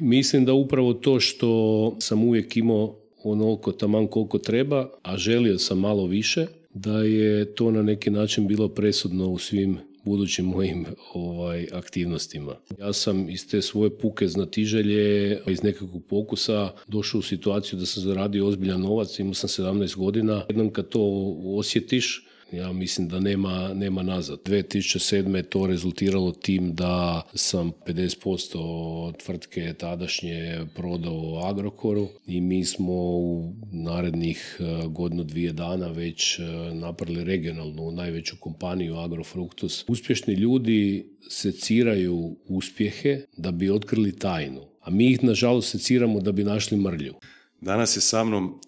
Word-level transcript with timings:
Mislim 0.00 0.44
da 0.44 0.52
upravo 0.52 0.94
to 0.94 1.20
što 1.20 1.96
sam 2.00 2.24
uvijek 2.24 2.56
imao 2.56 2.96
onoliko 3.24 3.72
taman 3.72 4.06
koliko 4.06 4.38
treba, 4.38 4.90
a 5.02 5.16
želio 5.16 5.58
sam 5.58 5.78
malo 5.78 6.06
više, 6.06 6.46
da 6.74 6.98
je 7.02 7.54
to 7.54 7.70
na 7.70 7.82
neki 7.82 8.10
način 8.10 8.46
bilo 8.46 8.68
presudno 8.68 9.30
u 9.30 9.38
svim 9.38 9.78
budućim 10.04 10.44
mojim 10.44 10.86
ovaj, 11.14 11.66
aktivnostima. 11.72 12.56
Ja 12.78 12.92
sam 12.92 13.28
iz 13.28 13.48
te 13.48 13.62
svoje 13.62 13.98
puke 13.98 14.28
znatiželje, 14.28 15.38
iz 15.46 15.62
nekakvog 15.62 16.02
pokusa 16.08 16.72
došao 16.86 17.18
u 17.18 17.22
situaciju 17.22 17.78
da 17.78 17.86
sam 17.86 18.02
zaradio 18.02 18.46
ozbiljan 18.46 18.80
novac, 18.80 19.18
imao 19.18 19.34
sam 19.34 19.48
17 19.66 19.96
godina. 19.96 20.44
Jednom 20.48 20.72
kad 20.72 20.88
to 20.88 21.02
osjetiš, 21.44 22.27
ja 22.52 22.72
mislim 22.72 23.08
da 23.08 23.20
nema, 23.20 23.74
nema 23.74 24.02
nazad. 24.02 24.40
2007. 24.44 25.36
je 25.36 25.42
to 25.42 25.66
rezultiralo 25.66 26.32
tim 26.32 26.74
da 26.74 27.22
sam 27.34 27.72
50% 27.86 29.12
tvrtke 29.24 29.74
tadašnje 29.78 30.66
prodao 30.74 31.42
Agrokoru 31.44 32.08
i 32.26 32.40
mi 32.40 32.64
smo 32.64 32.92
u 32.92 33.52
narednih 33.72 34.56
e, 34.60 34.86
godinu 34.88 35.24
dvije 35.24 35.52
dana 35.52 35.88
već 35.88 36.38
e, 36.38 36.42
napravili 36.72 37.24
regionalnu 37.24 37.90
najveću 37.90 38.36
kompaniju 38.40 38.96
Agrofructus. 38.96 39.84
Uspješni 39.88 40.34
ljudi 40.34 41.06
seciraju 41.30 42.36
uspjehe 42.46 43.20
da 43.36 43.50
bi 43.50 43.70
otkrili 43.70 44.18
tajnu, 44.18 44.60
a 44.80 44.90
mi 44.90 45.10
ih 45.10 45.24
nažalost 45.24 45.70
seciramo 45.70 46.20
da 46.20 46.32
bi 46.32 46.44
našli 46.44 46.76
mrlju. 46.78 47.14
Danas 47.60 47.96
je 47.96 48.00
sa 48.00 48.24
mnom 48.24 48.60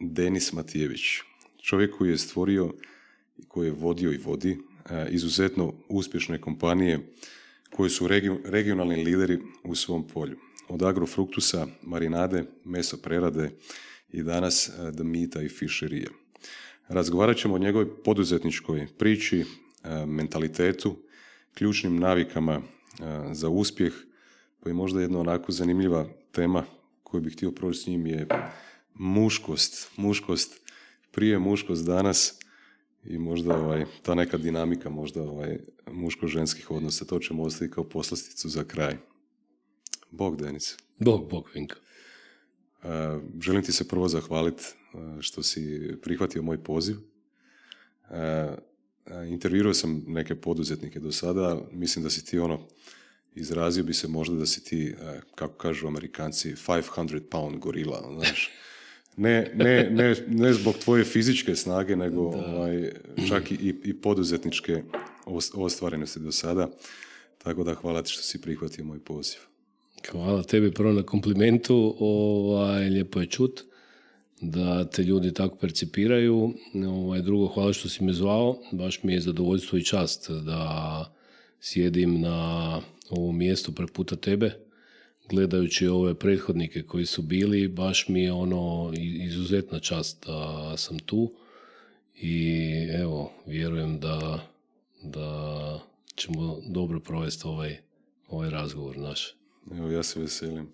Denis 0.00 0.52
Matijević, 0.52 1.00
čovjek 1.62 1.98
koji 1.98 2.10
je 2.10 2.18
stvorio 2.18 2.72
koji 3.48 3.66
je 3.66 3.72
vodio 3.72 4.12
i 4.12 4.16
vodi 4.16 4.58
e, 4.90 5.06
izuzetno 5.10 5.74
uspješne 5.88 6.40
kompanije 6.40 7.12
koji 7.70 7.90
su 7.90 8.08
regionalni 8.44 9.04
lideri 9.04 9.38
u 9.64 9.74
svom 9.74 10.08
polju. 10.08 10.36
Od 10.68 10.82
agrofruktusa, 10.82 11.66
marinade, 11.82 12.44
meso 12.64 12.96
prerade 12.96 13.50
i 14.12 14.22
danas 14.22 14.68
e, 14.68 14.90
Dmita 14.92 15.42
i 15.42 15.48
fišerije. 15.48 16.08
Razgovarat 16.88 17.36
ćemo 17.36 17.54
o 17.54 17.58
njegovoj 17.58 18.02
poduzetničkoj 18.04 18.86
priči, 18.98 19.40
e, 19.40 19.46
mentalitetu, 20.06 20.96
ključnim 21.54 21.96
navikama 21.96 22.62
za 23.32 23.48
uspjeh, 23.48 23.92
pa 24.60 24.70
je 24.70 24.74
možda 24.74 25.00
jedna 25.00 25.20
onako 25.20 25.52
zanimljiva 25.52 26.06
tema 26.32 26.64
koju 27.02 27.20
bih 27.20 27.32
htio 27.32 27.50
proći 27.50 27.78
s 27.78 27.86
njim 27.86 28.06
je 28.06 28.26
muškost. 28.94 29.90
Muškost 29.96 30.60
prije, 31.10 31.38
muškost 31.38 31.86
danas 31.86 32.38
i 33.04 33.18
možda 33.18 33.56
ovaj, 33.56 33.84
ta 34.02 34.14
neka 34.14 34.36
dinamika 34.36 34.90
možda 34.90 35.22
ovaj, 35.22 35.58
muško-ženskih 35.86 36.70
odnosa, 36.70 37.04
to 37.04 37.18
ćemo 37.18 37.42
ostaviti 37.42 37.74
kao 37.74 37.84
poslasticu 37.84 38.48
za 38.48 38.64
kraj. 38.64 38.96
Bog, 40.10 40.42
Denis. 40.42 40.76
Bog, 40.98 41.30
bog, 41.30 41.50
Vinko. 41.54 41.74
Uh, 42.82 42.88
želim 43.40 43.62
ti 43.62 43.72
se 43.72 43.88
prvo 43.88 44.08
zahvaliti 44.08 44.64
što 45.20 45.42
si 45.42 45.94
prihvatio 46.02 46.42
moj 46.42 46.64
poziv. 46.64 46.96
Uh, 48.10 48.16
intervjuirao 49.28 49.74
sam 49.74 50.04
neke 50.06 50.34
poduzetnike 50.34 51.00
do 51.00 51.12
sada, 51.12 51.60
mislim 51.72 52.02
da 52.02 52.10
si 52.10 52.24
ti 52.24 52.38
ono, 52.38 52.66
izrazio 53.34 53.84
bi 53.84 53.94
se 53.94 54.08
možda 54.08 54.36
da 54.36 54.46
si 54.46 54.64
ti, 54.64 54.94
kako 55.34 55.54
kažu 55.54 55.86
amerikanci, 55.86 56.54
500 56.54 57.20
pound 57.30 57.58
gorila, 57.58 58.12
znaš. 58.14 58.50
Ne, 59.20 59.50
ne, 59.54 59.90
ne, 59.90 60.14
ne 60.28 60.52
zbog 60.52 60.74
tvoje 60.78 61.04
fizičke 61.04 61.56
snage, 61.56 61.96
nego 61.96 62.20
ovaj, 62.20 62.92
čak 63.28 63.52
i, 63.52 63.74
i 63.84 63.94
poduzetničke 63.94 64.82
ostvarenosti 65.54 66.20
do 66.20 66.32
sada. 66.32 66.68
Tako 67.38 67.64
da 67.64 67.74
hvala 67.74 68.02
ti 68.02 68.12
što 68.12 68.22
si 68.22 68.40
prihvatio 68.40 68.84
moj 68.84 68.98
poziv. 68.98 69.38
Hvala 70.10 70.42
tebi 70.42 70.72
prvo 70.72 70.92
na 70.92 71.02
komplimentu. 71.02 71.96
Ovaj, 71.98 72.88
lijepo 72.88 73.20
je 73.20 73.26
čut 73.26 73.60
da 74.40 74.84
te 74.84 75.02
ljudi 75.02 75.34
tako 75.34 75.56
percipiraju. 75.56 76.54
Ovaj, 76.88 77.22
drugo, 77.22 77.46
hvala 77.46 77.72
što 77.72 77.88
si 77.88 78.04
me 78.04 78.12
zvao. 78.12 78.58
Baš 78.72 79.02
mi 79.02 79.12
je 79.12 79.20
zadovoljstvo 79.20 79.78
i 79.78 79.84
čast 79.84 80.30
da 80.30 81.14
sjedim 81.60 82.20
na 82.20 82.80
ovom 83.10 83.38
mjestu 83.38 83.72
preputa 83.72 84.16
tebe 84.16 84.69
gledajući 85.30 85.86
ove 85.86 86.14
prethodnike 86.14 86.82
koji 86.82 87.06
su 87.06 87.22
bili, 87.22 87.68
baš 87.68 88.08
mi 88.08 88.22
je 88.22 88.32
ono 88.32 88.92
izuzetna 88.96 89.80
čast 89.80 90.26
da 90.26 90.74
sam 90.76 90.98
tu 90.98 91.32
i 92.14 92.66
evo, 93.00 93.32
vjerujem 93.46 94.00
da, 94.00 94.48
da 95.02 95.80
ćemo 96.14 96.58
dobro 96.66 97.00
provesti 97.00 97.42
ovaj, 97.46 97.76
ovaj 98.28 98.50
razgovor 98.50 98.98
naš. 98.98 99.34
Evo, 99.72 99.90
ja 99.90 100.02
se 100.02 100.20
veselim. 100.20 100.68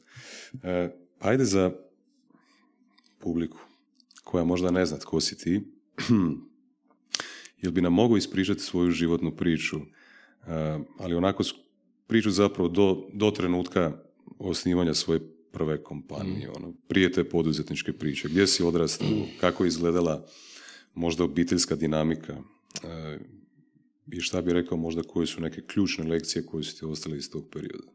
E, 0.63 0.91
ajde 1.19 1.45
za 1.45 1.73
publiku 3.19 3.59
koja 4.25 4.45
možda 4.45 4.71
ne 4.71 4.87
zna 4.87 4.99
tko 4.99 5.21
si 5.21 5.39
ti, 5.39 5.61
jel 7.63 7.73
bi 7.73 7.81
nam 7.81 7.93
mogao 7.93 8.17
ispričati 8.17 8.61
svoju 8.61 8.91
životnu 8.91 9.37
priču, 9.37 9.77
e, 9.77 10.79
ali 10.99 11.15
onako 11.15 11.43
priču 12.07 12.31
zapravo 12.31 12.69
do, 12.69 13.09
do 13.13 13.31
trenutka 13.31 14.06
osnivanja 14.39 14.95
svoje 14.95 15.21
prve 15.53 15.83
kompanije, 15.83 16.49
mm. 16.49 16.53
ono, 16.57 16.73
prije 16.89 17.13
te 17.13 17.25
poduzetničke 17.25 17.93
priče, 17.93 18.29
gdje 18.29 18.47
si 18.47 18.63
odrastao, 18.63 19.09
mm. 19.09 19.25
kako 19.41 19.65
je 19.65 19.69
izgledala 19.69 20.27
možda 20.95 21.25
obiteljska 21.25 21.77
dinamika 21.77 22.37
e, 22.85 23.19
i 24.13 24.21
šta 24.21 24.43
bi 24.43 24.53
rekao 24.53 24.79
možda 24.79 25.03
koje 25.03 25.27
su 25.27 25.41
neke 25.41 25.63
ključne 25.63 26.05
lekcije 26.05 26.47
koje 26.47 26.65
su 26.65 26.79
ti 26.79 26.85
ostale 26.85 27.17
iz 27.17 27.31
tog 27.31 27.45
perioda? 27.53 27.89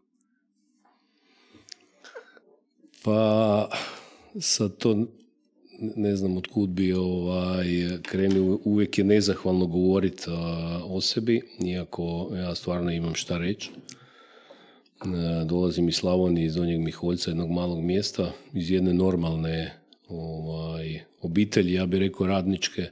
Pa 3.04 3.70
sad 4.40 4.78
to 4.78 5.08
ne 5.96 6.16
znam 6.16 6.38
od 6.38 6.48
kud 6.48 6.70
bi 6.70 6.94
ovaj, 6.94 7.66
krenio, 8.02 8.60
uvijek 8.64 8.98
je 8.98 9.04
nezahvalno 9.04 9.68
govoriti 9.68 10.24
o 10.84 11.02
sebi, 11.02 11.42
iako 11.66 12.32
ja 12.36 12.56
stvarno 12.56 12.92
imam 12.92 13.16
šta 13.16 13.38
reći. 13.38 13.72
E, 15.06 15.46
dolazim 15.46 15.90
iz 15.90 15.96
Slavonije, 15.96 16.46
iz 16.46 16.56
Donjeg 16.56 16.80
Miholjca, 16.80 17.30
jednog 17.30 17.50
malog 17.50 17.84
mjesta, 17.84 18.32
iz 18.54 18.72
jedne 18.72 18.94
normalne 18.94 19.74
ovaj, 20.08 21.00
obitelji, 21.22 21.74
ja 21.74 21.86
bih 21.86 22.00
rekao 22.00 22.28
radničke, 22.28 22.82
e, 22.82 22.92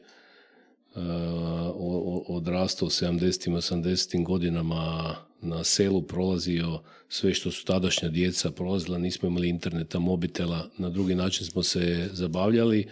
odrastao 2.27 2.85
u 2.85 2.89
70. 2.89 3.51
80. 3.51 4.23
godinama 4.23 5.15
na 5.41 5.63
selu 5.63 6.01
prolazio 6.01 6.79
sve 7.09 7.33
što 7.33 7.51
su 7.51 7.65
tadašnja 7.65 8.09
djeca 8.09 8.51
prolazila, 8.51 8.97
nismo 8.97 9.29
imali 9.29 9.49
interneta, 9.49 9.99
mobitela, 9.99 10.69
na 10.77 10.89
drugi 10.89 11.15
način 11.15 11.45
smo 11.45 11.63
se 11.63 12.09
zabavljali 12.11 12.87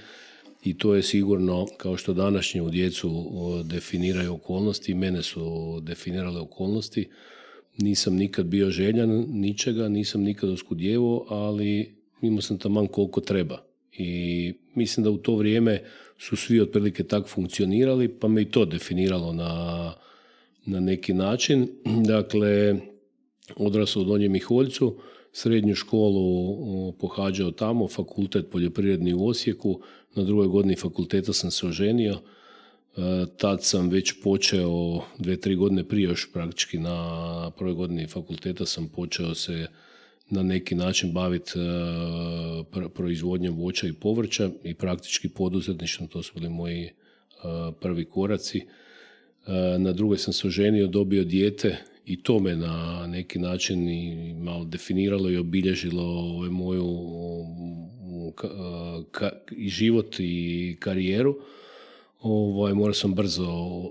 i 0.63 0.77
to 0.77 0.95
je 0.95 1.03
sigurno, 1.03 1.67
kao 1.77 1.97
što 1.97 2.13
današnju 2.13 2.69
djecu 2.69 3.25
definiraju 3.63 4.33
okolnosti, 4.33 4.93
mene 4.93 5.23
su 5.23 5.79
definirale 5.81 6.39
okolnosti, 6.39 7.09
nisam 7.77 8.15
nikad 8.15 8.45
bio 8.45 8.69
željan 8.69 9.25
ničega, 9.29 9.87
nisam 9.87 10.21
nikad 10.21 10.49
oskudjevo, 10.49 11.25
ali 11.29 11.95
imao 12.21 12.41
sam 12.41 12.57
taman 12.57 12.87
koliko 12.87 13.21
treba. 13.21 13.63
I 13.91 14.53
mislim 14.75 15.03
da 15.03 15.09
u 15.09 15.17
to 15.17 15.35
vrijeme 15.35 15.83
su 16.17 16.35
svi 16.35 16.61
otprilike 16.61 17.03
tako 17.03 17.27
funkcionirali, 17.27 18.07
pa 18.07 18.27
me 18.27 18.41
i 18.41 18.45
to 18.45 18.65
definiralo 18.65 19.33
na, 19.33 19.93
na 20.65 20.79
neki 20.79 21.13
način. 21.13 21.67
Dakle, 22.13 22.75
odrasao 23.55 24.01
u 24.01 24.05
Donjem 24.05 24.31
Miholjcu, 24.31 24.97
srednju 25.31 25.75
školu 25.75 26.91
pohađao 26.91 27.51
tamo, 27.51 27.87
fakultet 27.87 28.49
poljoprivredni 28.51 29.13
u 29.13 29.27
Osijeku, 29.27 29.81
na 30.15 30.23
drugoj 30.23 30.47
godini 30.47 30.75
fakulteta 30.75 31.33
sam 31.33 31.51
se 31.51 31.67
oženio, 31.67 32.19
tad 33.37 33.63
sam 33.63 33.89
već 33.89 34.13
počeo, 34.23 35.01
dve, 35.17 35.37
tri 35.37 35.55
godine 35.55 35.83
prije 35.83 36.03
još 36.03 36.31
praktički 36.33 36.77
na 36.77 37.51
prvoj 37.57 37.73
godini 37.73 38.07
fakulteta 38.07 38.65
sam 38.65 38.87
počeo 38.87 39.35
se 39.35 39.67
na 40.29 40.43
neki 40.43 40.75
način 40.75 41.13
baviti 41.13 41.51
e, 41.59 42.89
proizvodnjom 42.89 43.55
voća 43.55 43.87
i 43.87 43.93
povrća 43.93 44.49
i 44.63 44.73
praktički 44.73 45.29
poduzetništvom, 45.29 46.09
to 46.09 46.23
su 46.23 46.33
bili 46.35 46.49
moji 46.49 46.83
e, 46.83 46.91
prvi 47.81 48.05
koraci. 48.05 48.61
Na 49.77 49.91
drugoj 49.91 50.17
sam 50.17 50.33
se 50.33 50.47
oženio, 50.47 50.87
dobio 50.87 51.23
dijete 51.23 51.77
i 52.05 52.23
to 52.23 52.39
me 52.39 52.55
na 52.55 53.07
neki 53.07 53.39
način 53.39 53.89
i 53.89 54.33
malo 54.33 54.65
definiralo 54.65 55.29
i 55.29 55.37
obilježilo 55.37 56.03
ovaj 56.03 56.49
moju 56.49 56.99
i 59.51 59.69
život 59.69 60.15
i 60.19 60.75
karijeru 60.79 61.35
ovaj, 62.21 62.73
morao 62.73 62.93
sam 62.93 63.13
brzo 63.13 63.47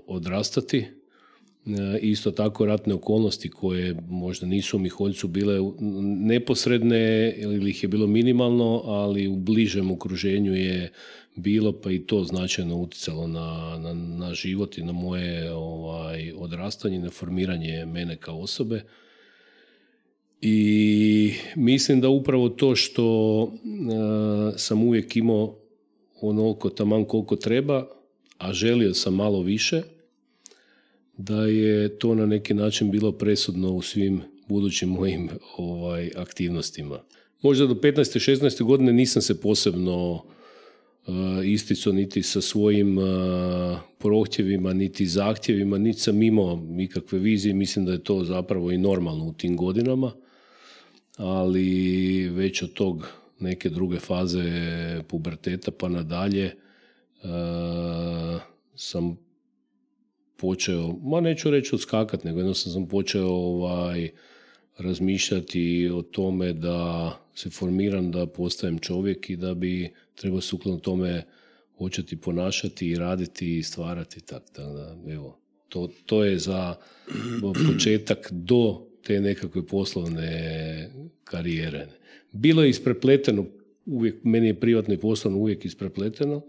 odrastati. 0.07 0.77
E, 0.77 1.99
isto 2.01 2.31
tako 2.31 2.65
ratne 2.65 2.93
okolnosti 2.93 3.49
koje 3.49 3.95
možda 4.09 4.47
nisu 4.47 4.77
u 4.77 4.79
Miholjcu 4.79 5.27
bile 5.27 5.59
neposredne 6.25 7.33
ili 7.37 7.69
ih 7.69 7.83
je 7.83 7.89
bilo 7.89 8.07
minimalno, 8.07 8.81
ali 8.85 9.27
u 9.27 9.35
bližem 9.35 9.91
okruženju 9.91 10.55
je 10.55 10.91
bilo 11.35 11.71
pa 11.81 11.91
i 11.91 11.99
to 11.99 12.23
značajno 12.23 12.75
utjecalo 12.75 13.27
na, 13.27 13.77
na, 13.79 13.93
na 13.93 14.33
život 14.33 14.77
i 14.77 14.83
na 14.83 14.91
moje 14.91 15.53
ovaj, 15.53 16.31
odrastanje, 16.37 16.99
na 16.99 17.09
formiranje 17.09 17.85
mene 17.85 18.17
kao 18.17 18.39
osobe. 18.39 18.83
I 20.41 21.33
mislim 21.55 22.01
da 22.01 22.09
upravo 22.09 22.49
to 22.49 22.75
što 22.75 23.51
sam 24.57 24.83
uvijek 24.83 25.15
imao 25.15 25.55
onoliko 26.21 26.69
taman 26.69 27.05
koliko 27.05 27.35
treba, 27.35 27.96
a 28.37 28.53
želio 28.53 28.93
sam 28.93 29.15
malo 29.15 29.41
više, 29.41 29.81
da 31.17 31.45
je 31.45 31.99
to 31.99 32.15
na 32.15 32.25
neki 32.25 32.53
način 32.53 32.91
bilo 32.91 33.11
presudno 33.11 33.71
u 33.71 33.81
svim 33.81 34.21
budućim 34.47 34.89
mojim 34.89 35.29
ovaj, 35.57 36.11
aktivnostima. 36.15 36.99
Možda 37.41 37.65
do 37.65 37.73
15. 37.73 38.31
16. 38.31 38.63
godine 38.63 38.93
nisam 38.93 39.21
se 39.21 39.41
posebno 39.41 40.13
uh, 40.13 41.13
isticao 41.45 41.93
niti 41.93 42.23
sa 42.23 42.41
svojim 42.41 42.97
uh, 42.97 43.05
prohtjevima, 43.97 44.73
niti 44.73 45.05
zahtjevima, 45.05 45.77
niti 45.77 45.99
sam 45.99 46.21
imao 46.23 46.55
nikakve 46.55 47.19
vizije. 47.19 47.53
Mislim 47.53 47.85
da 47.85 47.91
je 47.91 48.03
to 48.03 48.23
zapravo 48.23 48.71
i 48.71 48.77
normalno 48.77 49.25
u 49.25 49.33
tim 49.33 49.57
godinama, 49.57 50.11
ali 51.17 52.29
već 52.29 52.61
od 52.61 52.73
tog 52.73 53.07
neke 53.39 53.69
druge 53.69 53.99
faze 53.99 54.43
puberteta 55.07 55.71
pa 55.71 55.89
nadalje 55.89 56.55
sam 58.75 59.17
počeo, 60.37 60.95
ma 61.03 61.21
neću 61.21 61.51
reći 61.51 61.75
odskakat, 61.75 62.23
nego 62.23 62.39
jednostavno 62.39 62.73
sam 62.73 62.87
počeo 62.87 63.27
ovaj, 63.27 64.09
razmišljati 64.77 65.89
o 65.93 66.01
tome 66.01 66.53
da 66.53 67.11
se 67.35 67.49
formiram, 67.49 68.11
da 68.11 68.27
postajem 68.27 68.79
čovjek 68.79 69.29
i 69.29 69.35
da 69.35 69.53
bi 69.53 69.93
trebao 70.15 70.41
sukladno 70.41 70.79
tome 70.79 71.23
početi 71.77 72.17
ponašati 72.17 72.87
i 72.87 72.95
raditi 72.95 73.57
i 73.57 73.63
stvarati. 73.63 74.25
Tako 74.25 74.45
da, 74.61 74.97
evo, 75.07 75.39
to, 75.69 75.89
to 76.05 76.23
je 76.23 76.39
za 76.39 76.75
početak 77.71 78.27
do 78.31 78.87
te 79.03 79.21
nekakve 79.21 79.65
poslovne 79.65 80.89
karijere. 81.23 81.87
Bilo 82.31 82.63
je 82.63 82.69
isprepleteno, 82.69 83.45
uvijek, 83.85 84.15
meni 84.23 84.47
je 84.47 84.59
privatno 84.59 84.93
i 84.93 84.97
poslovno 84.97 85.39
uvijek 85.39 85.65
isprepleteno, 85.65 86.41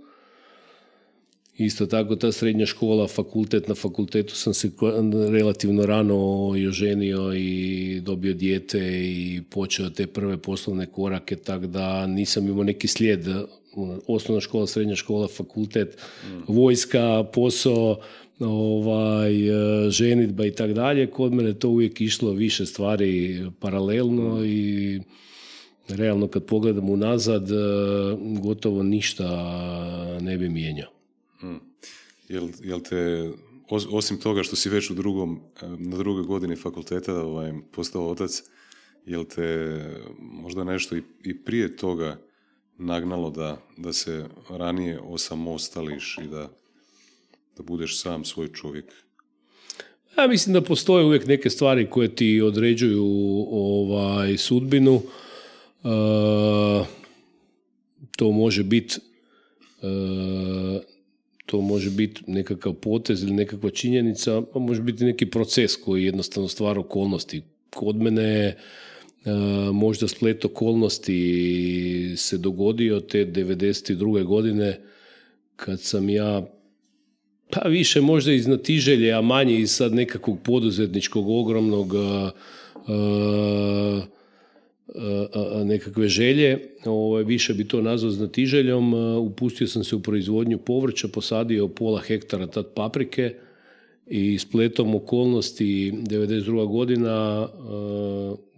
Isto 1.58 1.86
tako 1.86 2.16
ta 2.16 2.32
srednja 2.32 2.66
škola, 2.66 3.08
fakultet, 3.08 3.68
na 3.68 3.74
fakultetu 3.74 4.34
sam 4.34 4.54
se 4.54 4.70
relativno 5.30 5.86
rano 5.86 6.52
i 6.56 6.66
oženio 6.66 7.32
i 7.34 8.00
dobio 8.00 8.34
dijete 8.34 8.78
i 9.02 9.42
počeo 9.50 9.90
te 9.90 10.06
prve 10.06 10.36
poslovne 10.36 10.86
korake, 10.86 11.36
tako 11.36 11.66
da 11.66 12.06
nisam 12.06 12.48
imao 12.48 12.64
neki 12.64 12.88
slijed 12.88 13.26
osnovna 14.06 14.40
škola, 14.40 14.66
srednja 14.66 14.96
škola, 14.96 15.28
fakultet, 15.28 15.98
vojska, 16.48 17.24
posao, 17.32 18.00
ovaj, 18.40 19.32
ženitba 19.90 20.46
i 20.46 20.50
tako 20.50 20.72
dalje. 20.72 21.10
Kod 21.10 21.32
mene 21.32 21.54
to 21.54 21.68
uvijek 21.68 22.00
išlo 22.00 22.30
više 22.32 22.66
stvari 22.66 23.42
paralelno 23.60 24.44
i 24.44 25.00
realno 25.88 26.28
kad 26.28 26.44
pogledam 26.44 26.90
unazad 26.90 27.48
gotovo 28.42 28.82
ništa 28.82 29.26
ne 30.20 30.38
bi 30.38 30.48
mijenjao. 30.48 30.97
Hmm. 31.40 31.60
Jel, 32.28 32.48
jel 32.62 32.80
te, 32.80 33.30
osim 33.70 34.20
toga 34.20 34.42
što 34.42 34.56
si 34.56 34.68
već 34.68 34.90
u 34.90 34.94
drugom, 34.94 35.40
na 35.78 35.96
drugoj 35.96 36.22
godini 36.22 36.56
fakulteta 36.56 37.22
ovaj, 37.22 37.52
postao 37.72 38.10
otac, 38.10 38.42
jel 39.06 39.24
te 39.24 39.78
možda 40.18 40.64
nešto 40.64 40.96
i, 40.96 41.02
i 41.24 41.44
prije 41.44 41.76
toga 41.76 42.20
nagnalo 42.78 43.30
da, 43.30 43.62
da 43.76 43.92
se 43.92 44.26
ranije 44.50 45.00
osamostališ 45.00 46.18
i 46.24 46.26
da, 46.26 46.50
da 47.56 47.62
budeš 47.62 48.00
sam 48.02 48.24
svoj 48.24 48.52
čovjek? 48.52 48.84
Ja 50.18 50.26
mislim 50.26 50.52
da 50.52 50.60
postoje 50.60 51.04
uvijek 51.04 51.26
neke 51.26 51.50
stvari 51.50 51.90
koje 51.90 52.14
ti 52.14 52.40
određuju 52.40 53.04
ovaj 53.50 54.36
sudbinu. 54.36 54.94
Uh, 54.94 56.86
to 58.16 58.30
može 58.30 58.64
biti 58.64 58.94
uh, 59.82 60.82
to 61.50 61.60
može 61.60 61.90
biti 61.90 62.22
nekakav 62.26 62.72
potez 62.72 63.22
ili 63.22 63.32
nekakva 63.32 63.70
činjenica, 63.70 64.42
a 64.54 64.58
može 64.58 64.82
biti 64.82 65.04
neki 65.04 65.26
proces 65.26 65.76
koji 65.76 66.02
je 66.02 66.06
jednostavno 66.06 66.48
stvar 66.48 66.78
okolnosti. 66.78 67.42
Kod 67.70 67.96
mene 67.96 68.24
e, 68.24 68.56
možda 69.72 70.08
splet 70.08 70.44
okolnosti 70.44 72.14
se 72.16 72.38
dogodio 72.38 73.00
te 73.00 73.26
92. 73.26 74.24
godine 74.24 74.80
kad 75.56 75.80
sam 75.80 76.08
ja 76.08 76.46
pa 77.50 77.68
više 77.68 78.00
možda 78.00 78.32
iz 78.32 78.46
natiželje, 78.46 79.12
a 79.12 79.20
manje 79.20 79.58
iz 79.58 79.70
sad 79.70 79.94
nekakvog 79.94 80.38
poduzetničkog 80.42 81.28
ogromnog 81.28 81.92
uh, 81.94 82.30
nekakve 85.64 86.08
želje, 86.08 86.58
ovaj, 86.84 87.24
više 87.24 87.54
bi 87.54 87.68
to 87.68 87.82
nazvao 87.82 88.10
znatiželjom, 88.10 88.94
upustio 89.18 89.66
sam 89.66 89.84
se 89.84 89.96
u 89.96 90.00
proizvodnju 90.00 90.58
povrća, 90.58 91.08
posadio 91.08 91.68
pola 91.68 92.00
hektara 92.00 92.46
tad 92.46 92.66
paprike 92.74 93.34
i 94.06 94.38
spletom 94.38 94.94
okolnosti 94.94 95.92
92. 95.92 96.68
godina, 96.68 97.48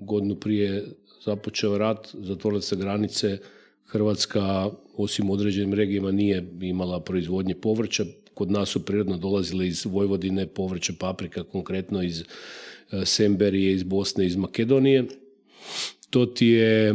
godinu 0.00 0.34
prije 0.34 0.84
započeo 1.24 1.78
rat, 1.78 2.08
zatvorile 2.14 2.62
se 2.62 2.76
granice, 2.76 3.38
Hrvatska 3.86 4.70
osim 4.96 5.30
određenim 5.30 5.74
regijama 5.74 6.10
nije 6.10 6.48
imala 6.60 7.00
proizvodnje 7.00 7.54
povrća, 7.54 8.04
kod 8.34 8.50
nas 8.50 8.68
su 8.68 8.84
prirodno 8.84 9.16
dolazile 9.16 9.66
iz 9.66 9.84
Vojvodine 9.84 10.46
povrće 10.46 10.92
paprika, 10.98 11.42
konkretno 11.42 12.02
iz 12.02 12.24
Semberije, 13.04 13.72
iz 13.72 13.82
Bosne, 13.82 14.26
iz 14.26 14.36
Makedonije 14.36 15.04
to 16.10 16.26
ti 16.26 16.46
je 16.46 16.94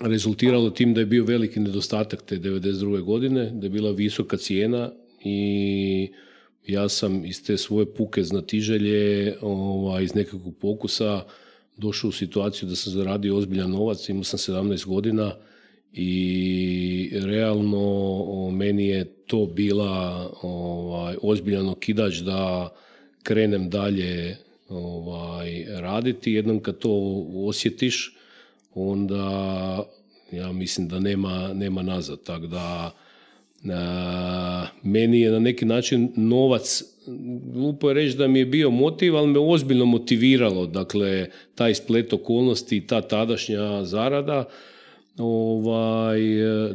rezultiralo 0.00 0.70
tim 0.70 0.94
da 0.94 1.00
je 1.00 1.06
bio 1.06 1.24
veliki 1.24 1.60
nedostatak 1.60 2.22
te 2.22 2.38
92. 2.38 3.00
godine, 3.00 3.50
da 3.50 3.66
je 3.66 3.70
bila 3.70 3.90
visoka 3.90 4.36
cijena 4.36 4.92
i 5.24 6.12
ja 6.66 6.88
sam 6.88 7.24
iz 7.24 7.44
te 7.44 7.56
svoje 7.56 7.94
puke 7.94 8.22
znatiželje, 8.22 9.34
ovaj, 9.40 10.04
iz 10.04 10.14
nekakvog 10.14 10.56
pokusa 10.60 11.22
došao 11.76 12.08
u 12.08 12.12
situaciju 12.12 12.68
da 12.68 12.76
sam 12.76 12.92
zaradio 12.92 13.36
ozbiljan 13.36 13.70
novac, 13.70 14.08
imao 14.08 14.24
sam 14.24 14.38
17 14.38 14.86
godina 14.86 15.34
i 15.92 17.10
realno 17.12 18.50
meni 18.50 18.86
je 18.86 19.04
to 19.04 19.46
bila 19.46 20.30
ovaj, 20.42 21.16
ozbiljan 21.22 21.68
okidač 21.68 22.18
da 22.18 22.72
krenem 23.22 23.70
dalje 23.70 24.36
ovaj, 24.68 25.64
raditi. 25.68 26.32
Jednom 26.32 26.60
kad 26.60 26.78
to 26.78 27.26
osjetiš, 27.34 28.16
onda 28.74 29.84
ja 30.32 30.52
mislim 30.52 30.88
da 30.88 31.00
nema, 31.00 31.52
nema 31.54 31.82
nazad. 31.82 32.22
Tako 32.22 32.46
da 32.46 32.90
meni 34.82 35.20
je 35.20 35.30
na 35.30 35.38
neki 35.38 35.64
način 35.64 36.12
novac, 36.16 36.82
glupo 37.52 37.88
je 37.88 37.94
reći 37.94 38.16
da 38.16 38.28
mi 38.28 38.38
je 38.38 38.46
bio 38.46 38.70
motiv, 38.70 39.16
ali 39.16 39.28
me 39.28 39.38
ozbiljno 39.38 39.84
motiviralo. 39.84 40.66
Dakle, 40.66 41.26
taj 41.54 41.74
splet 41.74 42.12
okolnosti 42.12 42.76
i 42.76 42.86
ta 42.86 43.00
tadašnja 43.00 43.84
zarada 43.84 44.44
ovaj, 45.18 46.20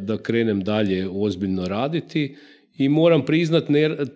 da 0.00 0.18
krenem 0.18 0.64
dalje 0.64 1.08
ozbiljno 1.08 1.68
raditi 1.68 2.36
i 2.78 2.88
moram 2.88 3.26
priznat 3.26 3.64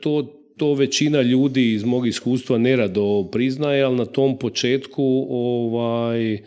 to 0.00 0.42
to 0.56 0.74
većina 0.74 1.22
ljudi 1.22 1.72
iz 1.72 1.84
mog 1.84 2.06
iskustva 2.06 2.58
nerado 2.58 3.28
priznaje, 3.32 3.82
ali 3.82 3.96
na 3.96 4.04
tom 4.04 4.38
početku 4.38 5.26
ovaj, 5.30 6.38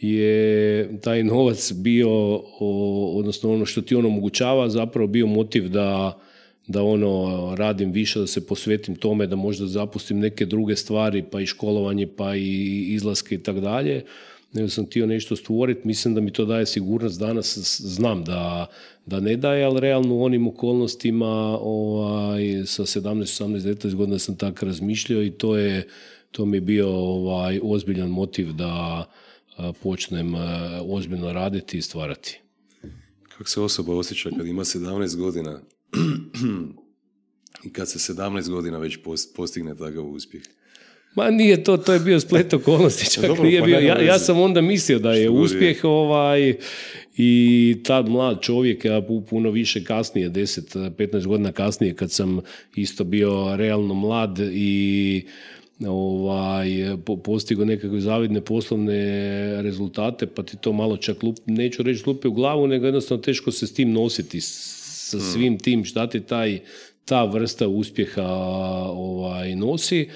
je 0.00 0.88
taj 1.00 1.24
novac 1.24 1.72
bio, 1.72 2.40
odnosno 3.14 3.52
ono 3.52 3.66
što 3.66 3.82
ti 3.82 3.94
on 3.94 4.06
omogućava, 4.06 4.68
zapravo 4.68 5.06
bio 5.06 5.26
motiv 5.26 5.68
da, 5.68 6.18
da 6.66 6.82
ono 6.82 7.54
radim 7.56 7.92
više, 7.92 8.20
da 8.20 8.26
se 8.26 8.46
posvetim 8.46 8.96
tome, 8.96 9.26
da 9.26 9.36
možda 9.36 9.66
zapustim 9.66 10.18
neke 10.18 10.46
druge 10.46 10.76
stvari, 10.76 11.24
pa 11.30 11.40
i 11.40 11.46
školovanje, 11.46 12.06
pa 12.06 12.36
i 12.36 12.84
izlaske 12.88 13.34
i 13.34 13.42
tako 13.42 13.60
dalje 13.60 14.04
nego 14.52 14.68
sam 14.68 14.86
htio 14.86 15.06
nešto 15.06 15.36
stvoriti. 15.36 15.88
Mislim 15.88 16.14
da 16.14 16.20
mi 16.20 16.32
to 16.32 16.44
daje 16.44 16.66
sigurnost 16.66 17.20
danas. 17.20 17.58
Znam 17.80 18.24
da, 18.24 18.66
da 19.06 19.20
ne 19.20 19.36
daje, 19.36 19.64
ali 19.64 19.80
realno 19.80 20.14
u 20.14 20.24
onim 20.24 20.46
okolnostima 20.48 21.58
ovaj, 21.60 22.42
sa 22.66 22.82
17, 22.82 23.44
18, 23.44 23.58
19 23.58 23.94
godina 23.94 24.18
sam 24.18 24.36
tako 24.36 24.66
razmišljao 24.66 25.22
i 25.22 25.30
to 25.30 25.56
je 25.56 25.88
to 26.32 26.46
mi 26.46 26.56
je 26.56 26.60
bio 26.60 26.88
ovaj, 26.88 27.60
ozbiljan 27.62 28.08
motiv 28.08 28.52
da 28.52 29.04
počnem 29.82 30.34
ozbiljno 30.88 31.32
raditi 31.32 31.78
i 31.78 31.82
stvarati. 31.82 32.40
Kako 33.28 33.50
se 33.50 33.60
osoba 33.60 33.94
osjeća 33.94 34.30
kad 34.36 34.46
ima 34.46 34.64
17 34.64 35.16
godina 35.16 35.60
i 37.66 37.72
kad 37.72 37.90
se 37.90 38.12
17 38.12 38.50
godina 38.50 38.78
već 38.78 38.98
postigne 39.36 39.76
takav 39.76 40.06
uspjeh? 40.06 40.42
Ma 41.14 41.30
nije 41.30 41.64
to, 41.64 41.76
to 41.76 41.92
je 41.92 42.00
bio 42.00 42.20
splet 42.20 42.54
okolnosti, 42.54 43.10
čak 43.14 43.26
Dobro, 43.26 43.44
nije 43.44 43.60
pa 43.60 43.66
bio. 43.66 43.78
Ja, 43.78 44.02
ja, 44.02 44.18
sam 44.18 44.40
onda 44.40 44.60
mislio 44.60 44.98
da 44.98 45.12
je 45.12 45.30
uspjeh 45.30 45.84
ovaj 45.84 46.54
i 47.16 47.76
tad 47.84 48.08
mlad 48.08 48.40
čovjek, 48.40 48.84
ja 48.84 49.02
puno 49.30 49.50
više 49.50 49.84
kasnije, 49.84 50.30
10-15 50.30 51.26
godina 51.26 51.52
kasnije 51.52 51.94
kad 51.94 52.10
sam 52.10 52.40
isto 52.74 53.04
bio 53.04 53.56
realno 53.56 53.94
mlad 53.94 54.38
i 54.52 55.22
ovaj, 55.88 56.68
postigao 57.24 57.64
nekakve 57.64 58.00
zavidne 58.00 58.40
poslovne 58.40 59.62
rezultate, 59.62 60.26
pa 60.26 60.42
ti 60.42 60.56
to 60.56 60.72
malo 60.72 60.96
čak, 60.96 61.22
lup, 61.22 61.36
neću 61.46 61.82
reći 61.82 62.02
lupi 62.06 62.28
u 62.28 62.32
glavu, 62.32 62.66
nego 62.66 62.86
jednostavno 62.86 63.22
teško 63.22 63.52
se 63.52 63.66
s 63.66 63.74
tim 63.74 63.92
nositi, 63.92 64.40
sa 64.40 65.18
hmm. 65.18 65.26
svim 65.32 65.58
tim 65.58 65.84
šta 65.84 66.06
ti 66.06 66.20
taj, 66.20 66.60
ta 67.04 67.24
vrsta 67.24 67.68
uspjeha 67.68 68.26
ovaj, 68.92 69.56
nosi 69.56 70.08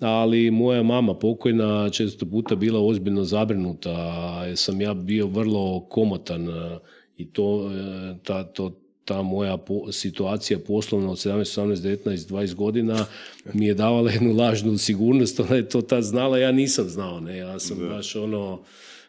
ali 0.00 0.50
moja 0.50 0.82
mama 0.82 1.14
pokojna 1.14 1.90
često 1.90 2.26
puta 2.26 2.54
bila 2.54 2.80
ozbiljno 2.80 3.24
zabrinuta, 3.24 4.56
sam 4.56 4.80
ja 4.80 4.94
bio 4.94 5.26
vrlo 5.26 5.80
komotan 5.80 6.48
e, 6.48 6.78
i 7.16 7.32
to, 7.32 7.70
e, 7.74 8.14
ta, 8.22 8.44
to, 8.44 8.72
ta 9.04 9.22
moja 9.22 9.58
situacija 9.92 10.58
poslovna 10.58 11.10
od 11.10 11.16
17, 11.16 11.38
18, 11.38 11.74
19, 12.04 12.16
20 12.16 12.54
godina 12.54 13.06
mi 13.52 13.66
je 13.66 13.74
davala 13.74 14.10
jednu 14.10 14.32
lažnu 14.32 14.78
sigurnost, 14.78 15.40
ona 15.40 15.56
je 15.56 15.68
to 15.68 15.82
tad 15.82 16.02
znala, 16.02 16.38
ja 16.38 16.52
nisam 16.52 16.88
znao, 16.88 17.20
ne, 17.20 17.36
ja 17.36 17.58
sam 17.58 17.78
baš 17.88 18.16
ono 18.16 18.60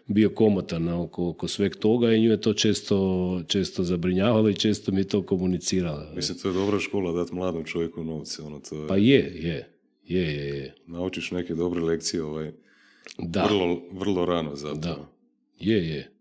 bio 0.07 0.29
komotan 0.29 0.87
oko, 0.87 1.29
oko 1.29 1.47
sveg 1.47 1.75
toga 1.75 2.13
i 2.13 2.21
nju 2.21 2.31
je 2.31 2.41
to 2.41 2.53
često, 2.53 3.41
često 3.47 3.83
zabrinjavalo 3.83 4.49
i 4.49 4.55
često 4.55 4.91
mi 4.91 4.99
je 4.99 5.07
to 5.07 5.21
komunicirala. 5.21 6.11
Mislim, 6.15 6.37
to 6.37 6.47
je 6.47 6.53
dobra 6.53 6.79
škola 6.79 7.11
dati 7.11 7.35
mladom 7.35 7.63
čovjeku 7.63 8.03
novce. 8.03 8.41
Ono, 8.41 8.59
to 8.59 8.75
je... 8.75 8.87
Pa 8.87 8.97
je, 8.97 9.31
je. 9.35 9.78
Je, 10.09 10.21
je, 10.21 10.57
je. 10.57 10.75
Naučiš 10.87 11.31
neke 11.31 11.55
dobre 11.55 11.81
lekcije 11.81 12.23
ovaj, 12.23 12.51
da. 13.17 13.43
Vrlo, 13.43 13.81
vrlo 13.91 14.25
rano 14.25 14.55
zapravo. 14.55 14.95
Da. 14.95 15.09
Je, 15.59 15.89
je. 15.89 16.11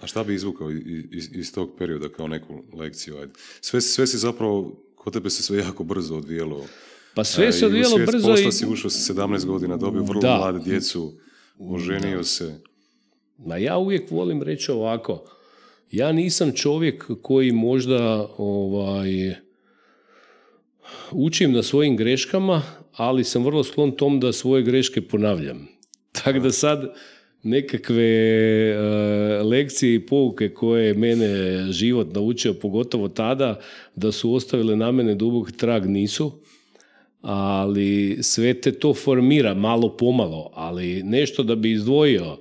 A 0.00 0.06
šta 0.06 0.24
bi 0.24 0.34
izvukao 0.34 0.70
iz, 1.10 1.28
iz 1.32 1.54
tog 1.54 1.70
perioda 1.78 2.08
kao 2.08 2.28
neku 2.28 2.62
lekciju? 2.72 3.16
Ajde. 3.16 3.32
Sve, 3.60 3.80
sve 3.80 4.06
si 4.06 4.18
zapravo, 4.18 4.82
kod 4.94 5.12
tebe 5.12 5.30
se 5.30 5.42
sve 5.42 5.58
jako 5.58 5.84
brzo 5.84 6.16
odvijelo. 6.16 6.66
Pa 7.14 7.24
sve 7.24 7.52
se 7.52 7.66
odvijelo 7.66 7.96
brzo. 8.06 8.28
Posla 8.28 8.48
i... 8.48 8.52
si 8.52 8.66
ušao 8.66 8.90
sa 8.90 9.14
17 9.14 9.44
godina, 9.46 9.76
dobio 9.76 10.02
vrlo 10.02 10.20
da. 10.20 10.36
mlade 10.36 10.58
djecu, 10.58 11.12
oženio 11.58 12.24
se. 12.24 12.60
Ma 13.38 13.56
ja 13.56 13.76
uvijek 13.76 14.10
volim 14.10 14.42
reći 14.42 14.70
ovako. 14.70 15.24
Ja 15.90 16.12
nisam 16.12 16.52
čovjek 16.52 17.10
koji 17.22 17.52
možda 17.52 18.28
ovaj, 18.38 19.34
učim 21.10 21.52
na 21.52 21.62
svojim 21.62 21.96
greškama, 21.96 22.62
ali 22.96 23.24
sam 23.24 23.44
vrlo 23.44 23.64
sklon 23.64 23.92
tom 23.92 24.20
da 24.20 24.32
svoje 24.32 24.62
greške 24.62 25.00
ponavljam. 25.00 25.68
Tako 26.12 26.38
da 26.38 26.50
sad 26.50 26.94
nekakve 27.42 28.04
e, 28.70 28.78
lekcije 29.42 29.94
i 29.94 30.06
pouke 30.06 30.48
koje 30.48 30.94
mene 30.94 31.72
život 31.72 32.14
naučio, 32.14 32.54
pogotovo 32.54 33.08
tada, 33.08 33.60
da 33.96 34.12
su 34.12 34.34
ostavile 34.34 34.76
na 34.76 34.92
mene 34.92 35.14
dubog 35.14 35.52
trag 35.52 35.86
nisu, 35.86 36.32
ali 37.20 38.18
sve 38.22 38.54
te 38.54 38.72
to 38.72 38.94
formira 38.94 39.54
malo 39.54 39.96
pomalo, 39.96 40.50
ali 40.54 41.02
nešto 41.02 41.42
da 41.42 41.54
bi 41.54 41.70
izdvojio, 41.70 42.36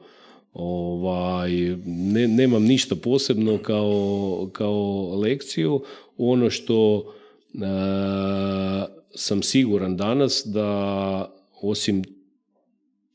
ovaj, 0.54 1.52
ne, 1.86 2.28
nemam 2.28 2.64
ništa 2.64 2.96
posebno 2.96 3.58
kao, 3.58 4.50
kao 4.54 5.16
lekciju, 5.16 5.84
ono 6.18 6.50
što 6.50 7.06
e, 7.54 7.60
sam 9.16 9.44
siguran 9.44 9.98
danas 9.98 10.44
da 10.46 11.36
osim 11.62 12.04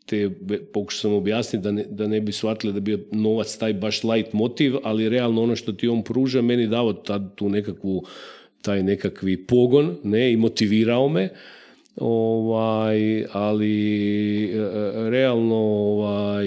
te, 0.07 0.31
pokušao 0.73 1.01
sam 1.01 1.13
objasniti 1.13 1.63
da 1.63 1.73
ne, 1.73 1.85
da 1.91 2.07
ne 2.07 2.21
bi 2.21 2.33
shvatili 2.33 2.73
da 2.73 2.81
bi 2.81 3.07
novac 3.13 3.57
taj 3.57 3.73
baš 3.73 4.05
light 4.05 4.33
motiv, 4.33 4.75
ali 4.83 5.09
realno 5.09 5.43
ono 5.43 5.57
što 5.57 5.73
ti 5.73 5.89
on 5.89 6.03
pruža 6.03 6.43
meni 6.43 6.67
dao 6.67 6.93
tad 6.93 7.35
tu 7.35 7.49
nekakvu 7.49 8.05
taj 8.63 8.83
nekakvi 8.83 9.47
pogon 9.47 9.97
ne, 10.05 10.33
i 10.33 10.37
motivirao 10.37 11.09
me. 11.09 11.29
Ovaj, 11.97 13.25
ali 13.33 14.45
e, 14.45 14.57
realno 15.11 15.57
ovaj, 15.57 16.47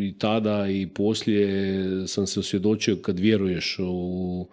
i 0.00 0.14
tada 0.18 0.68
i 0.68 0.86
poslije 0.86 2.08
sam 2.08 2.26
se 2.26 2.40
osvjedočio 2.40 2.96
kad 2.96 3.18
vjeruješ 3.18 3.78
u, 3.78 4.46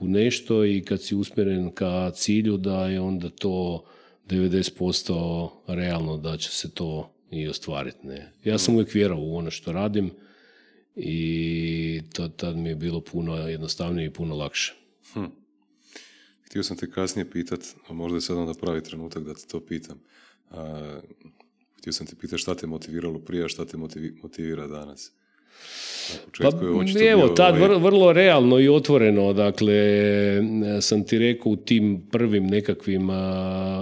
u 0.00 0.08
nešto 0.08 0.64
i 0.64 0.82
kad 0.82 1.02
si 1.02 1.14
usmjeren 1.14 1.70
ka 1.70 2.10
cilju 2.10 2.56
da 2.56 2.86
je 2.86 3.00
onda 3.00 3.30
to 3.30 3.84
90% 4.28 5.50
realno 5.66 6.16
da 6.16 6.36
će 6.36 6.50
se 6.50 6.70
to 6.70 7.12
i 7.30 7.48
ostvariti. 7.48 8.06
Ne? 8.06 8.32
Ja 8.44 8.58
sam 8.58 8.74
uvijek 8.74 8.94
vjerao 8.94 9.18
u 9.20 9.36
ono 9.36 9.50
što 9.50 9.72
radim 9.72 10.10
i 10.96 12.02
to, 12.12 12.28
tad 12.28 12.56
mi 12.56 12.68
je 12.68 12.74
bilo 12.74 13.00
puno 13.00 13.36
jednostavnije 13.36 14.06
i 14.06 14.12
puno 14.12 14.36
lakše. 14.36 14.74
Hm. 15.12 15.24
Htio 16.42 16.62
sam 16.62 16.76
te 16.76 16.90
kasnije 16.90 17.30
pitat, 17.30 17.60
a 17.88 17.92
možda 17.92 18.16
je 18.16 18.20
sad 18.20 18.36
onda 18.36 18.54
pravi 18.54 18.82
trenutak 18.82 19.24
da 19.24 19.34
te 19.34 19.46
to 19.46 19.60
pitam. 19.60 20.00
htio 21.78 21.92
sam 21.92 22.06
te 22.06 22.16
pitati 22.16 22.42
šta 22.42 22.54
te 22.54 22.66
motiviralo 22.66 23.18
prije, 23.18 23.44
a 23.44 23.48
šta 23.48 23.64
te 23.64 23.76
motivira 24.22 24.66
danas 24.66 25.12
pa, 26.38 26.50
evo, 27.10 27.28
tad 27.28 27.62
ovaj- 27.62 27.78
vrlo 27.78 28.12
realno 28.12 28.58
i 28.58 28.68
otvoreno, 28.68 29.32
dakle, 29.32 29.74
sam 30.80 31.04
ti 31.04 31.18
rekao 31.18 31.52
u 31.52 31.56
tim 31.56 32.06
prvim 32.10 32.46
nekakvim 32.46 33.08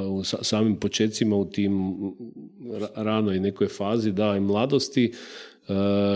u 0.09 0.25
samim 0.25 0.77
počecima, 0.77 1.37
u 1.37 1.45
tim 1.45 1.95
ranoj 2.97 3.41
nekoj 3.41 3.69
fazi, 3.69 4.13
da, 4.13 4.37
i 4.37 4.41
mladosti, 4.41 5.13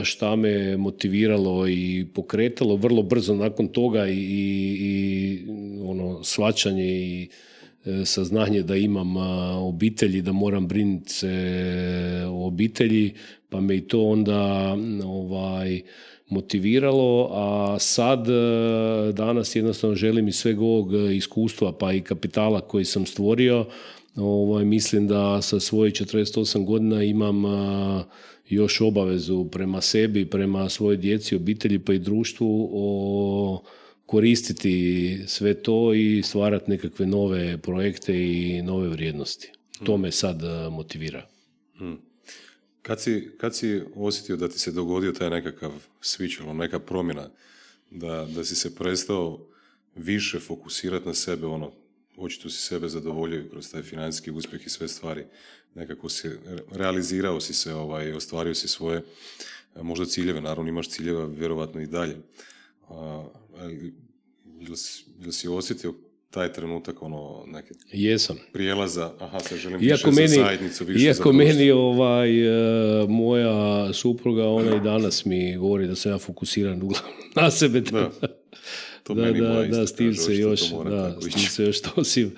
šta 0.02 0.36
me 0.36 0.76
motiviralo 0.76 1.68
i 1.68 2.06
pokretalo 2.14 2.76
vrlo 2.76 3.02
brzo 3.02 3.34
nakon 3.34 3.68
toga 3.68 4.08
i, 4.08 4.18
i 4.80 5.38
ono 5.84 6.24
svačanje 6.24 6.84
i 6.84 7.28
e, 7.84 8.04
saznanje 8.04 8.62
da 8.62 8.76
imam 8.76 9.16
obitelji, 9.62 10.22
da 10.22 10.32
moram 10.32 10.68
brinuti 10.68 11.12
se 11.12 11.30
o 12.28 12.46
obitelji, 12.46 13.14
pa 13.52 13.60
me 13.60 13.76
i 13.76 13.80
to 13.80 14.02
onda 14.02 14.76
ovaj, 15.04 15.82
motiviralo, 16.28 17.28
a 17.32 17.76
sad 17.78 18.28
e, 18.28 18.32
danas 19.12 19.56
jednostavno 19.56 19.96
želim 19.96 20.28
iz 20.28 20.36
sveg 20.36 20.60
ovog 20.60 20.92
iskustva 21.14 21.72
pa 21.72 21.92
i 21.92 22.00
kapitala 22.00 22.60
koji 22.60 22.84
sam 22.84 23.06
stvorio, 23.06 23.66
ovaj, 24.16 24.64
mislim 24.64 25.08
da 25.08 25.42
sa 25.42 25.60
svojih 25.60 25.94
48 25.94 26.64
godina 26.64 27.02
imam 27.02 27.44
e, 27.46 27.48
još 28.48 28.80
obavezu 28.80 29.44
prema 29.44 29.80
sebi, 29.80 30.26
prema 30.26 30.68
svojoj 30.68 30.96
djeci, 30.96 31.36
obitelji 31.36 31.78
pa 31.78 31.92
i 31.92 31.98
društvu 31.98 32.70
o 32.72 33.62
koristiti 34.06 35.18
sve 35.26 35.54
to 35.54 35.94
i 35.94 36.22
stvarati 36.22 36.70
nekakve 36.70 37.06
nove 37.06 37.58
projekte 37.58 38.14
i 38.14 38.62
nove 38.62 38.88
vrijednosti. 38.88 39.52
To 39.84 39.96
me 39.96 40.10
sad 40.10 40.42
e, 40.42 40.70
motivira. 40.70 41.26
Hmm. 41.78 42.11
Kad 42.82 43.00
si, 43.00 43.30
kad 43.38 43.56
si 43.56 43.82
osjetio 43.94 44.36
da 44.36 44.48
ti 44.48 44.58
se 44.58 44.72
dogodio 44.72 45.12
taj 45.12 45.30
nekakav 45.30 45.72
switch, 46.00 46.42
ono, 46.42 46.52
neka 46.52 46.78
promjena, 46.78 47.30
da, 47.90 48.28
da 48.34 48.44
si 48.44 48.54
se 48.54 48.74
prestao 48.74 49.46
više 49.94 50.40
fokusirati 50.40 51.06
na 51.06 51.14
sebe, 51.14 51.46
ono, 51.46 51.72
očito 52.16 52.50
si 52.50 52.62
sebe 52.62 52.88
zadovoljio 52.88 53.48
kroz 53.50 53.70
taj 53.70 53.82
financijski 53.82 54.30
uspjeh 54.30 54.66
i 54.66 54.70
sve 54.70 54.88
stvari, 54.88 55.24
nekako 55.74 56.08
si, 56.08 56.30
realizirao 56.70 57.40
si 57.40 57.54
se, 57.54 57.74
ovaj, 57.74 58.12
ostvario 58.12 58.54
si 58.54 58.68
svoje, 58.68 59.02
možda 59.82 60.06
ciljeve, 60.06 60.40
naravno 60.40 60.68
imaš 60.68 60.88
ciljeva 60.88 61.26
vjerovatno 61.26 61.80
i 61.80 61.86
dalje. 61.86 62.16
A, 62.88 63.28
ali, 63.58 63.94
ili 65.20 65.32
si 65.32 65.48
osjetio 65.48 65.94
taj 66.32 66.52
trenutak 66.52 67.02
ono 67.02 67.44
neke 67.46 67.74
Jesam. 67.92 68.36
prijelaza, 68.52 69.12
aha, 69.18 69.38
sad 69.38 69.58
želim 69.58 69.82
iako 69.82 70.10
više 70.10 70.20
meni, 70.20 70.28
za 70.28 70.42
zajednicu, 70.44 70.84
više 70.84 71.04
Iako 71.04 71.32
meni 71.32 71.70
ovaj, 71.70 72.46
e, 73.02 73.06
moja 73.08 73.92
supruga, 73.92 74.48
ona 74.48 74.76
i 74.76 74.80
danas 74.80 75.24
mi 75.24 75.56
govori 75.56 75.86
da 75.86 75.94
sam 75.94 76.12
ja 76.12 76.18
fokusiran 76.18 76.82
uglavnom 76.82 77.12
na 77.36 77.50
sebe. 77.50 77.80
Da, 77.80 78.10
to 79.02 79.14
da, 79.14 79.22
meni 79.22 79.40
da, 79.40 79.66
da, 79.70 79.86
s 79.86 79.94
tim 79.94 80.14
se 80.14 80.36
još, 80.36 80.60
da, 80.90 81.20
s 81.20 81.34
tim 81.34 81.42
se 81.42 81.64
još 81.64 81.80
tosim. 81.80 82.32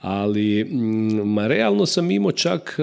Ali, 0.00 0.64
mm, 0.64 1.32
ma 1.32 1.46
realno 1.46 1.86
sam 1.86 2.10
imao 2.10 2.32
čak, 2.32 2.76
e, 2.78 2.82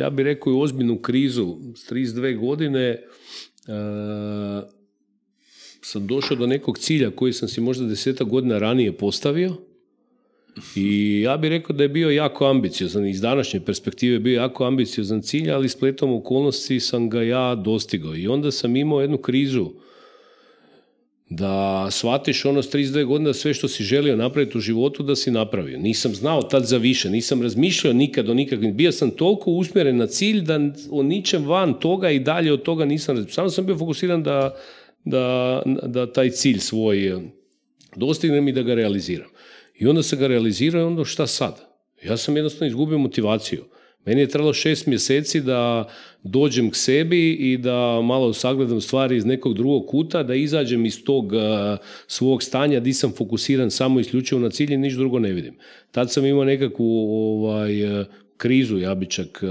ja 0.00 0.10
bih 0.10 0.24
rekao, 0.24 0.52
i 0.52 0.62
ozbiljnu 0.62 0.98
krizu 0.98 1.56
s 1.76 1.90
32 1.90 2.38
godine, 2.38 2.80
e, 2.88 3.02
sam 5.80 6.06
došao 6.06 6.36
do 6.36 6.46
nekog 6.46 6.78
cilja 6.78 7.10
koji 7.10 7.32
sam 7.32 7.48
si 7.48 7.60
možda 7.60 7.86
deseta 7.86 8.24
godina 8.24 8.58
ranije 8.58 8.92
postavio 8.92 9.56
i 10.76 11.20
ja 11.20 11.36
bih 11.36 11.50
rekao 11.50 11.76
da 11.76 11.82
je 11.82 11.88
bio 11.88 12.10
jako 12.10 12.46
ambiciozan, 12.46 13.06
iz 13.06 13.20
današnje 13.20 13.60
perspektive 13.60 14.18
bio 14.18 14.40
jako 14.40 14.64
ambiciozan 14.64 15.22
cilj, 15.22 15.50
ali 15.50 15.68
spletom 15.68 16.12
okolnosti 16.12 16.80
sam 16.80 17.10
ga 17.10 17.22
ja 17.22 17.54
dostigao 17.54 18.16
i 18.16 18.28
onda 18.28 18.50
sam 18.50 18.76
imao 18.76 19.00
jednu 19.00 19.18
krizu 19.18 19.70
da 21.30 21.86
shvatiš 21.90 22.44
ono 22.44 22.62
s 22.62 22.70
32 22.70 23.04
godine 23.04 23.34
sve 23.34 23.54
što 23.54 23.68
si 23.68 23.84
želio 23.84 24.16
napraviti 24.16 24.58
u 24.58 24.60
životu 24.60 25.02
da 25.02 25.16
si 25.16 25.30
napravio. 25.30 25.78
Nisam 25.78 26.14
znao 26.14 26.42
tad 26.42 26.66
za 26.66 26.76
više, 26.76 27.10
nisam 27.10 27.42
razmišljao 27.42 27.92
nikad 27.92 28.28
o 28.28 28.34
nikakvim. 28.34 28.76
Bio 28.76 28.92
sam 28.92 29.10
toliko 29.10 29.50
usmjeren 29.50 29.96
na 29.96 30.06
cilj 30.06 30.40
da 30.40 30.60
o 30.90 31.02
ničem 31.02 31.46
van 31.46 31.74
toga 31.74 32.10
i 32.10 32.18
dalje 32.18 32.52
od 32.52 32.62
toga 32.62 32.84
nisam 32.84 33.16
razmišljao. 33.16 33.34
Samo 33.34 33.50
sam 33.50 33.66
bio 33.66 33.78
fokusiran 33.78 34.22
da, 34.22 34.56
da, 35.04 35.62
da 35.82 36.12
taj 36.12 36.30
cilj 36.30 36.58
svoj 36.58 37.06
eh, 37.06 37.20
dostignem 37.96 38.48
i 38.48 38.52
da 38.52 38.62
ga 38.62 38.74
realiziram. 38.74 39.28
I 39.78 39.86
onda 39.86 40.02
se 40.02 40.16
ga 40.16 40.26
realizira 40.26 40.80
i 40.80 40.82
onda 40.82 41.04
šta 41.04 41.26
sad? 41.26 41.60
Ja 42.04 42.16
sam 42.16 42.36
jednostavno 42.36 42.66
izgubio 42.66 42.98
motivaciju. 42.98 43.64
Meni 44.04 44.20
je 44.20 44.28
trebalo 44.28 44.52
šest 44.52 44.86
mjeseci 44.86 45.40
da 45.40 45.88
dođem 46.22 46.70
k 46.70 46.76
sebi 46.76 47.32
i 47.32 47.56
da 47.58 48.00
malo 48.00 48.32
sagledam 48.32 48.80
stvari 48.80 49.16
iz 49.16 49.24
nekog 49.24 49.54
drugog 49.54 49.86
kuta, 49.86 50.22
da 50.22 50.34
izađem 50.34 50.86
iz 50.86 51.04
tog 51.04 51.32
uh, 51.32 51.40
svog 52.06 52.42
stanja 52.42 52.80
di 52.80 52.92
sam 52.92 53.12
fokusiran 53.12 53.70
samo 53.70 54.00
isključivo 54.00 54.40
na 54.40 54.50
cilj 54.50 54.72
i 54.72 54.76
niš 54.76 54.94
drugo 54.94 55.18
ne 55.18 55.32
vidim. 55.32 55.54
Tad 55.90 56.12
sam 56.12 56.26
imao 56.26 56.44
nekakvu 56.44 56.86
ovaj, 57.10 58.00
uh, 58.00 58.06
krizu, 58.36 58.78
ja 58.78 58.94
bi 58.94 59.06
čak 59.06 59.42
uh, 59.42 59.48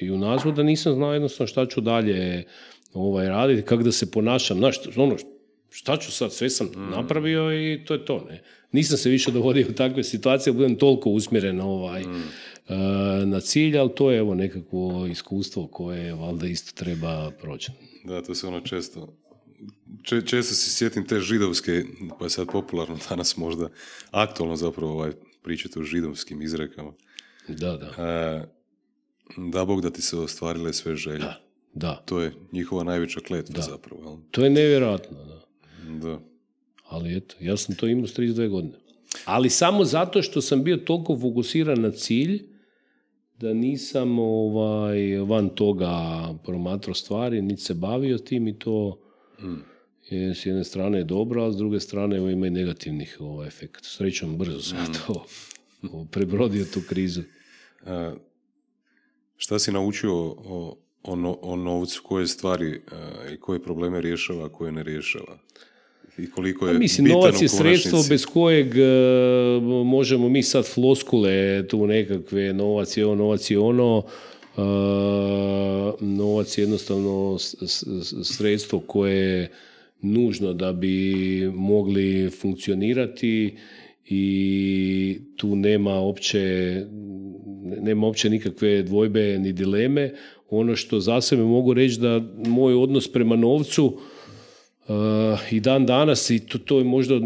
i 0.00 0.10
u 0.10 0.18
nazvu, 0.18 0.52
da 0.52 0.62
nisam 0.62 0.94
znao 0.94 1.12
jednostavno 1.12 1.48
šta 1.48 1.66
ću 1.66 1.80
dalje 1.80 2.44
ovaj, 2.92 3.28
raditi, 3.28 3.62
kako 3.62 3.82
da 3.82 3.92
se 3.92 4.10
ponašam. 4.10 4.58
Znaš, 4.58 4.76
ono, 4.96 5.16
šta 5.70 5.96
ću 5.96 6.12
sad, 6.12 6.32
sve 6.32 6.50
sam 6.50 6.66
mm. 6.66 6.90
napravio 6.90 7.52
i 7.52 7.84
to 7.84 7.94
je 7.94 8.04
to. 8.04 8.26
Ne? 8.30 8.42
Nisam 8.72 8.98
se 8.98 9.10
više 9.10 9.30
dovodio 9.30 9.66
u 9.70 9.72
takve 9.72 10.04
situacije, 10.04 10.52
budem 10.52 10.76
toliko 10.76 11.10
usmjeren 11.10 11.60
ovaj, 11.60 12.02
mm. 12.02 12.22
na 13.30 13.40
cilj, 13.40 13.78
ali 13.78 13.90
to 13.96 14.10
je 14.10 14.18
evo 14.18 14.34
nekakvo 14.34 15.06
iskustvo 15.06 15.66
koje 15.66 16.14
valjda 16.14 16.46
isto 16.46 16.84
treba 16.84 17.30
proći. 17.30 17.70
Da, 18.04 18.22
to 18.22 18.34
se 18.34 18.46
ono 18.46 18.60
često 18.60 19.18
često 20.04 20.54
se 20.54 20.70
sjetim 20.70 21.06
te 21.06 21.20
židovske, 21.20 21.84
pa 22.18 22.24
je 22.24 22.30
sad 22.30 22.46
popularno 22.52 22.98
danas 23.08 23.36
možda 23.36 23.68
aktualno 24.10 24.56
zapravo 24.56 24.92
ovaj, 24.92 25.12
pričati 25.42 25.78
o 25.78 25.82
židovskim 25.82 26.42
izrekama. 26.42 26.92
Da, 27.48 27.76
da. 27.76 28.04
E, 28.04 28.46
da 29.36 29.64
Bog 29.64 29.82
da 29.82 29.90
ti 29.90 30.02
se 30.02 30.16
ostvarile 30.16 30.72
sve 30.72 30.96
želje. 30.96 31.18
Da, 31.18 31.40
da. 31.74 32.02
To 32.04 32.20
je 32.20 32.32
njihova 32.52 32.84
najveća 32.84 33.20
kletva 33.20 33.62
zapravo. 33.62 34.02
Jel? 34.02 34.16
To 34.30 34.44
je 34.44 34.50
nevjerojatno, 34.50 35.18
da. 35.24 35.38
Da. 36.08 36.20
Ali 36.88 37.16
eto, 37.16 37.36
ja 37.40 37.56
sam 37.56 37.74
to 37.74 37.86
imao 37.86 38.06
s 38.06 38.14
32 38.14 38.48
godine. 38.48 38.74
Ali 39.24 39.50
samo 39.50 39.84
zato 39.84 40.22
što 40.22 40.40
sam 40.40 40.64
bio 40.64 40.76
toliko 40.76 41.18
fokusiran 41.20 41.80
na 41.80 41.90
cilj, 41.90 42.42
da 43.40 43.54
nisam 43.54 44.18
ovaj, 44.18 45.16
van 45.16 45.48
toga 45.48 46.22
promatrao 46.44 46.94
stvari, 46.94 47.42
niti 47.42 47.62
se 47.62 47.74
bavio 47.74 48.18
tim 48.18 48.48
i 48.48 48.58
to 48.58 49.00
mm. 49.42 49.54
je 50.10 50.34
s 50.34 50.46
jedne 50.46 50.64
strane 50.64 50.98
je 50.98 51.04
dobro, 51.04 51.44
a 51.44 51.52
s 51.52 51.56
druge 51.56 51.80
strane 51.80 52.32
ima 52.32 52.46
i 52.46 52.50
negativnih 52.50 53.16
ovaj, 53.20 53.48
efekta. 53.48 53.88
Srećom, 53.88 54.38
brzo 54.38 54.60
sam 54.60 54.82
mm. 54.82 54.92
to 55.06 55.26
prebrodio 56.12 56.64
tu 56.74 56.80
krizu. 56.88 57.22
A, 57.86 58.14
šta 59.36 59.58
si 59.58 59.72
naučio 59.72 60.14
o, 60.14 60.76
o, 61.08 61.38
o 61.42 61.56
novcu, 61.56 62.02
koje 62.04 62.26
stvari 62.26 62.80
i 63.34 63.36
koje 63.36 63.62
probleme 63.62 64.00
rješava, 64.00 64.44
a 64.44 64.48
koje 64.48 64.72
ne 64.72 64.82
rješava? 64.82 65.38
I 66.18 66.30
koliko 66.30 66.68
je 66.68 66.78
Mislim, 66.78 67.06
novac 67.06 67.42
je 67.42 67.48
sredstvo 67.48 68.04
bez 68.08 68.26
kojeg 68.26 68.66
uh, 68.66 69.62
možemo 69.86 70.28
mi 70.28 70.42
sad 70.42 70.66
floskule 70.66 71.66
tu 71.68 71.86
nekakve, 71.86 72.52
novac 72.52 72.96
je 72.96 73.06
ono, 73.06 73.24
novac 73.24 73.50
je 73.50 73.58
ono, 73.58 73.96
uh, 74.56 74.62
novac 76.00 76.58
je 76.58 76.62
jednostavno 76.62 77.38
sredstvo 78.22 78.80
koje 78.80 79.16
je 79.16 79.50
nužno 80.00 80.52
da 80.52 80.72
bi 80.72 81.50
mogli 81.54 82.30
funkcionirati 82.30 83.56
i 84.04 85.20
tu 85.36 85.56
nema 85.56 85.94
opće 85.94 86.74
nema 87.80 88.06
uopće 88.06 88.30
nikakve 88.30 88.82
dvojbe 88.82 89.38
ni 89.38 89.52
dileme. 89.52 90.14
Ono 90.50 90.76
što 90.76 91.00
za 91.00 91.20
sebe 91.20 91.42
mogu 91.42 91.74
reći 91.74 92.00
da 92.00 92.20
moj 92.46 92.74
odnos 92.74 93.12
prema 93.12 93.36
novcu 93.36 93.98
Uh, 94.88 94.94
i 95.52 95.60
dan 95.60 95.86
danas 95.86 96.30
i 96.30 96.38
to, 96.38 96.58
to 96.58 96.78
je 96.78 96.84
možda 96.84 97.18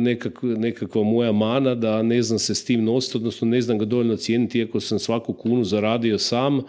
nekak, 0.00 0.38
nekakva 0.42 1.02
moja 1.02 1.32
mana 1.32 1.74
da 1.74 2.02
ne 2.02 2.22
znam 2.22 2.38
se 2.38 2.54
s 2.54 2.64
tim 2.64 2.84
nositi, 2.84 3.16
odnosno 3.16 3.48
ne 3.48 3.60
znam 3.60 3.78
ga 3.78 3.84
dovoljno 3.84 4.16
cijeniti 4.16 4.58
iako 4.58 4.80
sam 4.80 4.98
svaku 4.98 5.32
kunu 5.32 5.64
zaradio 5.64 6.18
sam, 6.18 6.62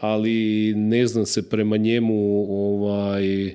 ali 0.00 0.72
ne 0.76 1.06
znam 1.06 1.26
se 1.26 1.48
prema 1.48 1.76
njemu 1.76 2.44
ovaj, 2.48 3.54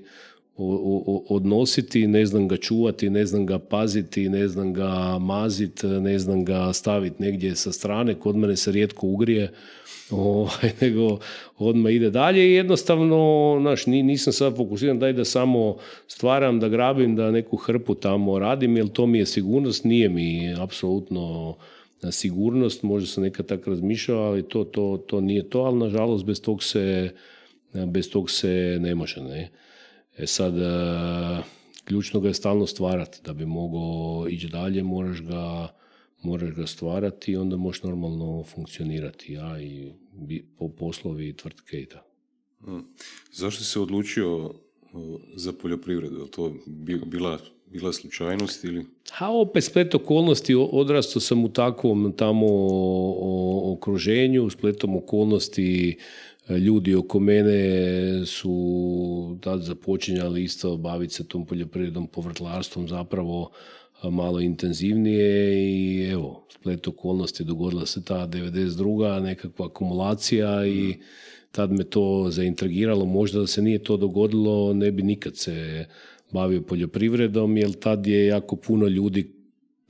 odnositi, 1.30 2.08
ne 2.08 2.26
znam 2.26 2.48
ga 2.48 2.58
čuvati, 2.58 3.10
ne 3.10 3.26
znam 3.26 3.46
ga 3.46 3.60
paziti, 3.60 4.30
ne 4.30 4.48
znam 4.48 4.74
ga 4.74 5.18
maziti, 5.20 5.88
ne 5.88 6.20
znam 6.20 6.46
ga 6.46 6.74
staviti 6.74 7.24
negdje 7.24 7.56
sa 7.56 7.72
strane, 7.72 8.14
kod 8.14 8.36
mene 8.36 8.56
se 8.56 8.72
rijetko 8.72 9.08
ugrije, 9.08 9.52
ovaj, 10.14 10.72
nego 10.82 11.20
odmah 11.58 11.94
ide 11.94 12.10
dalje 12.10 12.50
i 12.50 12.54
jednostavno, 12.54 13.58
znaš, 13.62 13.86
nisam 13.86 14.34
sad 14.34 14.58
fokusiran 14.58 15.00
daj 15.00 15.14
da 15.14 15.26
samo 15.26 15.78
stvaram, 16.08 16.60
da 16.60 16.70
grabim, 16.70 17.16
da 17.16 17.32
neku 17.32 17.58
hrpu 17.58 17.96
tamo 17.96 18.40
radim, 18.40 18.78
jer 18.78 18.88
to 18.88 19.06
mi 19.06 19.18
je 19.18 19.26
sigurnost, 19.26 19.84
nije 19.84 20.10
mi 20.10 20.56
apsolutno 20.60 21.56
sigurnost, 22.12 22.84
možda 22.84 23.08
sam 23.08 23.24
nekad 23.24 23.46
tako 23.46 23.70
razmišljao, 23.70 24.20
ali 24.20 24.44
to, 24.44 24.64
to, 24.64 25.04
to 25.08 25.22
nije 25.22 25.50
to, 25.50 25.60
ali 25.60 25.78
nažalost 25.78 26.26
bez 26.26 26.42
tog 26.42 26.64
se, 26.64 27.12
bez 27.88 28.10
tog 28.10 28.32
se 28.32 28.78
ne 28.82 28.96
može, 28.96 29.22
ne. 29.22 29.52
E 30.18 30.28
sad, 30.28 30.58
e, 30.58 31.44
ključno 31.86 32.20
ga 32.20 32.28
je 32.28 32.34
stalno 32.34 32.68
stvarati. 32.68 33.20
Da 33.26 33.34
bi 33.34 33.46
mogao 33.46 34.28
ići 34.30 34.48
dalje, 34.48 34.84
moraš 34.84 35.22
ga, 35.22 35.68
moraš 36.24 36.52
ga 36.52 36.68
stvarati 36.68 37.32
i 37.32 37.38
onda 37.38 37.58
možeš 37.58 37.84
normalno 37.84 38.44
funkcionirati. 38.44 39.34
Ja 39.34 39.62
i 39.62 39.92
po 40.58 40.70
poslovi 40.70 41.30
i 41.30 41.34
tvrtke 41.34 41.82
i 41.82 41.86
tako. 41.86 42.10
Hmm. 42.66 42.84
Zašto 43.32 43.64
se 43.64 43.80
odlučio 43.80 44.54
za 45.36 45.54
poljoprivredu? 45.54 46.20
Je 46.20 46.32
to 46.32 46.54
bila, 47.06 47.40
bila 47.68 47.94
slučajnost 47.94 48.64
ili? 48.64 48.86
Ha, 49.12 49.30
opet 49.30 49.64
splet 49.64 49.96
okolnosti, 49.96 50.56
odrastao 50.56 51.20
sam 51.20 51.44
u 51.44 51.50
takvom 51.50 52.14
tamo 52.18 52.48
okruženju, 53.74 54.50
spletom 54.50 54.96
okolnosti 54.96 55.98
ljudi 56.50 56.96
oko 56.96 57.20
mene 57.20 58.26
su 58.26 59.38
tad 59.42 59.62
započinjali 59.62 60.44
isto 60.44 60.78
baviti 60.78 61.14
se 61.14 61.28
tom 61.28 61.46
poljoprivredom, 61.46 62.08
povrtlarstvom 62.08 62.88
zapravo 62.88 63.52
malo 64.10 64.40
intenzivnije 64.40 65.56
i 65.56 66.10
evo, 66.12 66.48
splet 66.50 66.88
okolnosti 66.88 67.44
dogodila 67.44 67.86
se 67.86 68.06
ta 68.06 68.28
92. 68.28 69.20
nekakva 69.20 69.66
akumulacija 69.66 70.68
i 70.68 70.96
tad 71.52 71.72
me 71.72 71.84
to 71.84 72.28
zaintrigiralo. 72.30 73.06
Možda 73.06 73.40
da 73.40 73.48
se 73.48 73.62
nije 73.62 73.84
to 73.84 73.98
dogodilo, 73.98 74.74
ne 74.74 74.92
bi 74.92 75.04
nikad 75.04 75.38
se 75.38 75.86
bavio 76.32 76.62
poljoprivredom, 76.62 77.58
jer 77.58 77.74
tad 77.74 78.08
je 78.08 78.26
jako 78.26 78.56
puno 78.56 78.88
ljudi 78.88 79.32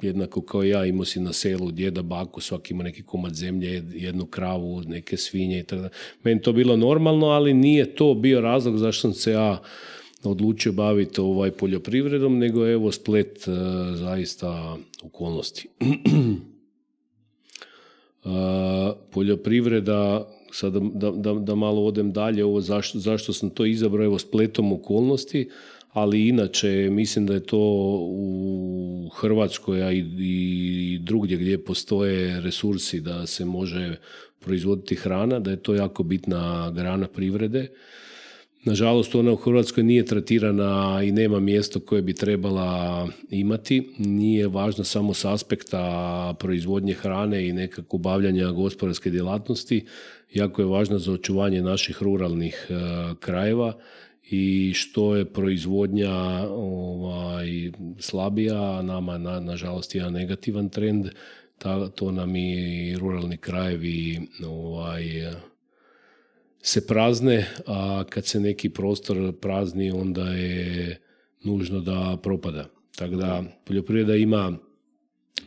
jednako 0.01 0.41
kao 0.41 0.63
ja, 0.63 0.85
imao 0.85 1.05
si 1.05 1.19
na 1.19 1.33
selu 1.33 1.71
djeda, 1.71 2.01
baku, 2.01 2.41
svaki 2.41 2.73
ima 2.73 2.83
neki 2.83 3.03
komad 3.03 3.33
zemlje, 3.33 3.83
jednu 3.93 4.25
kravu, 4.25 4.81
neke 4.87 5.17
svinje 5.17 5.59
i 5.59 5.63
tako 5.63 5.87
Meni 6.23 6.41
to 6.41 6.53
bilo 6.53 6.75
normalno, 6.75 7.27
ali 7.27 7.53
nije 7.53 7.95
to 7.95 8.13
bio 8.13 8.41
razlog 8.41 8.77
zašto 8.77 9.01
sam 9.01 9.13
se 9.13 9.31
ja 9.31 9.61
odlučio 10.23 10.71
baviti 10.71 11.21
ovaj 11.21 11.51
poljoprivredom, 11.51 12.37
nego 12.37 12.67
evo 12.67 12.91
splet 12.91 13.47
uh, 13.47 13.53
zaista 13.95 14.77
okolnosti. 15.03 15.67
uh, 18.23 18.31
poljoprivreda, 19.13 20.27
sad 20.51 20.73
da, 20.73 21.11
da, 21.11 21.33
da, 21.33 21.55
malo 21.55 21.85
odem 21.85 22.11
dalje, 22.11 22.45
ovo 22.45 22.61
zašto, 22.61 22.99
zašto 22.99 23.33
sam 23.33 23.49
to 23.49 23.65
izabrao, 23.65 24.05
evo 24.05 24.19
spletom 24.19 24.73
okolnosti, 24.73 25.49
ali 25.93 26.27
inače 26.27 26.89
mislim 26.91 27.25
da 27.25 27.33
je 27.33 27.43
to 27.43 27.59
u 28.01 29.09
Hrvatskoj, 29.15 29.83
a 29.83 29.91
i, 29.91 30.05
i 30.19 30.99
drugdje 30.99 31.37
gdje 31.37 31.63
postoje 31.63 32.41
resursi 32.41 33.01
da 33.01 33.27
se 33.27 33.45
može 33.45 33.95
proizvoditi 34.39 34.95
hrana, 34.95 35.39
da 35.39 35.51
je 35.51 35.63
to 35.63 35.75
jako 35.75 36.03
bitna 36.03 36.71
grana 36.75 37.07
privrede. 37.07 37.67
Nažalost, 38.65 39.15
ona 39.15 39.31
u 39.31 39.35
Hrvatskoj 39.35 39.83
nije 39.83 40.05
tretirana 40.05 41.01
i 41.03 41.11
nema 41.11 41.39
mjesto 41.39 41.79
koje 41.79 42.01
bi 42.01 42.13
trebala 42.13 43.07
imati. 43.29 43.89
Nije 43.97 44.47
važno 44.47 44.83
samo 44.83 45.13
s 45.13 45.25
aspekta 45.25 46.35
proizvodnje 46.39 46.93
hrane 46.93 47.47
i 47.47 47.53
nekako 47.53 47.97
bavljanja 47.97 48.51
gospodarske 48.51 49.09
djelatnosti. 49.09 49.85
Jako 50.33 50.61
je 50.61 50.65
važno 50.65 50.99
za 50.99 51.11
očuvanje 51.11 51.61
naših 51.61 51.97
ruralnih 52.01 52.67
uh, 52.69 53.17
krajeva 53.17 53.73
i 54.29 54.73
što 54.75 55.15
je 55.15 55.25
proizvodnja 55.25 56.13
ovaj, 56.49 57.71
slabija, 57.99 58.81
nama 58.81 59.17
na, 59.17 59.39
nažalost 59.39 59.95
jedan 59.95 60.13
negativan 60.13 60.69
trend, 60.69 61.07
ta, 61.57 61.89
to 61.89 62.11
nam 62.11 62.35
i 62.35 62.95
ruralni 62.99 63.37
krajevi 63.37 64.21
ovaj, 64.47 65.03
se 66.65 66.87
prazne, 66.87 67.45
a 67.65 68.03
kad 68.09 68.25
se 68.25 68.39
neki 68.39 68.69
prostor 68.69 69.33
prazni, 69.41 69.91
onda 69.91 70.23
je 70.23 71.01
nužno 71.43 71.79
da 71.79 72.17
propada. 72.23 72.69
Tako 72.95 73.15
da 73.15 73.43
poljoprivreda 73.65 74.15
ima 74.15 74.57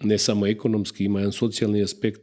ne 0.03 0.19
samo 0.19 0.47
ekonomski, 0.47 1.05
ima 1.05 1.21
jedan 1.21 1.33
socijalni 1.33 1.83
aspekt, 1.83 2.21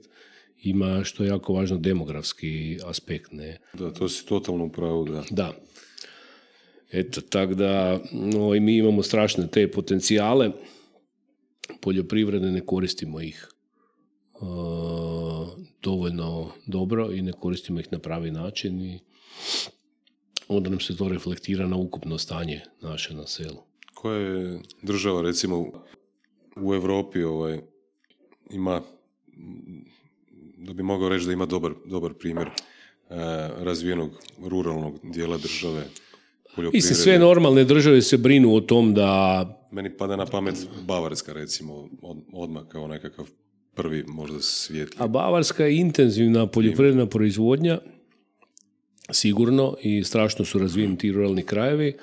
ima 0.63 1.03
što 1.03 1.23
je 1.23 1.29
jako 1.29 1.53
važno 1.53 1.77
demografski 1.77 2.79
aspekt. 2.85 3.31
Ne? 3.31 3.59
Da, 3.73 3.93
to 3.93 4.09
si 4.09 4.25
totalno 4.25 4.69
pravo, 4.69 5.03
da. 5.03 5.23
Da. 5.29 5.53
Eto, 6.91 7.21
tako 7.21 7.53
da 7.53 7.99
no, 8.11 8.55
i 8.55 8.59
mi 8.59 8.77
imamo 8.77 9.03
strašne 9.03 9.47
te 9.47 9.71
potencijale, 9.71 10.51
poljoprivrede 11.81 12.51
ne 12.51 12.65
koristimo 12.65 13.21
ih. 13.21 13.47
Dovoljno 15.83 16.49
dobro 16.65 17.11
i 17.11 17.21
ne 17.21 17.31
koristimo 17.31 17.79
ih 17.79 17.87
na 17.91 17.99
pravi 17.99 18.31
način 18.31 18.81
i 18.81 18.99
onda 20.47 20.69
nam 20.69 20.79
se 20.79 20.97
to 20.97 21.09
reflektira 21.09 21.67
na 21.67 21.75
ukupno 21.75 22.17
stanje 22.17 22.61
naše 22.81 23.13
na 23.13 23.27
selu. 23.27 23.63
Koja 23.93 24.17
je 24.17 24.59
država 24.81 25.21
recimo 25.21 25.71
u 26.55 26.73
Europi 26.73 27.23
ovaj, 27.23 27.59
ima 28.51 28.81
da 30.57 30.73
bi 30.73 30.83
mogao 30.83 31.09
reći 31.09 31.25
da 31.25 31.33
ima 31.33 31.45
dobar, 31.45 31.73
dobar 31.85 32.13
primjer 32.13 32.47
e, 32.47 32.51
razvijenog 33.57 34.11
ruralnog 34.45 34.99
dijela 35.03 35.37
države 35.37 35.85
i 36.73 36.81
se 36.81 36.93
sve 36.93 37.19
normalne 37.19 37.63
države 37.63 38.01
se 38.01 38.17
brinu 38.17 38.55
o 38.55 38.61
tom 38.61 38.93
da... 38.93 39.67
Meni 39.71 39.97
pada 39.97 40.15
na 40.15 40.25
pamet 40.25 40.67
Bavarska, 40.87 41.33
recimo, 41.33 41.89
odmah 42.33 42.63
kao 42.67 42.87
nekakav 42.87 43.27
prvi 43.75 44.03
možda 44.07 44.41
svijet. 44.41 44.89
A 44.97 45.07
Bavarska 45.07 45.65
je 45.65 45.77
intenzivna 45.77 46.47
poljoprivredna 46.47 47.05
proizvodnja, 47.05 47.79
sigurno, 49.11 49.75
i 49.81 50.03
strašno 50.03 50.45
su 50.45 50.59
razvijeni 50.59 50.97
ti 50.97 51.11
ruralni 51.11 51.43
krajevi, 51.43 51.93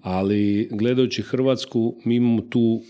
ali 0.00 0.68
gledajući 0.70 1.22
Hrvatsku, 1.22 1.96
mi 2.04 2.16
imamo 2.16 2.40
tu 2.40 2.82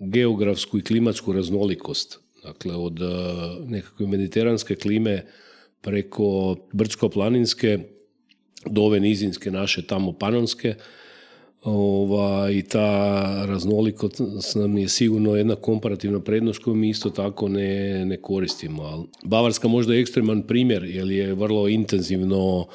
geografsku 0.00 0.78
i 0.78 0.82
klimatsku 0.82 1.32
raznolikost. 1.32 2.20
Dakle, 2.42 2.74
od 2.74 3.02
eh, 3.02 3.06
nekakve 3.66 4.06
mediteranske 4.06 4.74
klime 4.74 5.26
preko 5.80 6.56
brdsko-planinske, 6.72 7.78
do 8.66 8.82
ove 8.82 9.00
nizinske 9.00 9.50
naše 9.50 9.86
tamo 9.86 10.12
panonske 10.12 10.74
ova, 11.70 12.50
i 12.50 12.62
ta 12.62 13.44
raznolikost 13.46 14.20
nam 14.54 14.78
je 14.78 14.88
sigurno 14.88 15.36
jedna 15.36 15.54
komparativna 15.54 16.20
prednost 16.20 16.62
koju 16.62 16.74
mi 16.74 16.88
isto 16.88 17.10
tako 17.10 17.48
ne, 17.48 18.04
ne 18.04 18.16
koristimo. 18.16 19.06
Bavarska 19.22 19.68
možda 19.68 19.94
je 19.94 20.00
ekstreman 20.00 20.42
primjer 20.42 20.84
jer 20.84 21.10
je 21.10 21.34
vrlo 21.34 21.68
intenzivno 21.68 22.66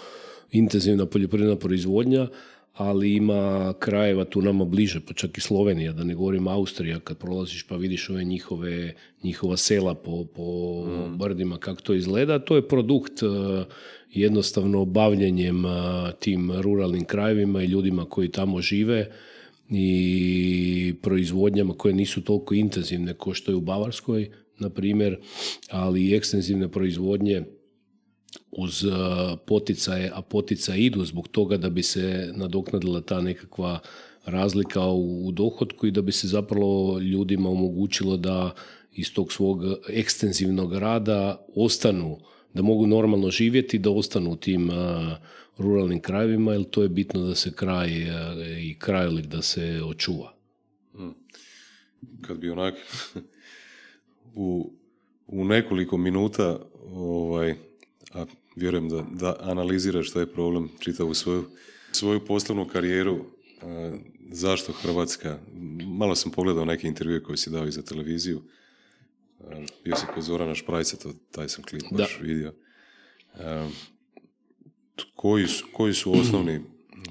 intenzivna 0.51 1.05
poljoprivredna 1.05 1.55
proizvodnja, 1.55 2.27
ali 2.73 3.15
ima 3.15 3.73
krajeva 3.79 4.25
tu 4.25 4.41
nama 4.41 4.65
bliže, 4.65 4.99
pa 4.99 5.13
čak 5.13 5.37
i 5.37 5.41
Slovenija, 5.41 5.93
da 5.93 6.03
ne 6.03 6.15
govorim 6.15 6.47
Austrija, 6.47 6.99
kad 6.99 7.17
prolaziš 7.17 7.63
pa 7.67 7.75
vidiš 7.75 8.09
ove 8.09 8.23
njihove, 8.23 8.93
njihova 9.23 9.57
sela 9.57 9.95
po, 9.95 10.25
po 10.25 10.43
mm. 10.85 11.17
brdima, 11.17 11.57
kako 11.57 11.81
to 11.81 11.93
izgleda, 11.93 12.39
to 12.39 12.55
je 12.55 12.67
produkt 12.67 13.13
jednostavno 14.09 14.85
bavljenjem 14.85 15.63
tim 16.19 16.51
ruralnim 16.51 17.05
krajevima 17.05 17.63
i 17.63 17.67
ljudima 17.67 18.05
koji 18.05 18.29
tamo 18.29 18.61
žive 18.61 19.11
i 19.69 20.93
proizvodnjama 21.01 21.73
koje 21.73 21.93
nisu 21.93 22.21
toliko 22.21 22.53
intenzivne 22.53 23.13
kao 23.13 23.33
što 23.33 23.51
je 23.51 23.55
u 23.55 23.61
Bavarskoj, 23.61 24.29
na 24.59 24.69
primjer, 24.69 25.17
ali 25.69 26.05
i 26.05 26.15
ekstenzivne 26.15 26.71
proizvodnje 26.71 27.43
uz 28.51 28.85
poticaje, 29.45 30.11
a 30.13 30.21
poticaje 30.21 30.85
idu 30.85 31.05
zbog 31.05 31.27
toga 31.27 31.57
da 31.57 31.69
bi 31.69 31.83
se 31.83 32.31
nadoknadila 32.35 33.01
ta 33.01 33.21
nekakva 33.21 33.79
razlika 34.25 34.87
u 34.89 35.31
dohodku 35.31 35.87
i 35.87 35.91
da 35.91 36.01
bi 36.01 36.11
se 36.11 36.27
zapravo 36.27 36.99
ljudima 36.99 37.49
omogućilo 37.49 38.17
da 38.17 38.53
iz 38.93 39.13
tog 39.13 39.33
svog 39.33 39.63
ekstenzivnog 39.89 40.73
rada 40.73 41.45
ostanu 41.55 42.17
da 42.53 42.61
mogu 42.61 42.87
normalno 42.87 43.29
živjeti, 43.31 43.79
da 43.79 43.91
ostanu 43.91 44.31
u 44.31 44.35
tim 44.35 44.69
ruralnim 45.57 46.01
krajevima, 46.01 46.53
jer 46.53 46.63
to 46.63 46.83
je 46.83 46.89
bitno 46.89 47.21
da 47.21 47.35
se 47.35 47.51
kraj 47.53 47.89
i 48.59 48.75
krajolik 48.79 49.25
da 49.25 49.41
se 49.41 49.81
očuva. 49.85 50.33
Hmm. 50.93 51.13
Kad 52.21 52.37
bi 52.37 52.49
onak 52.49 52.75
u, 54.35 54.71
u 55.27 55.45
nekoliko 55.45 55.97
minuta 55.97 56.59
ovaj, 56.91 57.55
a 58.13 58.25
vjerujem 58.55 58.89
da, 58.89 59.05
da 59.11 59.35
analiziraš 59.39 60.15
je 60.15 60.33
problem 60.33 60.69
čitavu 60.79 61.13
svoju, 61.13 61.45
svoju 61.91 62.25
poslovnu 62.25 62.67
karijeru 62.67 63.25
zašto 64.31 64.73
Hrvatska 64.73 65.39
malo 65.85 66.15
sam 66.15 66.31
pogledao 66.31 66.65
neke 66.65 66.87
intervjue 66.87 67.23
koje 67.23 67.37
si 67.37 67.49
dao 67.49 67.67
i 67.67 67.71
za 67.71 67.81
televiziju 67.81 68.41
bio 69.83 69.95
si 69.95 70.05
kod 70.13 70.23
Zorana 70.23 70.55
Šprajca, 70.55 70.97
to, 70.97 71.13
taj 71.31 71.49
sam 71.49 71.63
klip 71.63 71.83
baš 71.91 72.19
vidio. 72.21 72.53
koji, 75.15 75.47
su, 75.47 75.65
koji 75.73 75.93
su 75.93 76.19
osnovni 76.19 76.61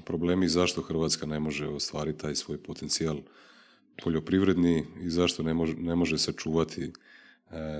problemi 0.05 0.47
zašto 0.47 0.81
Hrvatska 0.81 1.25
ne 1.25 1.39
može 1.39 1.67
ostvariti 1.67 2.19
taj 2.19 2.35
svoj 2.35 2.63
potencijal 2.63 3.17
poljoprivredni 4.03 4.85
i 5.01 5.09
zašto 5.09 5.43
ne 5.43 5.53
može, 5.53 5.73
ne 5.73 5.95
može 5.95 6.17
sačuvati 6.17 6.91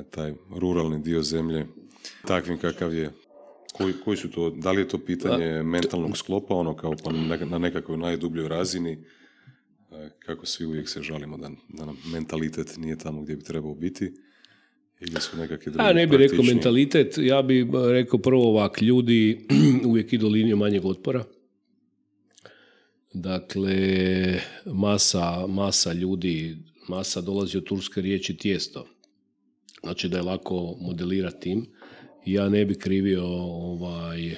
taj 0.10 0.34
ruralni 0.50 1.02
dio 1.02 1.24
zemlje 1.24 1.67
takvim 2.28 2.58
kakav 2.58 2.93
je 2.93 3.12
koji, 3.82 3.94
koji 4.04 4.17
su 4.17 4.32
to, 4.32 4.50
da 4.50 4.72
li 4.72 4.82
je 4.82 4.88
to 4.88 4.98
pitanje 4.98 5.63
mentalnog 5.63 6.17
sklopa, 6.17 6.56
ono 6.56 6.76
kao 6.76 6.96
pa 7.04 7.12
na 7.46 7.58
nekakvoj 7.58 7.98
najdubljoj 7.98 8.48
razini, 8.48 8.91
e, 9.91 10.10
kako 10.20 10.46
svi 10.46 10.65
uvijek 10.65 10.89
se 10.89 11.02
žalimo 11.02 11.38
da, 11.38 11.50
da 11.70 11.86
nam 11.86 11.98
mentalitet 12.13 12.78
nije 12.78 12.98
tamo 12.98 13.22
gdje 13.22 13.36
bi 13.36 13.44
trebao 13.44 13.76
biti, 13.76 14.13
ili 15.02 15.22
su 15.22 15.38
nekakvi 15.38 15.72
drugi 15.72 15.88
Ja 15.88 15.94
ne 15.94 16.08
bih 16.08 16.20
rekao 16.20 16.44
mentalitet, 16.44 17.17
ja 17.17 17.41
bih 17.41 17.65
rekao 17.91 18.20
prvo 18.20 18.50
ovak, 18.50 18.82
ljudi 18.82 19.48
uvijek 19.89 20.13
idu 20.13 20.28
liniju 20.28 20.58
manjeg 20.58 20.86
otpora. 20.86 21.24
Dakle, 23.13 23.76
masa, 24.65 25.48
masa 25.48 25.94
ljudi, 25.94 26.58
masa 26.89 27.22
dolazi 27.22 27.58
od 27.58 27.63
turske 27.63 28.02
riječi 28.02 28.38
tijesto. 28.38 28.88
Znači 29.84 30.10
da 30.10 30.17
je 30.17 30.24
lako 30.24 30.78
modelirati 30.82 31.39
tim. 31.39 31.65
Ja 32.25 32.49
ne 32.49 32.65
bi 32.65 32.75
krivio 32.75 33.23
ovaj, 33.25 34.36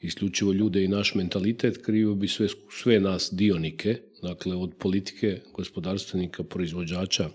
isključivo 0.00 0.52
ljude 0.52 0.84
i 0.84 0.88
naš 0.88 1.14
mentalitet, 1.14 1.84
krivio 1.84 2.14
bi 2.14 2.28
sve, 2.28 2.48
sve 2.70 3.00
nas 3.00 3.28
dionike, 3.32 3.98
dakle 4.22 4.56
od 4.56 4.74
politike, 4.78 5.40
gospodarstvenika, 5.54 6.42
proizvođača 6.42 7.28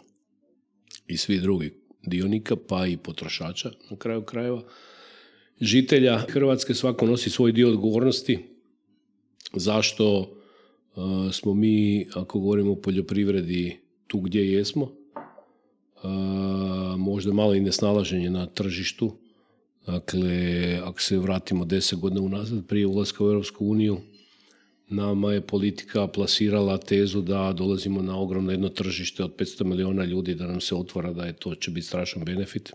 i 1.08 1.18
svi 1.18 1.40
drugi 1.40 1.74
dionika, 2.06 2.56
pa 2.56 2.88
i 2.88 2.98
potrošača 2.98 3.72
na 3.90 3.98
kraju 3.98 4.22
krajeva. 4.22 4.64
Žitelja 5.62 6.18
Hrvatske 6.18 6.74
svako 6.74 7.06
nosi 7.06 7.30
svoj 7.30 7.52
dio 7.52 7.70
odgovornosti. 7.70 8.40
Zašto 9.54 10.20
uh, 10.20 11.32
smo 11.32 11.54
mi, 11.54 12.08
ako 12.14 12.40
govorimo 12.40 12.72
o 12.72 12.82
poljoprivredi, 12.82 13.78
tu 14.08 14.20
gdje 14.20 14.52
jesmo? 14.52 14.92
Uh, 16.04 16.10
možda 16.98 17.34
malo 17.34 17.56
i 17.56 17.62
nesnalaženje 17.62 18.30
na 18.30 18.46
tržištu. 18.46 19.23
Dakle, 19.86 20.80
ako 20.84 21.02
se 21.02 21.18
vratimo 21.18 21.66
deset 21.66 22.00
godina 22.00 22.22
unazad 22.22 22.68
prije 22.68 22.88
ulaska 22.88 23.24
u 23.24 23.28
Europsku 23.28 23.66
uniju, 23.68 23.98
nama 24.90 25.34
je 25.34 25.42
politika 25.42 26.08
plasirala 26.08 26.78
tezu 26.78 27.22
da 27.22 27.54
dolazimo 27.54 28.02
na 28.02 28.20
ogromno 28.20 28.52
jedno 28.52 28.70
tržište 28.70 29.24
od 29.24 29.36
500 29.36 29.64
milijuna 29.64 30.06
ljudi, 30.06 30.36
da 30.36 30.48
nam 30.48 30.62
se 30.62 30.76
otvara 30.76 31.14
da 31.14 31.26
je 31.26 31.34
to 31.34 31.56
će 31.56 31.72
biti 31.72 31.88
strašan 31.88 32.24
benefit. 32.26 32.74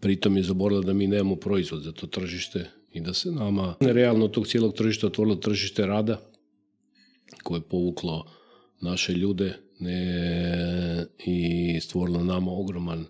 Pritom 0.00 0.36
je 0.36 0.42
zaboravila 0.42 0.86
da 0.86 0.92
mi 0.92 1.06
nemamo 1.06 1.36
proizvod 1.36 1.82
za 1.82 1.92
to 1.92 2.06
tržište 2.06 2.70
i 2.92 3.00
da 3.00 3.14
se 3.14 3.32
nama 3.32 3.74
realno 3.80 4.28
tog 4.28 4.46
cijelog 4.46 4.74
tržišta 4.74 5.06
otvorilo 5.06 5.36
tržište 5.36 5.86
rada 5.86 6.20
koje 7.42 7.58
je 7.58 7.68
povuklo 7.68 8.26
naše 8.80 9.12
ljude 9.12 9.56
ne, 9.78 11.06
i 11.24 11.80
stvorilo 11.80 12.24
nama 12.24 12.52
ogroman 12.52 13.06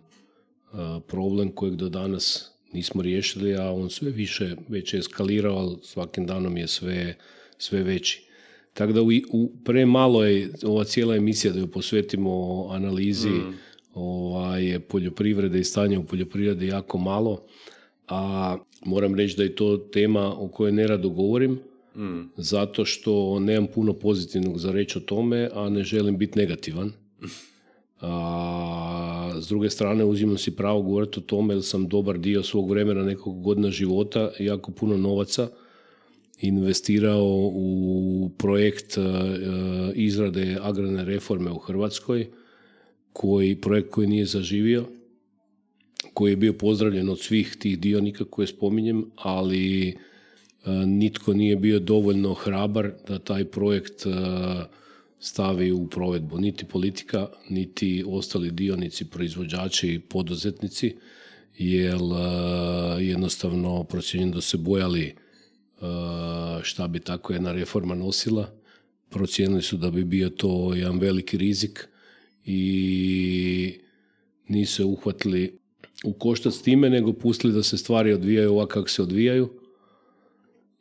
problem 1.07 1.53
kojeg 1.53 1.77
do 1.77 1.89
danas 1.89 2.51
nismo 2.73 3.03
riješili, 3.03 3.57
a 3.57 3.73
on 3.73 3.91
sve 3.91 4.11
više 4.11 4.57
već 4.69 4.95
je 4.95 4.99
eskalirao, 4.99 5.57
ali 5.57 5.77
svakim 5.83 6.27
danom 6.27 6.57
je 6.57 6.67
sve, 6.67 7.15
sve 7.59 7.83
veći. 7.83 8.23
Tako 8.75 8.93
da 8.93 9.03
u, 9.03 9.09
u 9.33 9.53
premalo 9.65 10.25
je 10.25 10.51
ova 10.65 10.85
cijela 10.85 11.17
emisija 11.17 11.53
da 11.53 11.59
ju 11.59 11.67
posvetimo 11.67 12.67
analizi 12.71 13.29
mm. 13.29 13.55
ovaj, 13.95 14.81
poljoprivrede 14.89 15.61
i 15.61 15.65
stanja 15.65 16.01
u 16.01 16.05
poljoprivredi 16.05 16.67
jako 16.67 16.99
malo, 16.99 17.47
a 18.09 18.57
moram 18.85 19.15
reći 19.15 19.37
da 19.37 19.43
je 19.43 19.55
to 19.55 19.77
tema 19.77 20.43
o 20.43 20.49
kojoj 20.49 20.73
nerado 20.73 21.09
govorim, 21.09 21.59
mm. 21.97 22.31
zato 22.37 22.85
što 22.85 23.41
nemam 23.41 23.67
puno 23.75 23.93
pozitivnog 23.93 24.59
za 24.59 24.73
reći 24.73 24.99
o 24.99 25.01
tome, 25.01 25.49
a 25.53 25.69
ne 25.69 25.83
želim 25.83 26.19
biti 26.19 26.39
negativan. 26.39 26.93
A, 28.01 29.33
s 29.41 29.49
druge 29.49 29.71
strane 29.71 30.05
uzimam 30.05 30.39
si 30.39 30.57
pravo 30.57 30.83
govoriti 30.83 31.19
o 31.19 31.23
tome 31.23 31.55
jer 31.55 31.63
sam 31.63 31.89
dobar 31.89 32.19
dio 32.19 32.43
svog 32.43 32.71
vremena 32.71 33.03
nekog 33.03 33.43
godina 33.43 33.71
života 33.71 34.31
jako 34.39 34.73
puno 34.73 34.97
novaca 34.97 35.49
investirao 36.41 37.51
u 37.55 38.31
projekt 38.39 38.99
e, 38.99 39.03
izrade 39.95 40.59
agrarne 40.63 41.05
reforme 41.05 41.51
u 41.51 41.59
Hrvatskoj, 41.59 42.27
koji, 43.13 43.61
projekt 43.61 43.91
koji 43.91 44.07
nije 44.07 44.27
zaživio, 44.27 44.85
koji 46.15 46.33
je 46.33 46.37
bio 46.37 46.53
pozdravljen 46.53 47.09
od 47.09 47.21
svih 47.21 47.57
tih 47.59 47.79
dionika 47.79 48.25
koje 48.25 48.47
spominjem, 48.47 49.11
ali 49.17 49.89
e, 49.89 49.95
nitko 50.87 51.33
nije 51.35 51.57
bio 51.57 51.79
dovoljno 51.79 52.35
hrabar 52.35 52.93
da 53.09 53.19
taj 53.19 53.45
projekt 53.45 54.07
e, 54.07 54.11
stavi 55.21 55.73
u 55.73 55.87
provedbu. 55.87 56.39
Niti 56.39 56.65
politika, 56.65 57.29
niti 57.51 58.05
ostali 58.07 58.51
dionici, 58.51 59.05
proizvođači 59.05 59.89
i 59.89 59.99
poduzetnici. 59.99 60.97
jer 61.59 61.99
jednostavno 63.01 63.85
procjenjujem 63.85 64.33
da 64.33 64.41
se 64.41 64.57
bojali 64.57 65.15
šta 66.63 66.89
bi 66.89 67.01
tako 67.01 67.33
jedna 67.33 67.53
reforma 67.53 67.95
nosila. 67.95 68.51
Procijenili 69.09 69.63
su 69.63 69.77
da 69.77 69.91
bi 69.91 70.05
bio 70.05 70.29
to 70.29 70.75
jedan 70.75 70.99
veliki 70.99 71.37
rizik 71.37 71.89
i 72.45 73.79
nisu 74.49 74.75
se 74.75 74.85
uhvatili 74.85 75.59
u 76.05 76.13
koštac 76.13 76.55
s 76.55 76.63
time, 76.63 76.91
nego 76.91 77.13
pustili 77.13 77.53
da 77.53 77.63
se 77.63 77.79
stvari 77.79 78.13
odvijaju 78.13 78.53
ovako 78.53 78.69
kako 78.69 78.89
se 78.89 79.03
odvijaju. 79.03 79.60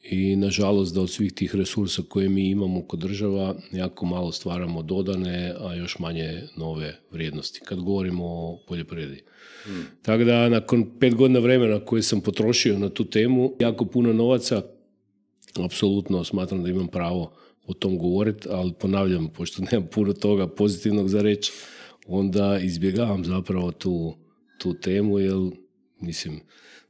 I 0.04 0.36
nažalost 0.36 0.96
da 0.96 1.02
od 1.02 1.10
svih 1.10 1.34
tih 1.34 1.56
resursa 1.56 2.02
koje 2.10 2.30
mi 2.30 2.50
imamo 2.50 2.82
kod 2.82 3.00
država 3.00 3.56
jako 3.72 4.06
malo 4.06 4.32
stvaramo 4.32 4.84
dodane, 4.84 5.56
a 5.60 5.76
još 5.76 6.00
manje 6.00 6.42
nove 6.58 7.00
vrijednosti 7.12 7.60
kad 7.66 7.80
govorimo 7.80 8.26
o 8.26 8.60
poljoprivredi. 8.68 9.24
Hmm. 9.64 9.86
Tako 10.02 10.24
da 10.24 10.50
nakon 10.50 11.00
pet 11.00 11.16
godina 11.16 11.40
vremena 11.40 11.86
koje 11.86 12.04
sam 12.04 12.22
potrošio 12.22 12.80
na 12.80 12.90
tu 12.90 13.06
temu, 13.06 13.56
jako 13.60 13.86
puno 13.86 14.14
novaca, 14.14 14.62
apsolutno 15.66 16.24
smatram 16.24 16.64
da 16.64 16.70
imam 16.70 16.88
pravo 16.88 17.34
o 17.66 17.74
tom 17.74 17.98
govoriti, 17.98 18.48
ali 18.52 18.74
ponavljam, 18.80 19.28
pošto 19.28 19.64
nemam 19.72 19.88
puno 19.94 20.14
toga 20.14 20.48
pozitivnog 20.48 21.10
za 21.10 21.22
reći, 21.22 21.52
onda 22.08 22.60
izbjegavam 22.64 23.26
zapravo 23.26 23.72
tu, 23.72 24.16
tu 24.58 24.74
temu, 24.74 25.20
jer 25.20 25.36
mislim, 26.02 26.40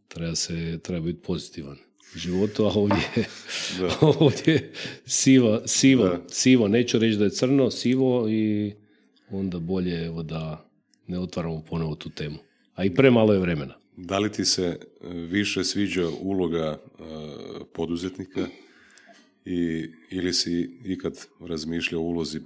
treba 0.07 0.35
se, 0.35 0.79
treba 0.83 1.05
biti 1.05 1.21
pozitivan 1.21 1.88
životu, 2.15 2.65
a 2.65 2.71
ovdje, 2.75 3.25
ovdje 4.19 4.71
sivo, 5.05 5.61
sivo, 5.65 6.19
sivo, 6.29 6.67
neću 6.67 6.99
reći 6.99 7.17
da 7.17 7.23
je 7.23 7.29
crno, 7.29 7.71
sivo 7.71 8.29
i 8.29 8.73
onda 9.31 9.59
bolje 9.59 10.05
evo 10.05 10.23
da 10.23 10.69
ne 11.07 11.19
otvaramo 11.19 11.63
ponovo 11.69 11.95
tu 11.95 12.09
temu. 12.09 12.37
A 12.75 12.85
i 12.85 12.95
premalo 12.95 13.33
je 13.33 13.39
vremena. 13.39 13.73
Da 13.97 14.19
li 14.19 14.31
ti 14.31 14.45
se 14.45 14.65
e, 14.65 15.07
više 15.13 15.63
sviđa 15.63 16.07
uloga 16.21 16.77
uh, 16.99 17.05
poduzetnika 17.73 18.47
i, 19.45 19.89
ili 20.11 20.33
si 20.33 20.79
ikad 20.85 21.25
razmišljao 21.39 22.01
o 22.01 22.05
ulozi 22.05 22.39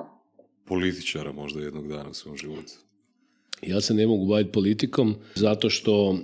političara 0.65 1.31
možda 1.31 1.61
jednog 1.61 1.87
dana 1.87 2.09
u 2.09 2.13
svom 2.13 2.37
životu? 2.37 2.73
Ja 3.61 3.81
se 3.81 3.93
ne 3.93 4.07
mogu 4.07 4.27
baviti 4.27 4.51
politikom 4.51 5.15
zato 5.35 5.69
što 5.69 6.17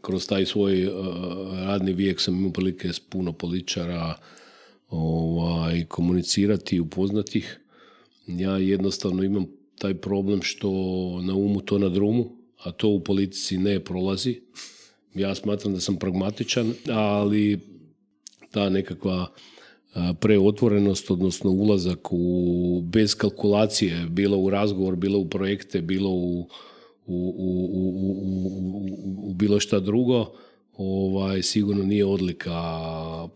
kroz 0.00 0.26
taj 0.26 0.46
svoj 0.46 0.86
uh, 0.86 0.94
radni 1.58 1.92
vijek 1.92 2.20
sam 2.20 2.36
imao 2.36 2.52
prilike 2.52 2.92
s 2.92 3.00
puno 3.00 3.32
političara 3.32 4.14
ovaj, 4.90 5.84
komunicirati 5.84 6.76
i 6.76 6.80
upoznati 6.80 7.38
ih. 7.38 7.60
Ja 8.26 8.56
jednostavno 8.56 9.22
imam 9.22 9.46
taj 9.78 9.94
problem 9.94 10.42
što 10.42 10.70
na 11.22 11.34
umu 11.34 11.60
to 11.60 11.78
na 11.78 11.88
drumu, 11.88 12.36
a 12.62 12.72
to 12.72 12.88
u 12.88 13.00
politici 13.00 13.58
ne 13.58 13.80
prolazi. 13.80 14.40
Ja 15.14 15.34
smatram 15.34 15.74
da 15.74 15.80
sam 15.80 15.96
pragmatičan, 15.96 16.74
ali 16.88 17.60
ta 18.50 18.68
nekakva 18.68 19.32
preotvorenost, 20.20 21.10
odnosno 21.10 21.50
ulazak 21.50 22.12
u, 22.12 22.82
bez 22.84 23.14
kalkulacije, 23.14 24.06
bilo 24.10 24.38
u 24.38 24.50
razgovor, 24.50 24.96
bilo 24.96 25.18
u 25.18 25.28
projekte, 25.28 25.82
bilo 25.82 26.10
u, 26.10 26.48
u, 27.06 27.34
u, 29.30 29.34
bilo 29.34 29.60
šta 29.60 29.80
drugo, 29.80 30.32
ovaj, 30.76 31.42
sigurno 31.42 31.84
nije 31.84 32.04
odlika 32.04 32.60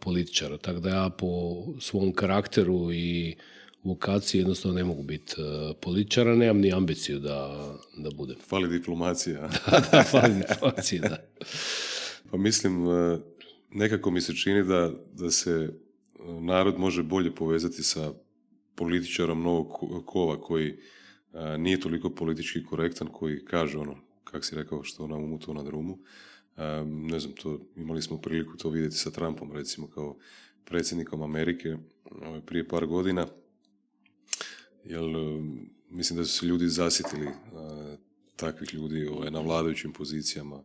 političara. 0.00 0.56
Tako 0.58 0.80
da 0.80 0.88
ja 0.88 1.10
po 1.10 1.62
svom 1.80 2.12
karakteru 2.12 2.92
i 2.92 3.36
vokaciji 3.82 4.38
jednostavno 4.38 4.78
ne 4.78 4.84
mogu 4.84 5.02
biti 5.02 5.34
političara, 5.80 6.36
nemam 6.36 6.58
ni 6.58 6.72
ambiciju 6.72 7.18
da, 7.18 7.68
da 7.96 8.10
budem. 8.10 8.36
Fali 8.48 8.68
diplomacija. 8.68 9.40
da, 9.70 9.82
da, 9.92 10.02
fali 10.02 10.34
diplomacija, 10.34 11.02
da. 11.02 11.16
Pa 12.30 12.36
mislim, 12.36 12.86
nekako 13.70 14.10
mi 14.10 14.20
se 14.20 14.34
čini 14.34 14.64
da, 14.64 14.92
da 15.12 15.30
se 15.30 15.72
narod 16.40 16.78
može 16.78 17.02
bolje 17.02 17.34
povezati 17.34 17.82
sa 17.82 18.12
političarom 18.74 19.42
novog 19.42 19.66
kova 20.06 20.40
koji 20.40 20.76
nije 21.58 21.80
toliko 21.80 22.10
politički 22.10 22.64
korektan, 22.64 23.08
koji 23.08 23.44
kaže 23.44 23.78
ono, 23.78 23.96
kak 24.24 24.44
si 24.44 24.56
rekao, 24.56 24.82
što 24.82 25.06
na 25.06 25.16
umu, 25.16 25.38
na 25.54 25.62
drumu. 25.62 25.98
ne 26.86 27.20
znam, 27.20 27.34
to, 27.34 27.60
imali 27.76 28.02
smo 28.02 28.18
priliku 28.18 28.56
to 28.56 28.70
vidjeti 28.70 28.96
sa 28.96 29.10
Trumpom, 29.10 29.52
recimo, 29.52 29.86
kao 29.86 30.16
predsjednikom 30.64 31.22
Amerike 31.22 31.76
prije 32.46 32.68
par 32.68 32.86
godina. 32.86 33.26
Jer 34.84 35.02
mislim 35.90 36.16
da 36.16 36.24
su 36.24 36.38
se 36.38 36.46
ljudi 36.46 36.68
zasjetili 36.68 37.28
takvih 38.36 38.74
ljudi 38.74 39.06
ovaj, 39.06 39.30
na 39.30 39.40
vladajućim 39.40 39.92
pozicijama 39.92 40.62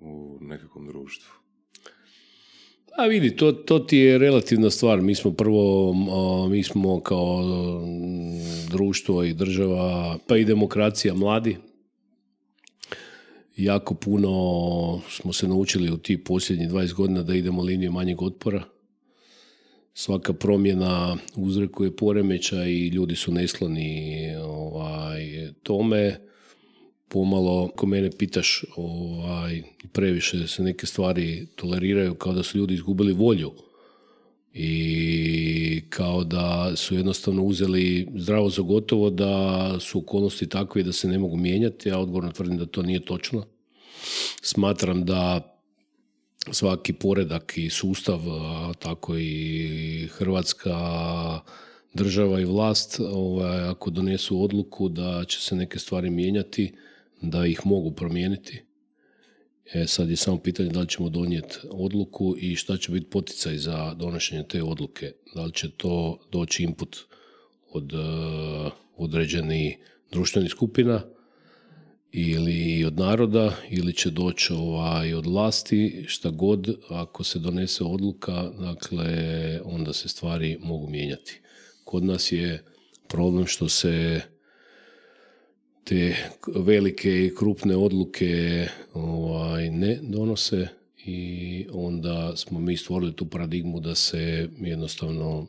u 0.00 0.38
nekakvom 0.40 0.86
društvu. 0.86 1.39
A 2.96 3.06
vidi, 3.06 3.36
to, 3.36 3.52
to 3.52 3.78
ti 3.78 3.96
je 3.96 4.18
relativna 4.18 4.70
stvar. 4.70 5.00
Mi 5.00 5.14
smo 5.14 5.32
prvo, 5.32 5.94
mi 6.50 6.62
smo 6.62 7.00
kao 7.00 7.44
društvo 8.70 9.24
i 9.24 9.34
država, 9.34 10.18
pa 10.26 10.36
i 10.36 10.44
demokracija 10.44 11.14
mladi. 11.14 11.56
Jako 13.56 13.94
puno 13.94 14.30
smo 15.08 15.32
se 15.32 15.48
naučili 15.48 15.90
u 15.90 15.96
tih 15.96 16.18
posljednjih 16.24 16.70
20 16.70 16.94
godina 16.94 17.22
da 17.22 17.34
idemo 17.34 17.62
liniju 17.62 17.92
manjeg 17.92 18.22
otpora. 18.22 18.62
Svaka 19.94 20.32
promjena 20.32 21.16
uzrekuje 21.36 21.96
poremeća 21.96 22.64
i 22.64 22.88
ljudi 22.88 23.16
su 23.16 23.32
neslani 23.32 24.34
ovaj, 24.36 25.52
tome 25.62 26.29
pomalo, 27.10 27.70
ako 27.72 27.86
mene 27.86 28.10
pitaš, 28.10 28.64
ovaj, 28.76 29.62
previše 29.92 30.48
se 30.48 30.62
neke 30.62 30.86
stvari 30.86 31.46
toleriraju 31.56 32.14
kao 32.14 32.32
da 32.32 32.42
su 32.42 32.58
ljudi 32.58 32.74
izgubili 32.74 33.12
volju 33.12 33.52
i 34.52 35.82
kao 35.88 36.24
da 36.24 36.72
su 36.76 36.94
jednostavno 36.94 37.42
uzeli 37.42 38.08
zdravo 38.14 38.50
za 38.50 38.62
gotovo 38.62 39.10
da 39.10 39.76
su 39.80 39.98
okolnosti 39.98 40.48
takve 40.48 40.82
da 40.82 40.92
se 40.92 41.08
ne 41.08 41.18
mogu 41.18 41.36
mijenjati. 41.36 41.88
Ja 41.88 41.98
odgovorno 41.98 42.32
tvrdim 42.32 42.58
da 42.58 42.66
to 42.66 42.82
nije 42.82 43.04
točno. 43.04 43.44
Smatram 44.42 45.04
da 45.04 45.56
svaki 46.52 46.92
poredak 46.92 47.52
i 47.56 47.70
sustav, 47.70 48.20
tako 48.78 49.16
i 49.18 50.08
Hrvatska 50.12 50.74
država 51.94 52.40
i 52.40 52.44
vlast, 52.44 53.00
ovaj, 53.00 53.60
ako 53.60 53.90
donesu 53.90 54.42
odluku 54.42 54.88
da 54.88 55.24
će 55.24 55.40
se 55.40 55.56
neke 55.56 55.78
stvari 55.78 56.10
mijenjati, 56.10 56.72
da 57.20 57.46
ih 57.46 57.60
mogu 57.64 57.90
promijeniti. 57.90 58.62
E, 59.72 59.86
sad 59.86 60.10
je 60.10 60.16
samo 60.16 60.38
pitanje 60.38 60.68
da 60.68 60.80
li 60.80 60.88
ćemo 60.88 61.08
donijeti 61.08 61.58
odluku 61.70 62.36
i 62.38 62.56
šta 62.56 62.76
će 62.76 62.92
biti 62.92 63.10
poticaj 63.10 63.56
za 63.56 63.94
donošenje 63.94 64.44
te 64.48 64.62
odluke. 64.62 65.12
Da 65.34 65.44
li 65.44 65.52
će 65.52 65.70
to 65.70 66.18
doći 66.32 66.62
input 66.62 66.96
od 67.72 67.92
uh, 67.92 68.00
određenih 68.96 69.78
društvenih 70.12 70.50
skupina 70.50 71.02
ili 72.12 72.84
od 72.84 72.98
naroda 72.98 73.56
ili 73.70 73.92
će 73.92 74.10
doći 74.10 74.52
ovaj, 74.52 75.14
od 75.14 75.26
vlasti, 75.26 76.04
šta 76.08 76.30
god, 76.30 76.76
ako 76.88 77.24
se 77.24 77.38
donese 77.38 77.84
odluka, 77.84 78.50
dakle, 78.60 79.10
onda 79.64 79.92
se 79.92 80.08
stvari 80.08 80.58
mogu 80.62 80.88
mijenjati. 80.88 81.40
Kod 81.84 82.04
nas 82.04 82.32
je 82.32 82.64
problem 83.08 83.46
što 83.46 83.68
se 83.68 84.20
te 85.90 86.16
velike 86.54 87.24
i 87.24 87.34
krupne 87.34 87.76
odluke 87.76 88.66
ovaj, 88.94 89.70
ne 89.70 89.98
donose 90.02 90.68
i 90.96 91.66
onda 91.72 92.36
smo 92.36 92.60
mi 92.60 92.76
stvorili 92.76 93.16
tu 93.16 93.26
paradigmu 93.26 93.80
da 93.80 93.94
se 93.94 94.48
jednostavno 94.58 95.46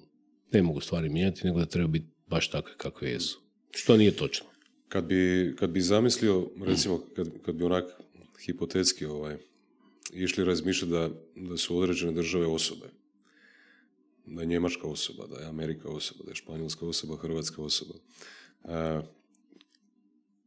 ne 0.52 0.62
mogu 0.62 0.82
stvari 0.82 1.10
mijenjati, 1.10 1.48
nego 1.48 1.60
da 1.60 1.66
treba 1.66 1.88
biti 1.88 2.08
baš 2.28 2.50
takve 2.50 2.74
kakve 2.78 3.10
jesu. 3.10 3.42
Što 3.72 3.98
nije 3.98 4.12
točno. 4.12 4.48
Kad 4.90 5.06
bi, 5.06 5.54
kad 5.60 5.70
bi 5.70 5.82
zamislio, 5.82 6.50
recimo, 6.66 7.02
kad, 7.16 7.30
kad 7.46 7.56
bi 7.56 7.64
onak 7.64 7.86
hipotetski 8.46 9.06
ovaj, 9.06 9.38
išli 10.14 10.46
razmišljati 10.46 10.92
da, 10.92 11.10
da 11.36 11.58
su 11.58 11.78
određene 11.78 12.12
države 12.12 12.46
osobe, 12.46 12.86
da 14.26 14.42
je 14.42 14.48
Njemačka 14.48 14.88
osoba, 14.88 15.28
da 15.28 15.42
je 15.42 15.48
Amerika 15.48 15.90
osoba, 15.90 16.24
da 16.24 16.32
je 16.32 16.36
Španjolska 16.36 16.86
osoba, 16.86 17.18
Hrvatska 17.18 17.62
osoba. 17.62 17.94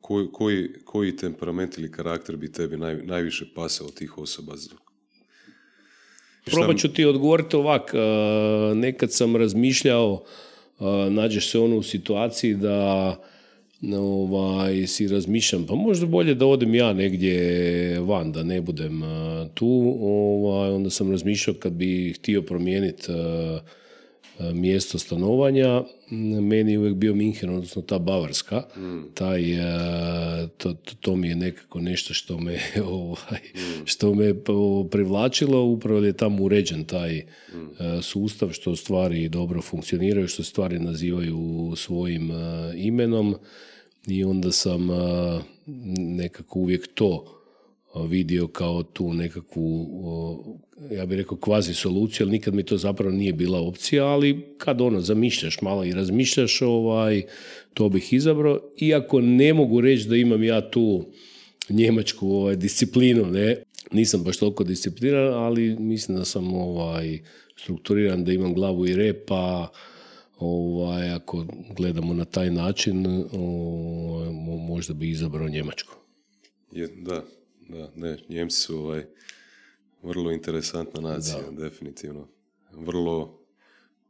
Koji, 0.06 0.26
koji, 0.32 0.68
koji 0.84 1.16
temperament 1.16 1.78
ili 1.78 1.92
karakter 1.92 2.36
bi 2.36 2.52
tebi 2.52 2.76
naj, 2.76 2.96
najviše 2.96 3.44
pasao 3.54 3.88
tih 3.88 4.18
osoba? 4.18 4.52
Probat 6.44 6.76
ću 6.76 6.92
ti 6.92 7.04
odgovoriti 7.04 7.56
ovak. 7.56 7.94
E, 7.94 7.98
nekad 8.74 9.12
sam 9.12 9.36
razmišljao, 9.36 10.24
e, 10.80 10.84
nađeš 11.10 11.50
se 11.50 11.58
ono 11.58 11.76
u 11.76 11.82
situaciji 11.82 12.54
da 12.54 13.16
ovaj, 13.98 14.86
si 14.86 15.08
razmišljam, 15.08 15.66
pa 15.66 15.74
možda 15.74 16.06
bolje 16.06 16.34
da 16.34 16.46
odem 16.46 16.74
ja 16.74 16.92
negdje 16.92 18.00
van, 18.00 18.32
da 18.32 18.42
ne 18.42 18.60
budem 18.60 19.02
e, 19.02 19.06
tu. 19.54 19.96
Ovaj, 20.00 20.70
onda 20.70 20.90
sam 20.90 21.10
razmišljao 21.10 21.56
kad 21.58 21.72
bi 21.72 22.12
htio 22.12 22.42
promijeniti 22.42 23.12
mjesto 24.54 24.98
stanovanja, 24.98 25.82
meni 26.40 26.72
je 26.72 26.78
uvijek 26.78 26.94
bio 26.94 27.14
Minhen, 27.14 27.50
odnosno 27.50 27.82
ta 27.82 27.98
Bavarska. 27.98 28.62
Taj, 29.14 29.52
e, 29.52 30.48
to, 30.56 30.74
to, 31.00 31.16
mi 31.16 31.28
je 31.28 31.36
nekako 31.36 31.80
nešto 31.80 32.14
što 32.14 32.38
me, 32.38 32.58
ovaj, 32.84 33.40
što 33.84 34.14
me 34.14 34.34
privlačilo, 34.90 35.64
upravo 35.64 36.00
je 36.00 36.12
tamo 36.12 36.42
uređen 36.42 36.84
taj 36.84 37.18
e, 37.18 37.24
sustav, 38.02 38.50
što 38.52 38.76
stvari 38.76 39.28
dobro 39.28 39.62
funkcioniraju, 39.62 40.28
što 40.28 40.42
stvari 40.42 40.78
nazivaju 40.78 41.72
svojim 41.76 42.30
imenom. 42.76 43.34
I 44.06 44.24
onda 44.24 44.52
sam 44.52 44.88
nekako 45.96 46.58
uvijek 46.58 46.88
to 46.94 47.43
vidio 48.02 48.46
kao 48.46 48.82
tu 48.82 49.12
nekakvu, 49.12 49.86
ja 50.90 51.06
bih 51.06 51.18
rekao 51.18 51.38
kvazi 51.38 51.74
soluciju, 51.74 52.24
ali 52.24 52.32
nikad 52.32 52.54
mi 52.54 52.62
to 52.62 52.76
zapravo 52.76 53.12
nije 53.12 53.32
bila 53.32 53.60
opcija, 53.60 54.06
ali 54.06 54.44
kad 54.58 54.80
ono 54.80 55.00
zamišljaš 55.00 55.60
malo 55.60 55.84
i 55.84 55.92
razmišljaš, 55.92 56.62
ovaj, 56.62 57.22
to 57.74 57.88
bih 57.88 58.12
izabrao, 58.12 58.60
iako 58.80 59.20
ne 59.20 59.54
mogu 59.54 59.80
reći 59.80 60.08
da 60.08 60.16
imam 60.16 60.42
ja 60.44 60.70
tu 60.70 61.06
njemačku 61.68 62.28
ovaj, 62.28 62.56
disciplinu, 62.56 63.26
ne, 63.26 63.62
nisam 63.92 64.22
baš 64.22 64.36
toliko 64.36 64.64
discipliniran, 64.64 65.34
ali 65.34 65.76
mislim 65.78 66.16
da 66.16 66.24
sam 66.24 66.54
ovaj, 66.54 67.18
strukturiran, 67.56 68.24
da 68.24 68.32
imam 68.32 68.54
glavu 68.54 68.86
i 68.86 68.96
rep, 68.96 69.28
pa 69.28 69.72
ovaj, 70.38 71.10
ako 71.10 71.44
gledamo 71.76 72.14
na 72.14 72.24
taj 72.24 72.50
način, 72.50 73.06
ovaj, 73.32 74.30
možda 74.68 74.94
bi 74.94 75.10
izabrao 75.10 75.48
Njemačku. 75.48 75.94
Je, 76.72 76.88
da, 76.96 77.24
da, 77.68 77.90
ne, 77.96 78.18
Njemci 78.28 78.56
su 78.56 78.78
ovaj, 78.78 79.04
vrlo 80.02 80.32
interesantna 80.32 81.00
nacija, 81.00 81.50
definitivno. 81.50 82.28
Vrlo, 82.72 83.40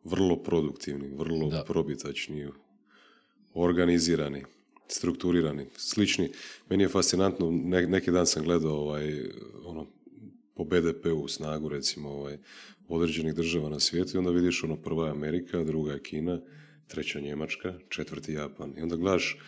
vrlo 0.04 0.42
produktivni, 0.42 1.08
vrlo 1.16 1.48
da. 1.48 1.64
probitačni, 1.64 2.48
organizirani, 3.54 4.44
strukturirani, 4.88 5.66
slični. 5.76 6.30
Meni 6.70 6.84
je 6.84 6.88
fascinantno, 6.88 7.50
neki 7.88 8.10
dan 8.10 8.26
sam 8.26 8.44
gledao 8.44 8.76
ovaj, 8.76 9.30
ono, 9.64 9.86
po 10.54 10.64
BDP-u 10.64 11.28
snagu 11.28 11.68
recimo 11.68 12.08
ovaj, 12.08 12.38
određenih 12.88 13.34
država 13.34 13.68
na 13.68 13.80
svijetu 13.80 14.10
i 14.14 14.18
onda 14.18 14.30
vidiš 14.30 14.64
ono 14.64 14.76
prva 14.76 15.06
je 15.06 15.10
Amerika, 15.10 15.64
druga 15.64 15.92
je 15.92 16.02
Kina, 16.02 16.40
treća 16.86 17.20
Njemačka, 17.20 17.74
četvrti 17.88 18.32
Japan. 18.32 18.72
I 18.78 18.82
onda 18.82 18.96
gledaš 18.96 19.38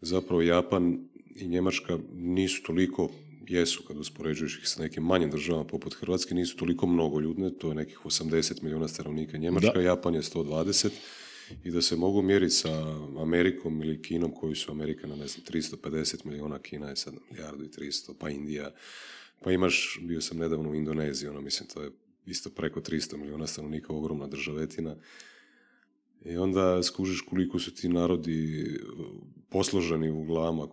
zapravo 0.00 0.42
Japan 0.42 1.08
i 1.36 1.48
Njemačka 1.48 1.98
nisu 2.14 2.62
toliko 2.62 3.10
jesu 3.50 3.82
kad 3.82 3.96
uspoređuješ 3.96 4.58
ih 4.58 4.68
s 4.68 4.78
nekim 4.78 5.04
manjim 5.04 5.30
državama 5.30 5.64
poput 5.64 5.94
Hrvatske, 5.94 6.34
nisu 6.34 6.56
toliko 6.56 6.86
mnogo 6.86 7.20
ljudne, 7.20 7.50
to 7.50 7.68
je 7.68 7.74
nekih 7.74 7.98
80 8.04 8.62
milijuna 8.62 8.88
stanovnika. 8.88 9.38
Njemačka, 9.38 9.80
Japan 9.80 10.14
je 10.14 10.22
120 10.22 10.90
i 11.64 11.70
da 11.70 11.82
se 11.82 11.96
mogu 11.96 12.22
mjeriti 12.22 12.54
sa 12.54 12.96
Amerikom 13.18 13.82
ili 13.82 14.02
Kinom 14.02 14.34
koji 14.34 14.54
su 14.54 14.70
Amerika 14.70 15.06
na 15.06 15.16
ne 15.16 15.26
znam 15.26 15.44
350 15.46 16.24
milijuna, 16.24 16.58
Kina 16.58 16.88
je 16.88 16.96
sad 16.96 17.14
milijardu 17.30 17.64
i 17.64 17.68
300, 17.68 18.14
pa 18.18 18.30
Indija, 18.30 18.70
pa 19.42 19.52
imaš, 19.52 19.98
bio 20.02 20.20
sam 20.20 20.38
nedavno 20.38 20.70
u 20.70 20.74
Indoneziji, 20.74 21.28
ono 21.28 21.40
mislim 21.40 21.68
to 21.68 21.82
je 21.82 21.90
isto 22.26 22.50
preko 22.50 22.80
300 22.80 23.16
milijuna 23.16 23.46
stanovnika, 23.46 23.92
ogromna 23.92 24.26
državetina. 24.26 24.96
I 26.24 26.36
onda 26.36 26.82
skužiš 26.82 27.20
koliko 27.20 27.58
su 27.58 27.74
ti 27.74 27.88
narodi 27.88 28.64
posloženi 29.50 30.10
u 30.10 30.24
glavama, 30.24 30.66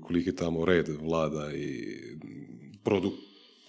koliki 0.00 0.36
tamo 0.36 0.64
red 0.64 0.88
vlada 0.88 1.52
i 1.54 1.98
produk, 2.82 3.12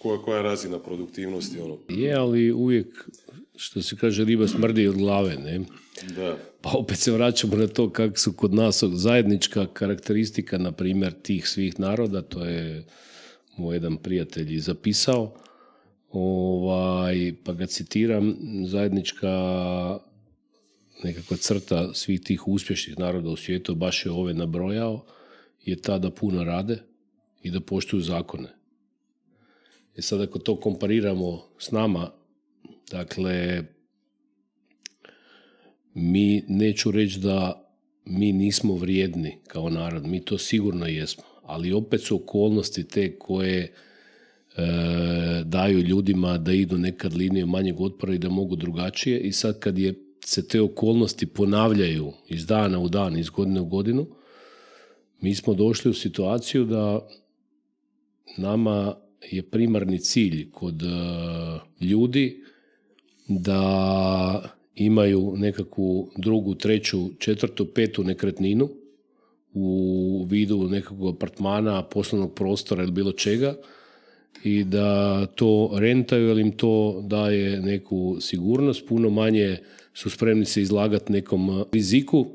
koja, 0.02 0.22
koja 0.22 0.36
je 0.36 0.42
razina 0.42 0.78
produktivnosti. 0.78 1.60
Ono. 1.60 1.78
Je, 1.88 2.14
ali 2.14 2.52
uvijek, 2.52 3.08
što 3.56 3.82
se 3.82 3.96
kaže, 3.96 4.24
riba 4.24 4.48
smrdi 4.48 4.88
od 4.88 4.96
glave, 4.96 5.36
ne? 5.36 5.60
Da. 6.16 6.36
Pa 6.60 6.70
opet 6.70 6.98
se 6.98 7.12
vraćamo 7.12 7.56
na 7.56 7.66
to 7.66 7.90
kako 7.90 8.18
su 8.18 8.32
kod 8.32 8.54
nas 8.54 8.84
zajednička 8.84 9.66
karakteristika, 9.66 10.58
na 10.58 10.72
primjer, 10.72 11.12
tih 11.12 11.48
svih 11.48 11.80
naroda, 11.80 12.22
to 12.22 12.44
je 12.44 12.86
moj 13.56 13.76
jedan 13.76 13.96
prijatelj 13.96 14.58
zapisao, 14.58 15.34
ovaj, 16.10 17.34
pa 17.44 17.52
ga 17.52 17.66
citiram, 17.66 18.36
zajednička 18.66 19.28
nekakva 21.04 21.36
crta 21.36 21.94
svih 21.94 22.20
tih 22.20 22.48
uspješnih 22.48 22.98
naroda 22.98 23.30
u 23.30 23.36
svijetu, 23.36 23.74
baš 23.74 24.06
je 24.06 24.12
ove 24.12 24.34
nabrojao, 24.34 25.04
je 25.64 25.76
ta 25.76 25.98
da 25.98 26.10
puno 26.10 26.44
rade 26.44 26.78
i 27.42 27.50
da 27.50 27.60
poštuju 27.60 28.02
zakone. 28.02 28.48
E 29.96 30.02
sad 30.02 30.20
ako 30.20 30.38
to 30.38 30.60
kompariramo 30.60 31.42
s 31.58 31.70
nama, 31.70 32.10
dakle, 32.90 33.64
mi 35.94 36.44
neću 36.48 36.90
reći 36.90 37.20
da 37.20 37.62
mi 38.04 38.32
nismo 38.32 38.74
vrijedni 38.74 39.38
kao 39.46 39.70
narod, 39.70 40.06
mi 40.06 40.24
to 40.24 40.38
sigurno 40.38 40.86
jesmo, 40.86 41.24
ali 41.42 41.72
opet 41.72 42.00
su 42.00 42.16
okolnosti 42.16 42.88
te 42.88 43.18
koje 43.18 43.62
e, 43.62 43.72
daju 45.44 45.78
ljudima 45.78 46.38
da 46.38 46.52
idu 46.52 46.78
nekad 46.78 47.14
linije 47.14 47.46
manjeg 47.46 47.80
otpora 47.80 48.14
i 48.14 48.18
da 48.18 48.28
mogu 48.28 48.56
drugačije 48.56 49.20
i 49.20 49.32
sad 49.32 49.58
kad 49.58 49.78
je 49.78 50.05
se 50.26 50.48
te 50.48 50.60
okolnosti 50.60 51.26
ponavljaju 51.26 52.12
iz 52.28 52.46
dana 52.46 52.78
u 52.78 52.88
dan, 52.88 53.18
iz 53.18 53.30
godine 53.30 53.60
u 53.60 53.64
godinu, 53.64 54.06
mi 55.20 55.34
smo 55.34 55.54
došli 55.54 55.90
u 55.90 55.94
situaciju 55.94 56.64
da 56.64 57.08
nama 58.38 58.96
je 59.30 59.42
primarni 59.42 59.98
cilj 59.98 60.50
kod 60.50 60.82
e, 60.82 60.86
ljudi 61.80 62.42
da 63.28 64.42
imaju 64.74 65.34
nekakvu 65.36 66.10
drugu, 66.16 66.54
treću, 66.54 67.08
četvrtu, 67.18 67.66
petu 67.74 68.04
nekretninu 68.04 68.68
u 69.54 70.26
vidu 70.30 70.68
nekakvog 70.68 71.14
apartmana, 71.14 71.82
poslovnog 71.82 72.34
prostora 72.34 72.82
ili 72.82 72.92
bilo 72.92 73.12
čega 73.12 73.54
i 74.44 74.64
da 74.64 75.26
to 75.26 75.70
rentaju 75.78 76.28
jer 76.28 76.38
im 76.38 76.52
to 76.52 77.02
daje 77.06 77.60
neku 77.60 78.16
sigurnost, 78.20 78.88
puno 78.88 79.10
manje 79.10 79.58
su 79.96 80.10
spremni 80.10 80.44
se 80.44 80.62
izlagati 80.62 81.12
nekom 81.12 81.64
riziku 81.72 82.26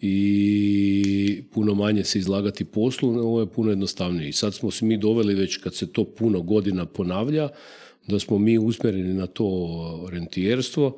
i 0.00 1.42
puno 1.52 1.74
manje 1.74 2.04
se 2.04 2.18
izlagati 2.18 2.64
poslu, 2.64 3.08
ovo 3.08 3.40
je 3.40 3.46
puno 3.46 3.70
jednostavnije. 3.70 4.28
I 4.28 4.32
sad 4.32 4.54
smo 4.54 4.70
se 4.70 4.84
mi 4.84 4.98
doveli 4.98 5.34
već 5.34 5.56
kad 5.56 5.74
se 5.74 5.92
to 5.92 6.04
puno 6.04 6.42
godina 6.42 6.86
ponavlja, 6.86 7.48
da 8.08 8.18
smo 8.18 8.38
mi 8.38 8.58
usmjereni 8.58 9.14
na 9.14 9.26
to 9.26 10.08
rentijerstvo, 10.10 10.96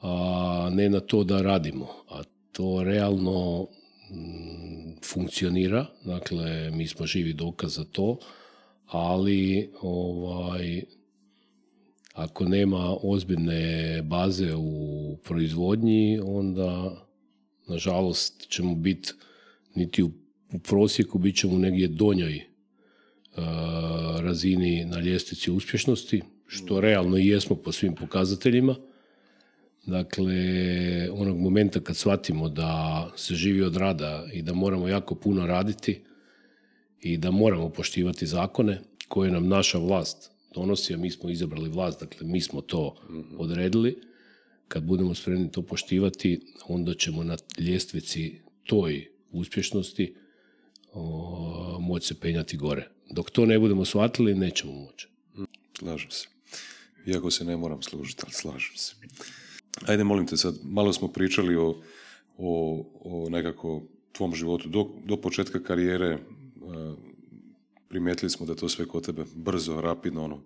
a 0.00 0.70
ne 0.72 0.88
na 0.88 1.00
to 1.00 1.24
da 1.24 1.42
radimo. 1.42 1.86
A 2.08 2.22
to 2.52 2.82
realno 2.84 3.66
mm, 4.10 4.92
funkcionira, 5.04 5.86
dakle 6.04 6.70
mi 6.70 6.86
smo 6.86 7.06
živi 7.06 7.32
dokaz 7.32 7.74
za 7.74 7.84
to, 7.84 8.18
ali 8.86 9.70
ovaj, 9.82 10.82
ako 12.20 12.44
nema 12.44 12.96
ozbiljne 13.02 14.02
baze 14.02 14.54
u 14.56 15.16
proizvodnji, 15.24 16.20
onda 16.24 16.96
nažalost 17.66 18.48
ćemo 18.48 18.74
biti 18.74 19.12
niti 19.74 20.02
u, 20.02 20.10
prosjeku, 20.62 21.18
bit 21.18 21.36
ćemo 21.36 21.58
negdje 21.58 21.88
donjoj 21.88 22.36
e, 22.36 22.44
razini 24.20 24.84
na 24.84 25.00
ljestvici 25.00 25.50
uspješnosti, 25.50 26.22
što 26.46 26.80
realno 26.80 27.18
i 27.18 27.26
jesmo 27.26 27.56
po 27.56 27.72
svim 27.72 27.94
pokazateljima. 27.94 28.76
Dakle, 29.86 30.34
onog 31.12 31.38
momenta 31.38 31.80
kad 31.80 31.96
shvatimo 31.96 32.48
da 32.48 33.06
se 33.16 33.34
živi 33.34 33.62
od 33.62 33.76
rada 33.76 34.26
i 34.32 34.42
da 34.42 34.52
moramo 34.52 34.88
jako 34.88 35.14
puno 35.14 35.46
raditi 35.46 36.00
i 37.00 37.16
da 37.16 37.30
moramo 37.30 37.68
poštivati 37.68 38.26
zakone 38.26 38.80
koje 39.08 39.30
nam 39.30 39.48
naša 39.48 39.78
vlast 39.78 40.29
donosi, 40.54 40.94
a 40.94 40.96
mi 40.96 41.10
smo 41.10 41.30
izabrali 41.30 41.70
vlast, 41.70 42.00
dakle 42.00 42.26
mi 42.26 42.40
smo 42.40 42.60
to 42.60 42.96
odredili. 43.38 43.98
Kad 44.68 44.82
budemo 44.82 45.14
spremni 45.14 45.50
to 45.50 45.62
poštivati, 45.62 46.40
onda 46.68 46.94
ćemo 46.94 47.24
na 47.24 47.36
ljestvici 47.58 48.40
toj 48.66 49.08
uspješnosti 49.30 50.14
moći 51.80 52.06
se 52.06 52.20
penjati 52.20 52.56
gore. 52.56 52.90
Dok 53.10 53.30
to 53.30 53.46
ne 53.46 53.58
budemo 53.58 53.84
shvatili, 53.84 54.34
nećemo 54.34 54.72
moći. 54.72 55.08
Slažem 55.78 56.10
se. 56.10 56.28
Iako 57.06 57.30
se 57.30 57.44
ne 57.44 57.56
moram 57.56 57.82
služiti, 57.82 58.22
ali 58.24 58.32
slažem 58.32 58.76
se. 58.76 58.94
Ajde, 59.86 60.04
molim 60.04 60.26
te 60.26 60.36
sad, 60.36 60.58
malo 60.62 60.92
smo 60.92 61.08
pričali 61.08 61.56
o, 61.56 61.82
o, 62.38 62.84
o 63.04 63.28
nekako 63.30 63.82
tvom 64.12 64.34
životu. 64.34 64.68
Do, 64.68 64.90
do 65.04 65.16
početka 65.16 65.62
karijere 65.62 66.18
primijetili 67.90 68.30
smo 68.30 68.46
da 68.46 68.54
to 68.54 68.68
sve 68.68 68.86
kod 68.86 69.06
tebe 69.06 69.24
brzo, 69.34 69.80
rapidno 69.80 70.24
ono, 70.24 70.42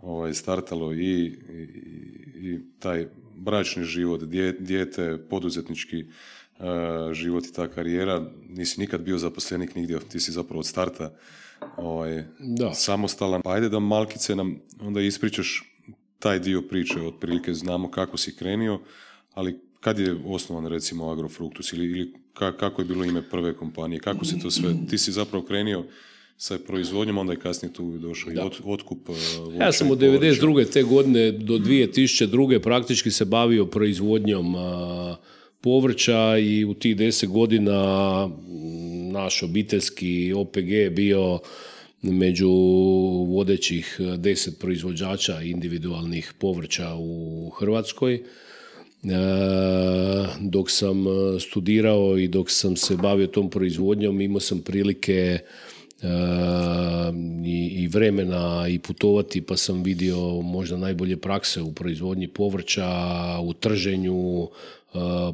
ovaj, 0.00 0.34
startalo 0.34 0.92
i, 0.92 0.98
i, 0.98 1.32
i 2.34 2.60
taj 2.78 3.06
bračni 3.36 3.84
život, 3.84 4.24
dijete, 4.58 5.18
poduzetnički 5.30 6.04
uh, 6.04 6.64
život 7.12 7.46
i 7.46 7.52
ta 7.52 7.68
karijera. 7.68 8.30
Nisi 8.48 8.80
nikad 8.80 9.00
bio 9.00 9.18
zaposlenik 9.18 9.74
nigdje, 9.74 10.00
ti 10.00 10.20
si 10.20 10.32
zapravo 10.32 10.60
od 10.60 10.66
starta 10.66 11.12
ovaj, 11.76 12.24
da. 12.38 12.74
samostalan. 12.74 13.42
Pa 13.42 13.52
ajde 13.52 13.68
da 13.68 13.78
malkice 13.78 14.36
nam 14.36 14.60
onda 14.80 15.00
ispričaš 15.00 15.64
taj 16.18 16.38
dio 16.38 16.62
priče, 16.62 17.00
otprilike 17.00 17.54
znamo 17.54 17.90
kako 17.90 18.16
si 18.16 18.36
krenio, 18.36 18.80
ali 19.34 19.60
kad 19.80 19.98
je 19.98 20.16
osnovan 20.26 20.66
recimo 20.66 21.10
Agrofruktus 21.10 21.72
ili, 21.72 21.84
ili 21.84 22.14
kako 22.34 22.82
je 22.82 22.86
bilo 22.86 23.04
ime 23.04 23.22
prve 23.22 23.56
kompanije, 23.56 24.00
kako 24.00 24.24
se 24.24 24.38
to 24.38 24.50
sve, 24.50 24.74
ti 24.90 24.98
si 24.98 25.12
zapravo 25.12 25.44
krenio 25.44 25.84
sa 26.38 26.58
proizvodnjom, 26.58 27.18
onda 27.18 27.32
je 27.32 27.38
kasnije 27.38 27.72
tu 27.72 27.98
došao 27.98 28.32
i 28.32 28.36
otkup. 28.64 29.08
Uh, 29.08 29.16
ja 29.60 29.72
sam 29.72 29.90
od 29.90 29.98
92. 29.98 30.72
te 30.72 30.82
godine 30.82 31.32
do 31.32 31.58
2002. 31.58 32.58
praktički 32.58 33.10
se 33.10 33.24
bavio 33.24 33.66
proizvodnjom 33.66 34.54
uh, 34.54 34.62
povrća 35.60 36.38
i 36.38 36.64
u 36.64 36.74
tih 36.74 36.96
deset 36.96 37.30
godina 37.30 37.82
naš 39.12 39.42
obiteljski 39.42 40.32
OPG 40.36 40.68
je 40.68 40.90
bio 40.90 41.38
među 42.02 42.50
vodećih 43.28 44.00
deset 44.16 44.58
proizvođača 44.58 45.42
individualnih 45.42 46.32
povrća 46.38 46.94
u 46.98 47.50
Hrvatskoj. 47.50 48.14
E, 48.14 48.20
dok 50.40 50.70
sam 50.70 51.04
studirao 51.40 52.18
i 52.18 52.28
dok 52.28 52.50
sam 52.50 52.76
se 52.76 52.96
bavio 52.96 53.26
tom 53.26 53.50
proizvodnjom, 53.50 54.20
imao 54.20 54.40
sam 54.40 54.60
prilike 54.60 55.38
i 57.44 57.88
vremena 57.88 58.68
i 58.68 58.78
putovati 58.78 59.42
pa 59.42 59.56
sam 59.56 59.82
vidio 59.82 60.40
možda 60.42 60.76
najbolje 60.76 61.16
prakse 61.16 61.62
u 61.62 61.72
proizvodnji 61.72 62.28
povrća, 62.28 62.88
u 63.42 63.52
trženju, 63.52 64.48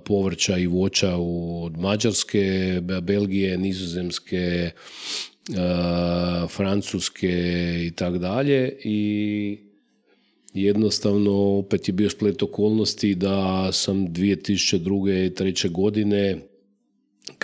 povrća 0.05 0.59
i 0.59 0.67
voća 0.67 1.17
od 1.17 1.79
Mađarske, 1.79 2.81
Belgije, 3.03 3.59
Nizozemske, 3.59 4.71
Francuske 6.49 7.31
i 7.87 7.91
tak 7.91 8.19
dalje 8.19 8.77
i 8.85 9.59
jednostavno 10.55 11.59
opet 11.59 11.89
je 11.89 11.93
bio 11.93 12.11
splet 12.11 12.43
okolnosti 12.43 13.15
da 13.15 13.69
sam 13.73 14.09
2002. 14.09 15.27
i 15.27 15.31
2003. 15.31 15.71
godine 15.71 16.39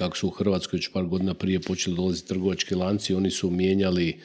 kako 0.00 0.16
su 0.16 0.26
u 0.26 0.30
Hrvatskoj 0.30 0.76
već 0.76 0.88
par 0.88 1.04
godina 1.04 1.34
prije 1.34 1.60
počeli 1.60 1.96
dolaziti 1.96 2.28
trgovački 2.28 2.74
lanci, 2.74 3.14
oni 3.14 3.30
su 3.30 3.50
mijenjali 3.50 4.16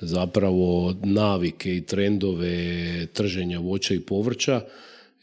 zapravo 0.00 0.94
navike 1.02 1.76
i 1.76 1.80
trendove 1.80 3.06
trženja 3.06 3.58
voća 3.58 3.94
i 3.94 4.00
povrća. 4.00 4.60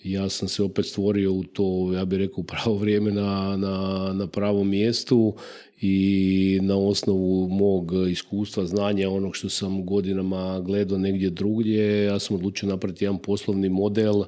Ja 0.04 0.30
sam 0.30 0.48
se 0.48 0.64
opet 0.64 0.86
stvorio 0.86 1.34
u 1.34 1.44
to, 1.44 1.94
ja 1.94 2.06
bih 2.06 2.20
rekao, 2.20 2.44
pravo 2.44 2.76
vrijeme 2.76 3.12
na, 3.12 3.58
na, 3.58 3.78
na 4.14 4.28
pravom 4.28 4.70
mjestu 4.70 5.36
i 5.82 6.60
na 6.62 6.78
osnovu 6.78 7.48
mog 7.50 7.92
iskustva, 8.12 8.66
znanja, 8.66 9.10
onog 9.10 9.36
što 9.36 9.50
sam 9.50 9.86
godinama 9.86 10.60
gledao 10.60 10.98
negdje 10.98 11.30
drugdje, 11.30 12.04
ja 12.04 12.20
sam 12.20 12.36
odlučio 12.36 12.70
napraviti 12.70 13.06
jedan 13.06 13.18
poslovni 13.18 13.70
model 13.70 14.24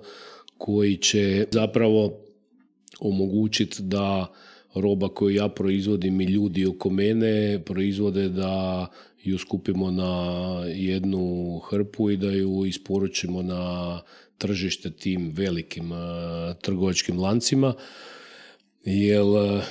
koji 0.57 0.97
će 0.97 1.45
zapravo 1.51 2.17
omogućiti 2.99 3.83
da 3.83 4.33
roba 4.75 5.09
koju 5.09 5.35
ja 5.35 5.49
proizvodim 5.49 6.21
i 6.21 6.25
ljudi 6.25 6.65
oko 6.65 6.89
mene 6.89 7.61
proizvode 7.65 8.29
da 8.29 8.87
ju 9.23 9.37
skupimo 9.37 9.91
na 9.91 10.63
jednu 10.67 11.57
hrpu 11.69 12.11
i 12.11 12.17
da 12.17 12.31
ju 12.31 12.65
isporučimo 12.65 13.41
na 13.41 14.01
tržište 14.37 14.91
tim 14.91 15.31
velikim 15.35 15.91
trgovačkim 16.61 17.19
lancima. 17.19 17.73
Jer 18.83 19.23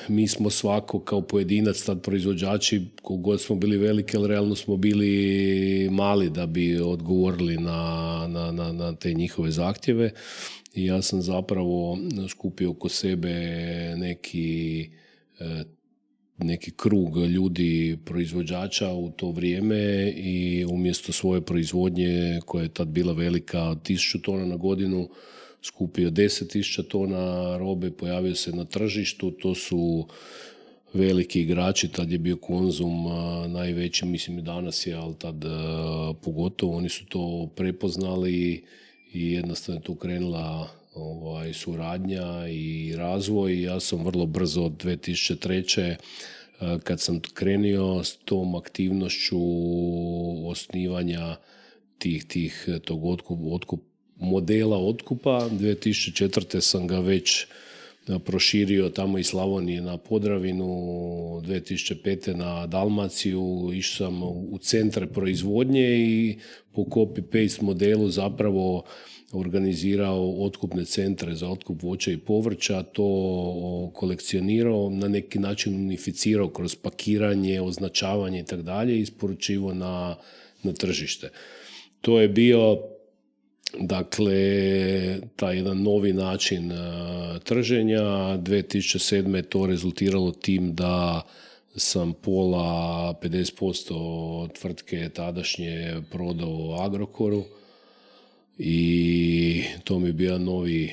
mi 0.08 0.28
smo 0.28 0.50
svako 0.50 1.00
kao 1.00 1.20
pojedinac 1.20 1.82
tad 1.82 2.02
proizvođači 2.02 2.86
kogod 3.02 3.40
smo 3.40 3.56
bili 3.56 3.76
veliki 3.76 4.16
ali 4.16 4.28
realno 4.28 4.54
smo 4.54 4.76
bili 4.76 5.88
mali 5.90 6.30
da 6.30 6.46
bi 6.46 6.80
odgovorili 6.80 7.56
na, 7.56 8.26
na, 8.30 8.52
na, 8.52 8.72
na 8.72 8.96
te 8.96 9.14
njihove 9.14 9.50
zahtjeve 9.50 10.10
i 10.74 10.84
ja 10.84 11.02
sam 11.02 11.22
zapravo 11.22 11.98
skupio 12.28 12.70
oko 12.70 12.88
sebe 12.88 13.34
neki 13.96 14.90
e, 15.40 15.64
neki 16.38 16.70
krug 16.70 17.18
ljudi 17.18 17.98
proizvođača 18.04 18.92
u 18.92 19.10
to 19.10 19.30
vrijeme 19.30 20.10
i 20.10 20.64
umjesto 20.64 21.12
svoje 21.12 21.40
proizvodnje 21.40 22.40
koja 22.46 22.62
je 22.62 22.68
tad 22.68 22.88
bila 22.88 23.12
velika 23.12 23.58
1000 23.58 24.22
tona 24.22 24.44
na 24.46 24.56
godinu 24.56 25.08
skupio 25.62 26.10
10.000 26.10 26.88
tona 26.88 27.56
robe, 27.56 27.90
pojavio 27.90 28.34
se 28.34 28.52
na 28.52 28.64
tržištu, 28.64 29.30
to 29.30 29.54
su 29.54 30.06
veliki 30.92 31.40
igrači, 31.40 31.88
tad 31.88 32.12
je 32.12 32.18
bio 32.18 32.36
konzum 32.36 33.04
najveći, 33.48 34.06
mislim 34.06 34.38
i 34.38 34.42
danas 34.42 34.86
je, 34.86 34.94
ali 34.94 35.14
tad 35.18 35.44
pogotovo 36.22 36.76
oni 36.76 36.88
su 36.88 37.06
to 37.06 37.50
prepoznali 37.56 38.64
i 39.12 39.32
jednostavno 39.32 39.80
je 39.80 39.84
tu 39.84 39.94
krenula 39.94 40.68
ovaj, 40.94 41.52
suradnja 41.52 42.48
i 42.48 42.94
razvoj. 42.96 43.62
Ja 43.62 43.80
sam 43.80 44.04
vrlo 44.04 44.26
brzo 44.26 44.64
od 44.64 44.72
2003. 44.84 45.96
Eh, 46.60 46.78
kad 46.84 47.00
sam 47.00 47.20
krenio 47.34 48.04
s 48.04 48.16
tom 48.16 48.54
aktivnošću 48.54 49.38
osnivanja 50.48 51.36
tih, 51.98 52.24
tih 52.24 52.68
tog 52.84 53.04
otkup, 53.04 53.38
otkup, 53.52 53.80
modela 54.16 54.78
otkupa, 54.78 55.48
2004. 55.50 56.60
sam 56.60 56.86
ga 56.86 57.00
već 57.00 57.46
proširio 58.24 58.88
tamo 58.88 59.18
iz 59.18 59.26
Slavonije 59.26 59.80
na 59.80 59.96
Podravinu, 59.96 60.64
2005. 61.44 62.34
na 62.36 62.66
Dalmaciju, 62.66 63.70
išao 63.74 64.06
sam 64.06 64.22
u 64.22 64.58
centre 64.60 65.06
proizvodnje 65.06 65.98
i 65.98 66.38
po 66.72 66.82
copy-paste 66.82 67.62
modelu 67.62 68.10
zapravo 68.10 68.84
organizirao 69.32 70.44
otkupne 70.44 70.84
centre 70.84 71.34
za 71.34 71.48
otkup 71.48 71.82
voća 71.82 72.10
i 72.10 72.16
povrća, 72.16 72.82
to 72.82 73.90
kolekcionirao, 73.94 74.90
na 74.90 75.08
neki 75.08 75.38
način 75.38 75.74
unificirao 75.74 76.48
kroz 76.48 76.74
pakiranje, 76.74 77.60
označavanje 77.60 78.40
i 78.40 78.44
tako 78.44 78.62
dalje 78.62 79.00
isporučivo 79.00 79.74
na, 79.74 80.16
na 80.62 80.72
tržište. 80.72 81.30
To 82.00 82.20
je 82.20 82.28
bio 82.28 82.78
dakle 83.80 84.40
taj 85.36 85.56
jedan 85.56 85.82
novi 85.82 86.12
način 86.12 86.72
trženja. 87.44 88.02
2007. 88.02 89.36
je 89.36 89.42
to 89.42 89.66
rezultiralo 89.66 90.30
tim 90.30 90.74
da 90.74 91.22
sam 91.76 92.12
pola 92.12 93.14
50% 93.22 94.48
tvrtke 94.58 95.08
tadašnje 95.08 96.02
prodao 96.10 96.76
Agrokoru 96.80 97.44
i 98.58 99.62
to 99.84 99.98
mi 99.98 100.06
je 100.06 100.12
bio 100.12 100.38
novi 100.38 100.84
e, 100.84 100.92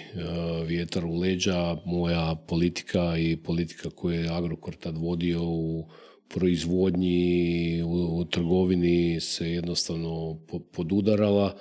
vjetar 0.67 1.05
u 1.05 1.15
leđa. 1.15 1.78
Moja 1.86 2.36
politika 2.47 3.17
i 3.17 3.38
politika 3.38 3.89
koju 3.89 4.21
je 4.21 4.30
Agrokor 4.30 4.76
tad 4.76 4.97
vodio 4.97 5.43
u 5.43 5.86
proizvodnji, 6.28 7.84
u, 7.84 8.26
trgovini 8.26 9.19
se 9.19 9.51
jednostavno 9.51 10.38
podudarala 10.71 11.55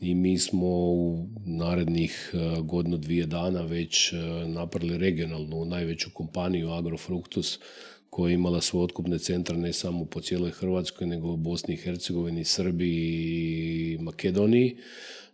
i 0.00 0.14
mi 0.14 0.38
smo 0.38 0.66
u 0.68 1.26
narednih 1.46 2.30
e, 2.34 2.60
godinu 2.62 2.96
dvije 2.96 3.26
dana 3.26 3.62
već 3.62 4.12
e, 4.12 4.16
napravili 4.46 4.98
regionalnu 4.98 5.64
najveću 5.64 6.10
kompaniju 6.14 6.70
Agrofruktus 6.70 7.58
koja 8.10 8.30
je 8.30 8.34
imala 8.34 8.60
svoje 8.60 8.84
otkupne 8.84 9.18
centre 9.18 9.56
ne 9.56 9.72
samo 9.72 10.04
po 10.04 10.20
cijeloj 10.20 10.50
Hrvatskoj 10.50 11.06
nego 11.06 11.32
u 11.32 11.36
Bosni 11.36 11.74
i 11.74 11.76
Hercegovini, 11.76 12.44
Srbiji 12.44 13.92
i 13.92 13.98
Makedoniji. 14.00 14.76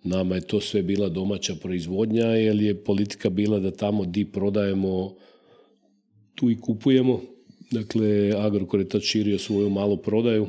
Nama 0.03 0.35
je 0.35 0.41
to 0.41 0.61
sve 0.61 0.83
bila 0.83 1.09
domaća 1.09 1.55
proizvodnja 1.55 2.25
jer 2.25 2.63
je 2.63 2.85
politika 2.85 3.31
bila 3.31 3.59
da 3.59 3.71
tamo 3.71 4.05
di 4.05 4.25
prodajemo 4.25 5.15
tu 6.35 6.51
i 6.51 6.61
kupujemo. 6.61 7.21
Dakle, 7.71 8.33
Agrokor 8.39 8.81
je 8.81 8.89
tad 8.89 9.03
širio 9.03 9.39
svoju 9.39 9.71
malu 9.71 9.97
prodaju 9.97 10.47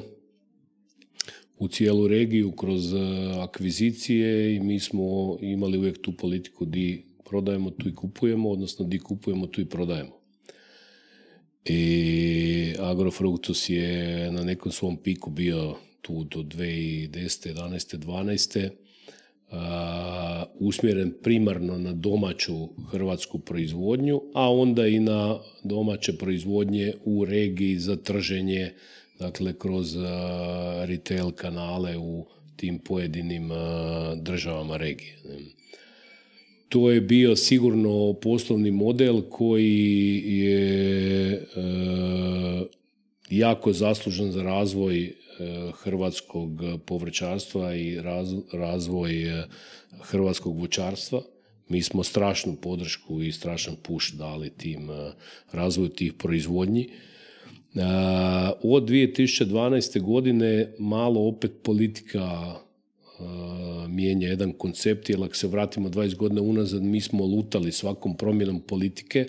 u 1.58 1.68
cijelu 1.68 2.08
regiju 2.08 2.52
kroz 2.52 2.94
e, 2.94 2.98
akvizicije 3.42 4.56
i 4.56 4.60
mi 4.60 4.80
smo 4.80 5.38
imali 5.42 5.78
uvijek 5.78 6.02
tu 6.02 6.18
politiku 6.18 6.66
di 6.66 7.06
prodajemo, 7.30 7.70
tu 7.70 7.90
i 7.90 7.96
kupujemo, 7.96 8.50
odnosno 8.50 8.86
di 8.86 9.00
kupujemo, 9.00 9.48
tu 9.48 9.62
i 9.62 9.66
prodajemo. 9.66 10.20
I 11.66 12.76
Agrofructus 12.80 13.70
je 13.70 14.32
na 14.32 14.44
nekom 14.44 14.72
svom 14.72 14.98
piku 14.98 15.30
bio 15.32 15.76
tu 16.02 16.24
do 16.24 16.40
2010. 16.40 17.54
11. 17.54 17.98
12 17.98 18.70
usmjeren 20.60 21.14
primarno 21.24 21.78
na 21.78 21.94
domaću 21.94 22.70
hrvatsku 22.92 23.40
proizvodnju, 23.40 24.22
a 24.34 24.52
onda 24.52 24.88
i 24.88 25.00
na 25.00 25.40
domaće 25.64 26.18
proizvodnje 26.18 26.94
u 27.06 27.26
regiji 27.26 27.80
za 27.80 27.96
trženje, 27.96 28.74
dakle 29.20 29.54
kroz 29.60 29.96
retail 30.86 31.32
kanale 31.32 31.98
u 31.98 32.26
tim 32.56 32.80
pojedinim 32.80 33.50
državama 34.16 34.78
regije. 34.78 35.18
To 36.70 36.92
je 36.92 37.02
bio 37.02 37.36
sigurno 37.36 38.14
poslovni 38.14 38.72
model 38.72 39.22
koji 39.30 40.24
je 40.26 41.48
jako 43.30 43.74
zaslužan 43.74 44.32
za 44.32 44.44
razvoj 44.44 45.14
hrvatskog 45.84 46.62
povrćarstva 46.86 47.76
i 47.76 48.00
razvoj 48.54 49.26
hrvatskog 50.02 50.60
voćarstva. 50.60 51.22
Mi 51.70 51.82
smo 51.82 52.04
strašnu 52.04 52.56
podršku 52.56 53.22
i 53.22 53.32
strašan 53.32 53.76
puš 53.84 54.12
dali 54.12 54.50
tim 54.50 54.90
razvoju 55.52 55.90
tih 55.90 56.14
proizvodnji. 56.14 56.90
Od 58.64 58.90
2012. 58.90 60.02
godine 60.02 60.68
malo 60.80 61.28
opet 61.28 61.52
politika 61.64 62.56
mijenja 63.90 64.28
jedan 64.28 64.52
koncept, 64.52 65.10
jer 65.10 65.24
ako 65.24 65.36
se 65.36 65.48
vratimo 65.48 65.90
20 65.90 66.16
godina 66.16 66.42
unazad, 66.42 66.84
mi 66.84 67.02
smo 67.02 67.26
lutali 67.26 67.72
svakom 67.72 68.18
promjenom 68.18 68.60
politike, 68.60 69.28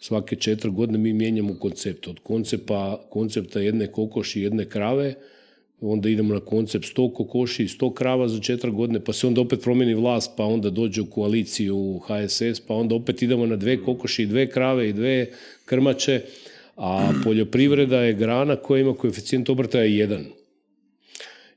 svake 0.00 0.36
četiri 0.36 0.70
godine 0.70 0.98
mi 0.98 1.12
mijenjamo 1.12 1.54
koncept. 1.54 2.08
Od 2.08 2.18
koncepta, 2.18 3.00
koncepta 3.10 3.60
jedne 3.60 3.86
kokoši 3.86 4.40
i 4.40 4.42
jedne 4.42 4.64
krave, 4.64 5.14
onda 5.80 6.08
idemo 6.08 6.34
na 6.34 6.40
koncept 6.40 6.86
sto 6.86 7.14
kokoši 7.14 7.64
i 7.64 7.68
sto 7.68 7.94
krava 7.94 8.28
za 8.28 8.40
četiri 8.40 8.70
godine, 8.70 9.00
pa 9.00 9.12
se 9.12 9.26
onda 9.26 9.40
opet 9.40 9.60
promijeni 9.62 9.94
vlast, 9.94 10.32
pa 10.36 10.44
onda 10.44 10.70
dođe 10.70 11.00
u 11.00 11.06
koaliciju 11.06 11.98
HSS, 11.98 12.60
pa 12.60 12.74
onda 12.74 12.94
opet 12.94 13.22
idemo 13.22 13.46
na 13.46 13.56
dve 13.56 13.82
kokoši 13.84 14.22
i 14.22 14.26
dve 14.26 14.50
krave 14.50 14.88
i 14.88 14.92
dve 14.92 15.26
krmače, 15.64 16.22
a 16.78 17.12
poljoprivreda 17.24 18.00
je 18.00 18.14
grana 18.14 18.56
koja 18.56 18.80
ima 18.80 18.94
koeficijent 18.94 19.48
obrtaja 19.48 19.84
jedan. 19.84 20.24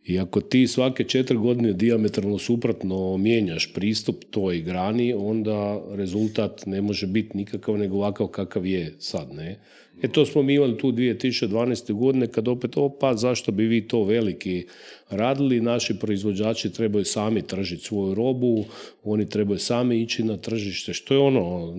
I 0.06 0.20
ako 0.20 0.42
ti 0.42 0.68
svake 0.68 1.04
četiri 1.04 1.38
godine 1.38 1.74
diametralno 1.74 2.38
suprotno 2.38 3.18
mijenjaš 3.18 3.74
pristup 3.74 4.24
toj 4.32 4.62
grani, 4.62 5.14
onda 5.14 5.82
rezultat 5.92 6.66
ne 6.66 6.82
može 6.82 7.08
biti 7.08 7.38
nikakav 7.38 7.78
nego 7.78 7.96
ovakav 7.96 8.28
kakav 8.28 8.66
je 8.66 8.96
sad, 9.00 9.34
ne? 9.34 9.60
E 10.02 10.08
to 10.08 10.26
smo 10.26 10.44
mi 10.44 10.54
imali 10.54 10.78
tu 10.78 10.92
2012. 10.92 11.94
godine 11.94 12.28
kad 12.28 12.48
opet, 12.48 12.78
opa, 12.78 13.16
zašto 13.16 13.52
bi 13.52 13.66
vi 13.66 13.88
to 13.88 14.04
veliki 14.04 14.66
radili, 15.12 15.62
naši 15.62 16.00
proizvođači 16.00 16.74
trebaju 16.74 17.06
sami 17.06 17.42
tržiti 17.42 17.84
svoju 17.84 18.14
robu, 18.14 18.66
oni 19.04 19.30
trebaju 19.30 19.60
sami 19.60 20.02
ići 20.02 20.24
na 20.24 20.38
tržište, 20.38 20.94
što 20.94 21.14
je 21.14 21.20
ono 21.20 21.74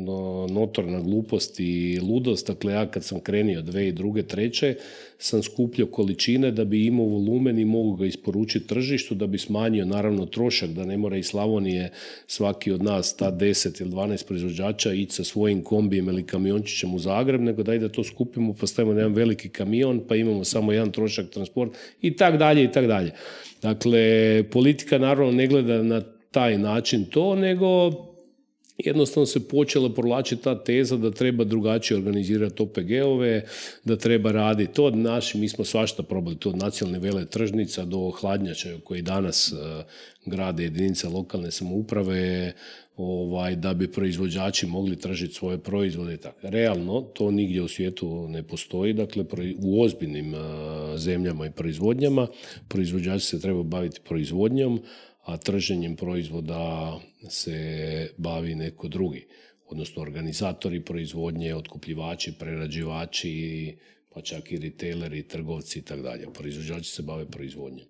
notorna 0.51 1.01
glupost 1.01 1.61
i 1.61 2.01
ludost, 2.03 2.47
dakle 2.47 2.73
ja 2.73 2.87
kad 2.87 3.05
sam 3.05 3.21
krenio 3.21 3.63
dve 3.63 3.89
i 3.89 3.93
druge, 3.93 4.23
treće, 4.23 4.77
sam 5.19 5.43
skupljao 5.43 5.89
količine 5.89 6.51
da 6.51 6.65
bi 6.65 6.87
imao 6.87 7.07
volumen 7.07 7.59
i 7.59 7.65
mogu 7.65 7.97
ga 7.97 8.07
isporučiti 8.07 8.67
tržištu, 8.67 9.15
da 9.15 9.27
bi 9.27 9.39
smanjio 9.39 9.85
naravno 9.85 10.27
trošak, 10.27 10.71
da 10.71 10.85
ne 10.85 10.97
mora 10.97 11.17
iz 11.17 11.27
Slavonije 11.27 11.91
svaki 12.27 12.73
od 12.73 12.83
nas, 12.83 13.17
ta 13.17 13.33
10 13.33 13.83
ili 13.83 13.91
12 13.91 14.27
proizvođača, 14.27 14.93
ići 14.93 15.15
sa 15.15 15.25
svojim 15.25 15.63
kombijem 15.63 16.09
ili 16.09 16.27
kamiončićem 16.27 16.95
u 16.95 16.99
Zagreb, 16.99 17.41
nego 17.41 17.63
da 17.63 17.73
da 17.79 17.89
to 17.89 18.05
skupimo, 18.05 18.55
pa 18.61 18.67
stavimo 18.67 18.95
na 18.95 19.01
jedan 19.01 19.15
veliki 19.15 19.49
kamion, 19.49 20.01
pa 20.09 20.17
imamo 20.17 20.45
samo 20.45 20.73
jedan 20.73 20.93
trošak 20.93 21.31
transport 21.31 21.73
i 22.03 22.17
tak 22.17 22.37
dalje 22.37 22.65
i 22.65 22.73
tak 22.73 22.87
dalje. 22.87 23.11
Dakle, 23.63 24.45
politika 24.51 24.99
naravno 24.99 25.33
ne 25.33 25.47
gleda 25.47 25.83
na 25.83 26.03
taj 26.31 26.59
način 26.59 27.05
to, 27.05 27.35
nego 27.35 27.91
jednostavno 28.85 29.27
se 29.27 29.49
počela 29.49 29.95
provlačiti 29.95 30.43
ta 30.43 30.65
teza 30.65 30.97
da 30.97 31.11
treba 31.11 31.45
drugačije 31.45 31.99
organizirati 31.99 32.63
OPG-ove, 32.63 33.45
da 33.85 33.97
treba 33.97 34.33
raditi 34.33 34.73
to. 34.73 34.91
Naši, 34.91 35.39
mi 35.39 35.49
smo 35.49 35.65
svašta 35.65 36.03
probali, 36.03 36.37
to 36.37 36.49
od 36.49 36.57
nacionalne 36.57 36.99
vele 36.99 37.27
tržnica 37.27 37.85
do 37.85 38.11
hladnjača 38.11 38.69
koji 38.85 39.03
danas 39.03 39.53
uh, 39.53 39.59
grade 40.27 40.63
jedinica 40.63 41.09
lokalne 41.09 41.51
samouprave, 41.51 42.53
ovaj, 42.97 43.57
da 43.57 43.75
bi 43.75 43.93
proizvođači 43.93 44.67
mogli 44.67 44.97
tržiti 44.97 45.35
svoje 45.35 45.59
proizvode. 45.59 46.17
Tako. 46.17 46.39
Realno, 46.43 47.01
to 47.01 47.31
nigdje 47.31 47.63
u 47.63 47.69
svijetu 47.69 48.29
ne 48.29 48.43
postoji, 48.43 48.93
dakle 48.93 49.25
u 49.63 49.83
ozbiljnim 49.83 50.35
uh, 50.35 50.41
zemljama 50.97 51.47
i 51.47 51.51
proizvodnjama 51.51 52.27
proizvođači 52.69 53.27
se 53.27 53.41
treba 53.41 53.63
baviti 53.63 54.01
proizvodnjom, 54.09 54.81
a 55.23 55.37
trženjem 55.37 55.97
proizvoda 55.97 56.99
se 57.29 58.09
bavi 58.17 58.55
neko 58.55 58.89
drugi, 58.89 59.27
odnosno 59.69 60.03
organizatori 60.03 60.85
proizvodnje, 60.85 61.55
otkupljivači, 61.55 62.33
prerađivači, 62.39 63.77
pa 64.15 64.23
čak 64.23 64.53
i 64.53 64.59
retaileri, 64.59 65.29
trgovci 65.29 65.79
i 65.79 65.83
tako 65.83 66.03
dalje. 66.03 66.27
Proizvođači 66.33 66.91
se 66.91 67.03
bave 67.03 67.27
proizvodnjom. 67.27 67.87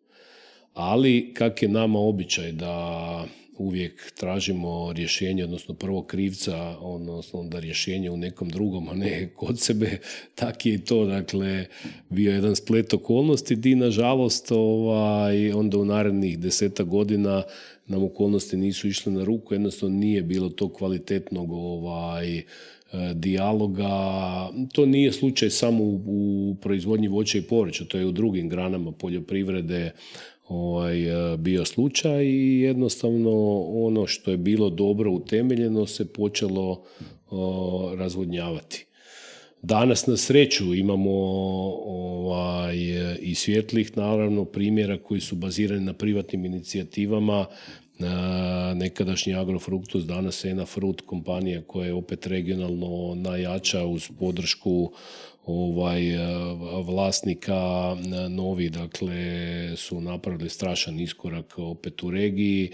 Ali 0.74 1.34
kak 1.34 1.62
je 1.62 1.68
nama 1.68 1.98
običaj 1.98 2.52
da 2.52 3.26
uvijek 3.58 4.12
tražimo 4.16 4.92
rješenje, 4.92 5.44
odnosno 5.44 5.74
prvo 5.74 6.02
krivca, 6.02 6.56
odnosno 6.80 7.40
onda 7.40 7.60
rješenje 7.60 8.10
u 8.10 8.16
nekom 8.16 8.48
drugom, 8.48 8.88
a 8.88 8.94
ne 8.94 9.30
kod 9.36 9.60
sebe, 9.60 9.98
tak 10.34 10.66
je 10.66 10.74
i 10.74 10.78
to, 10.78 11.04
dakle, 11.04 11.66
bio 12.08 12.32
jedan 12.32 12.56
splet 12.56 12.94
okolnosti 12.94 13.56
di, 13.56 13.74
nažalost, 13.74 14.52
ovaj, 14.52 15.52
onda 15.52 15.78
u 15.78 15.84
narednih 15.84 16.38
deseta 16.38 16.82
godina 16.82 17.42
nam 17.86 18.04
okolnosti 18.04 18.56
nisu 18.56 18.88
išle 18.88 19.12
na 19.12 19.24
ruku, 19.24 19.54
jednostavno 19.54 19.96
nije 19.96 20.22
bilo 20.22 20.48
to 20.48 20.72
kvalitetnog 20.72 21.52
ovaj, 21.52 22.38
e, 22.38 22.44
dijaloga. 23.14 23.88
To 24.72 24.86
nije 24.86 25.12
slučaj 25.12 25.50
samo 25.50 25.84
u, 25.84 26.00
u 26.06 26.54
proizvodnji 26.60 27.08
voća 27.08 27.38
i 27.38 27.42
povrća, 27.42 27.84
to 27.84 27.98
je 27.98 28.06
u 28.06 28.12
drugim 28.12 28.48
granama 28.48 28.92
poljoprivrede, 28.92 29.92
ovaj, 30.48 31.32
e, 31.32 31.36
bio 31.36 31.64
slučaj 31.64 32.24
i 32.24 32.60
jednostavno 32.60 33.60
ono 33.60 34.06
što 34.06 34.30
je 34.30 34.36
bilo 34.36 34.70
dobro 34.70 35.10
utemeljeno 35.10 35.86
se 35.86 36.12
počelo 36.12 36.84
razvodnjavati. 37.96 38.86
Danas 39.62 40.06
na 40.06 40.16
sreću 40.16 40.74
imamo 40.74 41.10
ovaj, 41.84 42.76
i 43.20 43.34
svjetlih 43.34 43.96
naravno 43.96 44.44
primjera 44.44 44.98
koji 44.98 45.20
su 45.20 45.36
bazirani 45.36 45.84
na 45.84 45.92
privatnim 45.92 46.44
inicijativama 46.44 47.46
nekadašnji 48.74 49.34
Agrofruktus, 49.34 50.04
danas 50.04 50.44
Ena 50.44 50.66
Fruit 50.66 51.00
kompanija 51.00 51.62
koja 51.62 51.86
je 51.86 51.94
opet 51.94 52.26
regionalno 52.26 53.14
najjača 53.14 53.84
uz 53.84 54.10
podršku 54.18 54.92
ovaj 55.46 56.02
vlasnika 56.84 57.96
novi 58.30 58.70
dakle 58.70 59.16
su 59.76 60.00
napravili 60.00 60.48
strašan 60.48 61.00
iskorak 61.00 61.58
opet 61.58 62.02
u 62.02 62.10
regiji. 62.10 62.70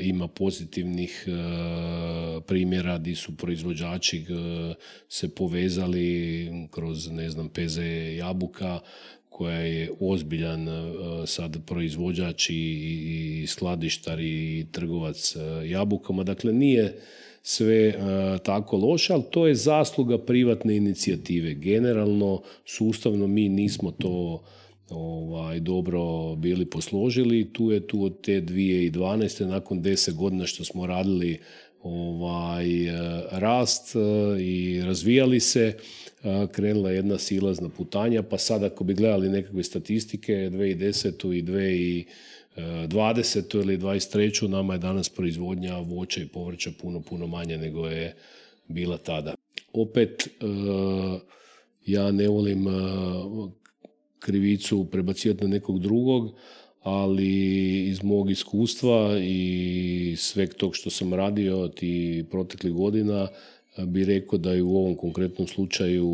Ima 0.00 0.28
pozitivnih 0.28 1.26
primjera 2.46 2.98
gdje 2.98 3.14
su 3.14 3.36
proizvođači 3.36 4.24
se 5.08 5.34
povezali 5.34 6.48
kroz 6.70 7.10
ne 7.10 7.30
znam 7.30 7.48
PZ 7.48 7.78
Jabuka 8.18 8.80
koja 9.28 9.58
je 9.58 9.90
ozbiljan 10.00 10.66
sad 11.26 11.66
proizvođač 11.66 12.46
i 12.50 13.44
skladištar 13.48 14.20
i 14.20 14.66
trgovac 14.72 15.36
jabukama. 15.64 16.22
Dakle 16.22 16.52
nije 16.52 17.00
sve 17.48 17.88
uh, 17.88 18.40
tako 18.40 18.76
loše, 18.76 19.12
ali 19.12 19.22
to 19.30 19.46
je 19.46 19.54
zasluga 19.54 20.18
privatne 20.18 20.76
inicijative. 20.76 21.54
Generalno, 21.54 22.42
sustavno 22.64 23.26
mi 23.26 23.48
nismo 23.48 23.90
to 23.90 24.42
ovaj, 24.90 25.60
dobro 25.60 26.34
bili 26.36 26.64
posložili. 26.64 27.52
Tu 27.52 27.70
je 27.70 27.86
tu 27.86 28.04
od 28.04 28.20
te 28.20 28.40
2012. 28.40 29.44
nakon 29.44 29.82
10 29.82 30.14
godina 30.14 30.46
što 30.46 30.64
smo 30.64 30.86
radili 30.86 31.38
ovaj, 31.82 32.86
e, 32.86 32.92
rast 33.30 33.96
e, 33.96 33.98
i 34.42 34.82
razvijali 34.84 35.40
se, 35.40 35.76
krenula 36.52 36.90
jedna 36.90 37.18
silazna 37.18 37.68
putanja, 37.68 38.22
pa 38.22 38.38
sad 38.38 38.64
ako 38.64 38.84
bi 38.84 38.94
gledali 38.94 39.28
nekakve 39.28 39.62
statistike 39.62 40.32
2010. 40.32 41.38
i 41.38 41.42
2000 41.42 42.04
20. 42.56 43.60
ili 43.62 43.78
23. 43.78 44.48
nama 44.48 44.72
je 44.72 44.78
danas 44.78 45.08
proizvodnja 45.08 45.78
voća 45.78 46.20
i 46.20 46.28
povrća 46.28 46.70
puno, 46.80 47.00
puno 47.00 47.26
manje 47.26 47.58
nego 47.58 47.86
je 47.86 48.16
bila 48.68 48.98
tada. 48.98 49.34
Opet, 49.72 50.26
e, 50.26 50.46
ja 51.86 52.10
ne 52.10 52.28
volim 52.28 52.68
e, 52.68 52.70
krivicu 54.18 54.90
prebacivati 54.90 55.44
na 55.44 55.50
nekog 55.50 55.80
drugog, 55.80 56.34
ali 56.82 57.30
iz 57.88 58.02
mog 58.02 58.30
iskustva 58.30 59.18
i 59.22 60.14
sveg 60.18 60.54
tog 60.54 60.76
što 60.76 60.90
sam 60.90 61.14
radio 61.14 61.68
ti 61.68 62.24
proteklih 62.30 62.72
godina, 62.72 63.28
bi 63.84 64.04
rekao 64.04 64.38
da 64.38 64.52
je 64.52 64.62
u 64.62 64.76
ovom 64.76 64.94
konkretnom 64.94 65.48
slučaju 65.48 66.08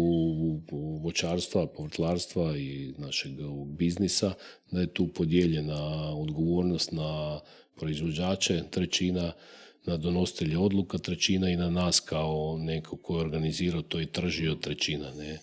voćarstva, 1.03 1.67
povrtlarstva 1.67 2.57
i 2.57 2.95
našeg 2.99 3.33
biznisa, 3.67 4.33
da 4.71 4.81
je 4.81 4.95
tu 4.95 5.09
podijeljena 5.09 6.15
odgovornost 6.17 6.93
na 6.93 7.41
proizvođače, 7.77 8.63
trećina 8.71 9.33
na 9.85 9.97
donositelje 9.97 10.59
odluka, 10.59 10.99
trećina 10.99 11.51
i 11.51 11.57
na 11.57 11.71
nas 11.71 12.01
kao 12.01 12.59
neko 12.59 12.97
ko 12.97 13.17
je 13.17 13.21
organizirao 13.21 13.83
to 13.83 14.01
i 14.01 14.07
tržio 14.07 14.55
trećina. 14.55 15.15
Ne? 15.19 15.39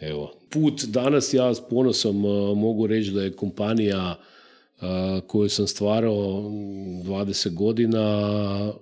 Evo. 0.00 0.34
Put 0.50 0.84
danas 0.84 1.34
ja 1.34 1.54
s 1.54 1.60
ponosom 1.70 2.16
mogu 2.56 2.86
reći 2.86 3.10
da 3.10 3.22
je 3.22 3.32
kompanija 3.32 4.18
koju 5.26 5.48
sam 5.48 5.66
stvarao 5.66 6.14
20 6.14 7.54
godina 7.54 8.72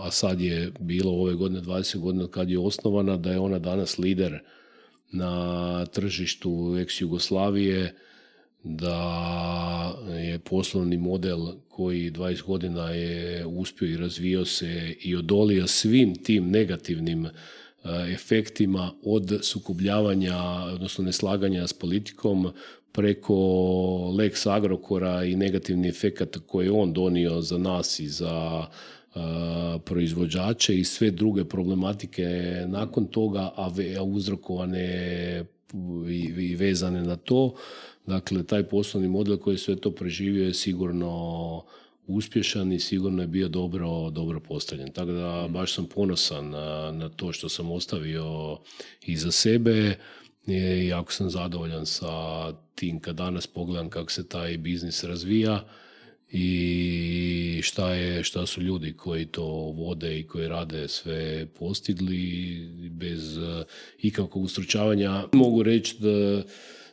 a 0.00 0.10
sad 0.10 0.40
je 0.40 0.72
bilo 0.80 1.12
ove 1.12 1.34
godine 1.34 1.60
20 1.60 1.98
godina 1.98 2.28
kad 2.28 2.50
je 2.50 2.58
osnovana, 2.58 3.16
da 3.16 3.30
je 3.30 3.38
ona 3.38 3.58
danas 3.58 3.98
lider 3.98 4.38
na 5.12 5.86
tržištu 5.86 6.50
ex-Jugoslavije, 6.50 7.94
da 8.64 9.98
je 10.08 10.38
poslovni 10.38 10.96
model 10.96 11.38
koji 11.68 12.10
20 12.10 12.42
godina 12.42 12.90
je 12.90 13.46
uspio 13.46 13.88
i 13.88 13.96
razvio 13.96 14.44
se 14.44 14.96
i 15.00 15.16
odolio 15.16 15.66
svim 15.66 16.14
tim 16.14 16.50
negativnim 16.50 17.26
efektima 18.14 18.92
od 19.04 19.38
sukobljavanja, 19.42 20.36
odnosno 20.74 21.04
neslaganja 21.04 21.66
s 21.66 21.72
politikom 21.72 22.52
preko 22.92 23.34
Lex 24.18 24.46
Agrokora 24.46 25.24
i 25.24 25.36
negativni 25.36 25.88
efekat 25.88 26.36
koje 26.46 26.66
je 26.66 26.72
on 26.72 26.92
donio 26.92 27.40
za 27.40 27.58
nas 27.58 28.00
i 28.00 28.08
za 28.08 28.66
proizvođače 29.84 30.78
i 30.78 30.84
sve 30.84 31.10
druge 31.10 31.44
problematike 31.44 32.24
nakon 32.66 33.06
toga, 33.06 33.50
a 33.56 33.70
uzrokovane 34.04 35.44
i 36.38 36.56
vezane 36.56 37.02
na 37.02 37.16
to. 37.16 37.54
Dakle, 38.06 38.42
taj 38.42 38.62
poslovni 38.62 39.08
model 39.08 39.36
koji 39.36 39.58
sve 39.58 39.76
to 39.76 39.90
preživio 39.90 40.46
je 40.46 40.54
sigurno 40.54 41.62
uspješan 42.06 42.72
i 42.72 42.80
sigurno 42.80 43.22
je 43.22 43.28
bio 43.28 43.48
dobro, 43.48 44.10
dobro 44.10 44.40
postavljen. 44.40 44.92
Tako 44.92 45.12
da 45.12 45.48
baš 45.50 45.74
sam 45.74 45.86
ponosan 45.86 46.50
na, 46.50 46.92
na 46.92 47.08
to 47.08 47.32
što 47.32 47.48
sam 47.48 47.70
ostavio 47.70 48.58
iza 49.02 49.30
sebe 49.30 49.96
i 50.46 50.86
jako 50.86 51.12
sam 51.12 51.30
zadovoljan 51.30 51.86
sa 51.86 52.52
tim 52.74 53.00
kad 53.00 53.16
danas 53.16 53.46
pogledam 53.46 53.90
kako 53.90 54.12
se 54.12 54.28
taj 54.28 54.58
biznis 54.58 55.04
razvija 55.04 55.64
i 56.32 57.60
šta, 57.62 57.94
je, 57.94 58.24
šta 58.24 58.46
su 58.46 58.62
ljudi 58.62 58.92
koji 58.92 59.26
to 59.26 59.44
vode 59.76 60.18
i 60.18 60.26
koji 60.26 60.48
rade 60.48 60.88
sve 60.88 61.46
postigli 61.46 62.58
bez 62.90 63.36
uh, 63.36 63.44
ikakvog 63.98 64.44
ustručavanja. 64.44 65.24
Mogu 65.32 65.62
reći 65.62 65.96
da, 65.98 66.42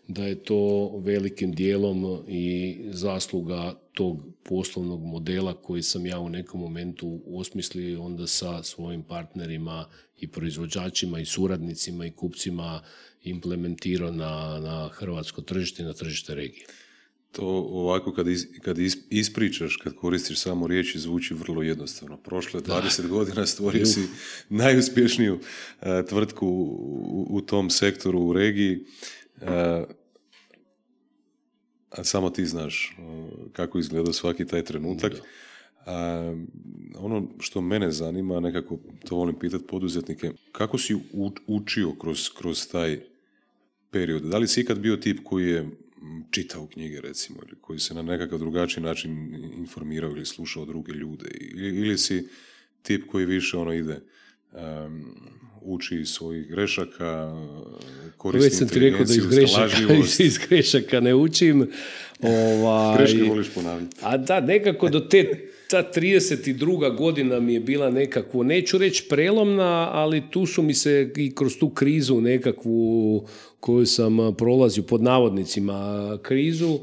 da 0.07 0.25
je 0.25 0.43
to 0.43 0.91
velikim 0.97 1.51
dijelom 1.51 2.23
i 2.27 2.77
zasluga 2.91 3.79
tog 3.93 4.25
poslovnog 4.43 5.03
modela 5.03 5.53
koji 5.53 5.83
sam 5.83 6.05
ja 6.05 6.19
u 6.19 6.29
nekom 6.29 6.61
momentu 6.61 7.21
osmislio 7.27 8.03
onda 8.03 8.27
sa 8.27 8.63
svojim 8.63 9.03
partnerima 9.03 9.85
i 10.17 10.27
proizvođačima 10.27 11.19
i 11.19 11.25
suradnicima 11.25 12.05
i 12.05 12.11
kupcima 12.11 12.81
implementirao 13.23 14.11
na, 14.11 14.59
na 14.59 14.89
hrvatsko 14.93 15.41
tržište 15.41 15.83
i 15.83 15.85
na 15.85 15.93
tržište 15.93 16.35
regije. 16.35 16.65
To 17.31 17.45
ovako 17.71 18.13
kad, 18.13 18.27
kad 18.61 18.77
ispričaš, 19.09 19.75
kad 19.75 19.95
koristiš 19.95 20.39
samo 20.39 20.67
riječi, 20.67 20.99
zvuči 20.99 21.33
vrlo 21.33 21.63
jednostavno. 21.63 22.17
Prošle 22.17 22.61
20 22.61 23.07
godina 23.07 23.45
stvorio 23.45 23.85
si 23.85 24.07
najuspješniju 24.49 25.33
uh, 25.33 25.87
tvrtku 26.09 26.47
u, 26.47 27.27
u, 27.29 27.41
tom 27.41 27.69
sektoru 27.69 28.19
u 28.19 28.33
regiji. 28.33 28.85
Uh, 29.41 29.47
a 31.89 32.03
samo 32.03 32.29
ti 32.29 32.45
znaš 32.45 32.97
uh, 32.97 33.29
kako 33.53 33.79
izgleda 33.79 34.13
svaki 34.13 34.45
taj 34.45 34.63
trenutak. 34.63 35.13
A, 35.85 36.35
ono 36.95 37.27
što 37.39 37.61
mene 37.61 37.91
zanima, 37.91 38.39
nekako 38.39 38.77
to 39.07 39.15
volim 39.15 39.35
pitati 39.39 39.67
poduzetnike, 39.67 40.31
kako 40.51 40.77
si 40.77 40.95
učio 41.47 41.91
kroz, 41.91 42.29
kroz 42.37 42.67
taj 42.67 42.99
period? 43.91 44.23
Da 44.23 44.37
li 44.37 44.47
si 44.47 44.61
ikad 44.61 44.79
bio 44.79 44.97
tip 44.97 45.19
koji 45.23 45.49
je 45.49 45.69
čitao 46.31 46.67
knjige 46.67 47.01
recimo 47.01 47.39
ili 47.47 47.55
koji 47.61 47.79
se 47.79 47.93
na 47.93 48.01
nekakav 48.01 48.39
drugačiji 48.39 48.83
način 48.83 49.35
informirao 49.57 50.11
ili 50.11 50.25
slušao 50.25 50.65
druge 50.65 50.91
ljude 50.91 51.29
ili, 51.55 51.97
si 51.97 52.27
tip 52.81 53.07
koji 53.07 53.25
više 53.25 53.57
ono 53.57 53.73
ide 53.73 53.99
um, 54.51 55.15
uči 55.61 55.95
iz 55.95 56.09
svojih 56.09 56.47
grešaka, 56.47 57.35
koristi 58.17 58.45
Već 58.45 58.57
sam 58.57 58.67
ti 58.67 58.79
rekao 58.79 59.05
da 59.05 59.13
iz 59.13 59.27
grešaka, 59.27 59.93
iz 60.23 60.37
grešaka 60.49 60.99
ne 60.99 61.15
učim. 61.15 61.67
Ovaj, 62.21 62.97
Greške 62.97 63.23
voliš 63.23 63.49
ponavljati. 63.53 63.97
A 64.01 64.17
da, 64.17 64.39
nekako 64.39 64.89
do 64.89 64.99
te 64.99 65.48
ta 65.69 65.83
32. 65.95 66.97
godina 66.97 67.39
mi 67.39 67.53
je 67.53 67.59
bila 67.59 67.89
nekakvo, 67.89 68.43
neću 68.43 68.77
reći 68.77 69.05
prelomna, 69.09 69.89
ali 69.91 70.23
tu 70.31 70.45
su 70.45 70.61
mi 70.61 70.73
se 70.73 71.11
i 71.17 71.35
kroz 71.35 71.57
tu 71.57 71.69
krizu 71.69 72.21
nekakvu 72.21 73.25
koju 73.59 73.85
sam 73.85 74.17
prolazio 74.37 74.83
pod 74.83 75.03
navodnicima 75.03 76.17
krizu, 76.21 76.79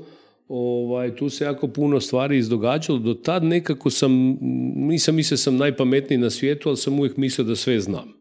ovaj, 0.49 1.17
tu 1.17 1.31
se 1.31 1.45
jako 1.45 1.69
puno 1.69 2.01
stvari 2.01 2.39
izdogađalo. 2.39 2.99
Do 2.99 3.15
tad 3.15 3.45
nekako 3.45 3.91
sam, 3.91 4.39
nisam 4.77 5.15
mislio 5.15 5.39
sam 5.39 5.57
najpametniji 5.57 6.19
na 6.19 6.31
svijetu, 6.31 6.69
ali 6.69 6.77
sam 6.77 6.99
uvijek 6.99 7.17
mislio 7.17 7.45
da 7.45 7.57
sve 7.57 7.81
znam. 7.81 8.13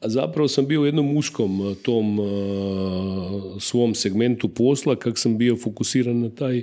A 0.00 0.08
zapravo 0.08 0.48
sam 0.48 0.66
bio 0.66 0.80
u 0.80 0.86
jednom 0.86 1.16
uskom 1.16 1.76
tom 1.82 2.18
svom 3.60 3.94
segmentu 3.94 4.48
posla, 4.48 4.96
kak 4.96 5.18
sam 5.18 5.38
bio 5.38 5.56
fokusiran 5.56 6.20
na 6.20 6.30
taj 6.30 6.62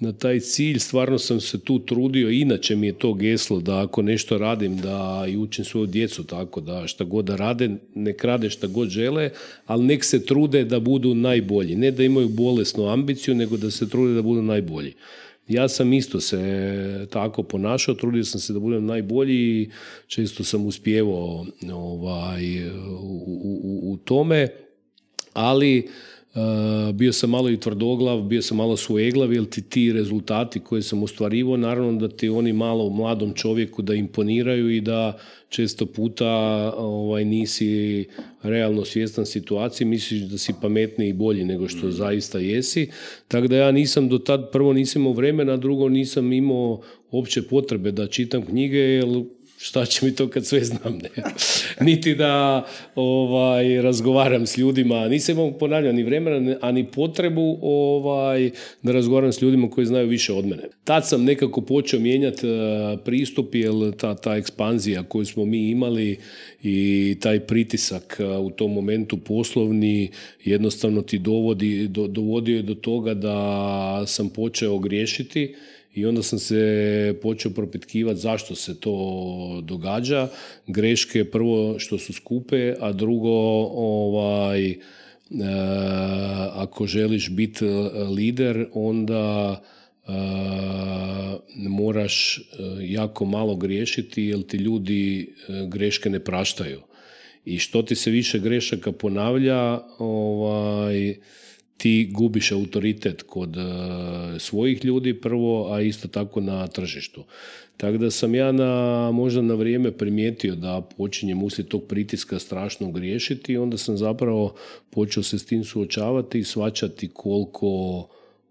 na 0.00 0.12
taj 0.12 0.40
cilj, 0.40 0.78
stvarno 0.78 1.18
sam 1.18 1.40
se 1.40 1.60
tu 1.60 1.78
trudio, 1.78 2.30
inače 2.30 2.76
mi 2.76 2.86
je 2.86 2.92
to 2.92 3.14
geslo 3.14 3.60
da 3.60 3.82
ako 3.82 4.02
nešto 4.02 4.38
radim 4.38 4.76
da 4.76 5.24
i 5.28 5.36
učim 5.36 5.64
svoju 5.64 5.86
djecu 5.86 6.24
tako 6.24 6.60
da 6.60 6.86
šta 6.86 7.04
god 7.04 7.24
da 7.24 7.36
rade, 7.36 7.70
nek 7.94 8.24
rade 8.24 8.50
šta 8.50 8.66
god 8.66 8.88
žele, 8.88 9.30
ali 9.66 9.84
nek 9.84 10.04
se 10.04 10.26
trude 10.26 10.64
da 10.64 10.80
budu 10.80 11.14
najbolji. 11.14 11.76
Ne 11.76 11.90
da 11.90 12.04
imaju 12.04 12.28
bolesnu 12.28 12.88
ambiciju, 12.88 13.34
nego 13.34 13.56
da 13.56 13.70
se 13.70 13.88
trude 13.88 14.14
da 14.14 14.22
budu 14.22 14.42
najbolji. 14.42 14.94
Ja 15.48 15.68
sam 15.68 15.92
isto 15.92 16.20
se 16.20 17.06
tako 17.10 17.42
ponašao, 17.42 17.94
trudio 17.94 18.24
sam 18.24 18.40
se 18.40 18.52
da 18.52 18.58
budem 18.58 18.86
najbolji 18.86 19.34
i 19.34 19.70
često 20.06 20.44
sam 20.44 20.66
uspjevao 20.66 21.46
ovaj, 21.72 22.68
u, 22.68 23.22
u, 23.62 23.92
u 23.92 23.96
tome, 23.96 24.48
ali 25.32 25.88
bio 26.94 27.12
sam 27.12 27.30
malo 27.30 27.50
i 27.50 27.60
tvrdoglav, 27.60 28.22
bio 28.22 28.42
sam 28.42 28.56
malo 28.56 28.76
sueglav, 28.76 29.32
jer 29.32 29.44
ti 29.44 29.62
ti 29.62 29.92
rezultati 29.92 30.60
koje 30.60 30.82
sam 30.82 31.02
ostvarivao, 31.02 31.56
naravno 31.56 32.00
da 32.00 32.08
ti 32.08 32.28
oni 32.28 32.52
malo 32.52 32.90
mladom 32.90 33.34
čovjeku 33.34 33.82
da 33.82 33.94
imponiraju 33.94 34.70
i 34.70 34.80
da 34.80 35.18
često 35.48 35.86
puta 35.86 36.28
ovaj, 36.76 37.24
nisi 37.24 38.04
realno 38.42 38.84
svjestan 38.84 39.26
situacije, 39.26 39.86
misliš 39.86 40.20
da 40.20 40.38
si 40.38 40.54
pametniji 40.62 41.08
i 41.08 41.12
bolji 41.12 41.44
nego 41.44 41.68
što 41.68 41.86
mm. 41.86 41.92
zaista 41.92 42.38
jesi. 42.38 42.90
Tako 43.28 43.46
da 43.46 43.56
ja 43.56 43.72
nisam 43.72 44.08
do 44.08 44.18
tad, 44.18 44.50
prvo 44.52 44.72
nisam 44.72 45.02
imao 45.02 45.12
vremena, 45.12 45.56
drugo 45.56 45.88
nisam 45.88 46.32
imao 46.32 46.80
opće 47.10 47.42
potrebe 47.42 47.92
da 47.92 48.06
čitam 48.06 48.42
knjige, 48.46 48.78
jer 48.78 49.24
šta 49.62 49.84
će 49.86 50.06
mi 50.06 50.14
to 50.14 50.28
kad 50.28 50.46
sve 50.46 50.64
znam, 50.64 50.98
ne? 50.98 51.08
Niti 51.80 52.14
da 52.14 52.66
ovaj, 52.94 53.82
razgovaram 53.82 54.46
s 54.46 54.58
ljudima, 54.58 55.08
nisam 55.08 55.34
imao 55.34 55.58
ponavljam 55.58 55.96
ni 55.96 56.02
vremena, 56.02 56.56
a 56.60 56.72
ni 56.72 56.86
potrebu 56.86 57.58
ovaj, 57.62 58.50
da 58.82 58.92
razgovaram 58.92 59.32
s 59.32 59.42
ljudima 59.42 59.70
koji 59.70 59.86
znaju 59.86 60.08
više 60.08 60.32
od 60.32 60.46
mene. 60.46 60.62
Tad 60.84 61.08
sam 61.08 61.24
nekako 61.24 61.60
počeo 61.60 62.00
mijenjati 62.00 62.46
uh, 62.46 62.54
pristup, 63.04 63.54
jer 63.54 63.72
ta, 63.96 64.14
ta 64.14 64.36
ekspanzija 64.36 65.02
koju 65.02 65.24
smo 65.24 65.44
mi 65.44 65.70
imali 65.70 66.18
i 66.62 67.16
taj 67.20 67.40
pritisak 67.40 68.20
uh, 68.20 68.46
u 68.46 68.50
tom 68.50 68.72
momentu 68.72 69.16
poslovni 69.16 70.10
jednostavno 70.44 71.02
ti 71.02 71.18
dovodi, 71.18 71.88
do, 71.88 72.06
dovodio 72.06 72.62
do 72.62 72.74
toga 72.74 73.14
da 73.14 74.04
sam 74.06 74.28
počeo 74.28 74.78
griješiti 74.78 75.54
i 75.94 76.06
onda 76.06 76.22
sam 76.22 76.38
se 76.38 77.14
počeo 77.22 77.50
propitkivati 77.50 78.20
zašto 78.20 78.54
se 78.54 78.80
to 78.80 79.60
događa. 79.64 80.28
Greške 80.66 81.24
prvo 81.24 81.78
što 81.78 81.98
su 81.98 82.12
skupe, 82.12 82.74
a 82.80 82.92
drugo 82.92 83.30
ovaj, 83.74 84.70
e, 84.70 84.76
ako 86.52 86.86
želiš 86.86 87.30
biti 87.30 87.64
lider, 88.16 88.66
onda 88.72 89.60
e, 90.06 90.10
moraš 91.56 92.38
e, 92.38 92.42
jako 92.80 93.24
malo 93.24 93.56
griješiti 93.56 94.22
jer 94.22 94.42
ti 94.42 94.56
ljudi 94.56 95.34
greške 95.68 96.10
ne 96.10 96.20
praštaju. 96.20 96.80
I 97.44 97.58
što 97.58 97.82
ti 97.82 97.94
se 97.94 98.10
više 98.10 98.38
grešaka 98.38 98.92
ponavlja, 98.92 99.80
ovaj, 99.98 101.16
ti 101.80 102.10
gubiš 102.12 102.52
autoritet 102.52 103.22
kod 103.22 103.56
e, 103.56 103.60
svojih 104.38 104.84
ljudi 104.84 105.20
prvo, 105.20 105.72
a 105.72 105.80
isto 105.80 106.08
tako 106.08 106.40
na 106.40 106.66
tržištu. 106.66 107.24
Tako 107.76 107.98
da 107.98 108.10
sam 108.10 108.34
ja 108.34 108.52
na, 108.52 109.10
možda 109.12 109.42
na 109.42 109.54
vrijeme 109.54 109.92
primijetio 109.92 110.54
da 110.54 110.82
počinjem 110.96 111.42
uslijed 111.42 111.68
tog 111.68 111.84
pritiska 111.84 112.38
strašno 112.38 112.90
griješiti 112.90 113.52
i 113.52 113.56
onda 113.56 113.76
sam 113.76 113.96
zapravo 113.96 114.54
počeo 114.90 115.22
se 115.22 115.38
s 115.38 115.46
tim 115.46 115.64
suočavati 115.64 116.38
i 116.38 116.44
svačati 116.44 117.08
koliko 117.08 118.06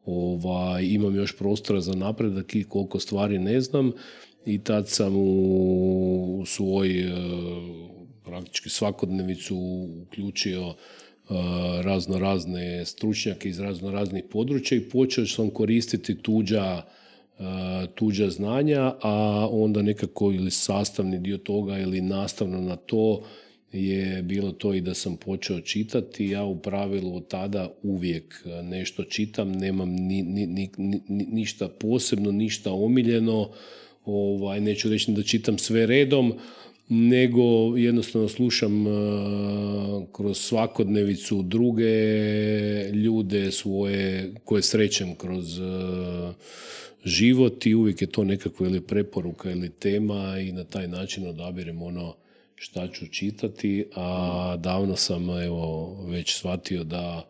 ovaj, 0.05 0.85
imam 0.85 1.15
još 1.15 1.37
prostora 1.37 1.81
za 1.81 1.93
napredak 1.93 2.55
i 2.55 2.63
koliko 2.63 2.99
stvari 2.99 3.39
ne 3.39 3.61
znam 3.61 3.91
i 4.45 4.59
tad 4.59 4.89
sam 4.89 5.13
u 5.15 6.43
svoj 6.47 6.99
e, 6.99 7.11
praktički 8.25 8.69
svakodnevicu 8.69 9.57
uključio 10.01 10.73
razno 11.81 12.19
razne 12.19 12.85
stručnjake 12.85 13.49
iz 13.49 13.59
razno 13.59 13.91
raznih 13.91 14.23
područja 14.31 14.77
i 14.77 14.89
počeo 14.89 15.25
sam 15.25 15.49
koristiti 15.49 16.17
tuđa, 16.17 16.81
tuđa 17.95 18.29
znanja, 18.29 18.93
a 19.01 19.47
onda 19.51 19.81
nekako 19.81 20.31
ili 20.31 20.51
sastavni 20.51 21.19
dio 21.19 21.37
toga 21.37 21.77
ili 21.77 22.01
nastavno 22.01 22.61
na 22.61 22.75
to 22.75 23.23
je 23.71 24.23
bilo 24.23 24.51
to 24.51 24.73
i 24.73 24.81
da 24.81 24.93
sam 24.93 25.17
počeo 25.17 25.61
čitati. 25.61 26.25
Ja 26.25 26.43
u 26.43 26.59
pravilu 26.59 27.15
od 27.15 27.27
tada 27.27 27.69
uvijek 27.83 28.45
nešto 28.63 29.03
čitam, 29.03 29.51
nemam 29.51 29.89
ni, 29.89 30.23
ni, 30.23 30.45
ni, 30.47 30.69
ništa 31.07 31.67
posebno, 31.67 32.31
ništa 32.31 32.71
omiljeno. 32.71 33.49
Ovaj, 34.05 34.61
neću 34.61 34.89
reći 34.89 35.11
da 35.11 35.23
čitam 35.23 35.57
sve 35.57 35.85
redom, 35.85 36.33
nego 36.89 37.77
jednostavno 37.77 38.29
slušam 38.29 38.85
kroz 40.13 40.37
svakodnevicu 40.37 41.41
druge 41.41 41.93
ljude 42.93 43.51
svoje 43.51 44.33
koje 44.43 44.61
srećem 44.61 45.15
kroz 45.15 45.59
život 47.05 47.65
i 47.65 47.75
uvijek 47.75 48.01
je 48.01 48.07
to 48.07 48.23
nekakva 48.23 48.67
ili 48.67 48.81
preporuka 48.81 49.51
ili 49.51 49.69
tema 49.69 50.39
i 50.39 50.51
na 50.51 50.63
taj 50.63 50.87
način 50.87 51.27
odabirem 51.27 51.81
ono 51.81 52.15
šta 52.55 52.87
ću 52.87 53.07
čitati, 53.07 53.85
a 53.95 54.57
davno 54.59 54.95
sam 54.95 55.29
evo 55.29 55.95
već 56.07 56.35
shvatio 56.35 56.83
da 56.83 57.29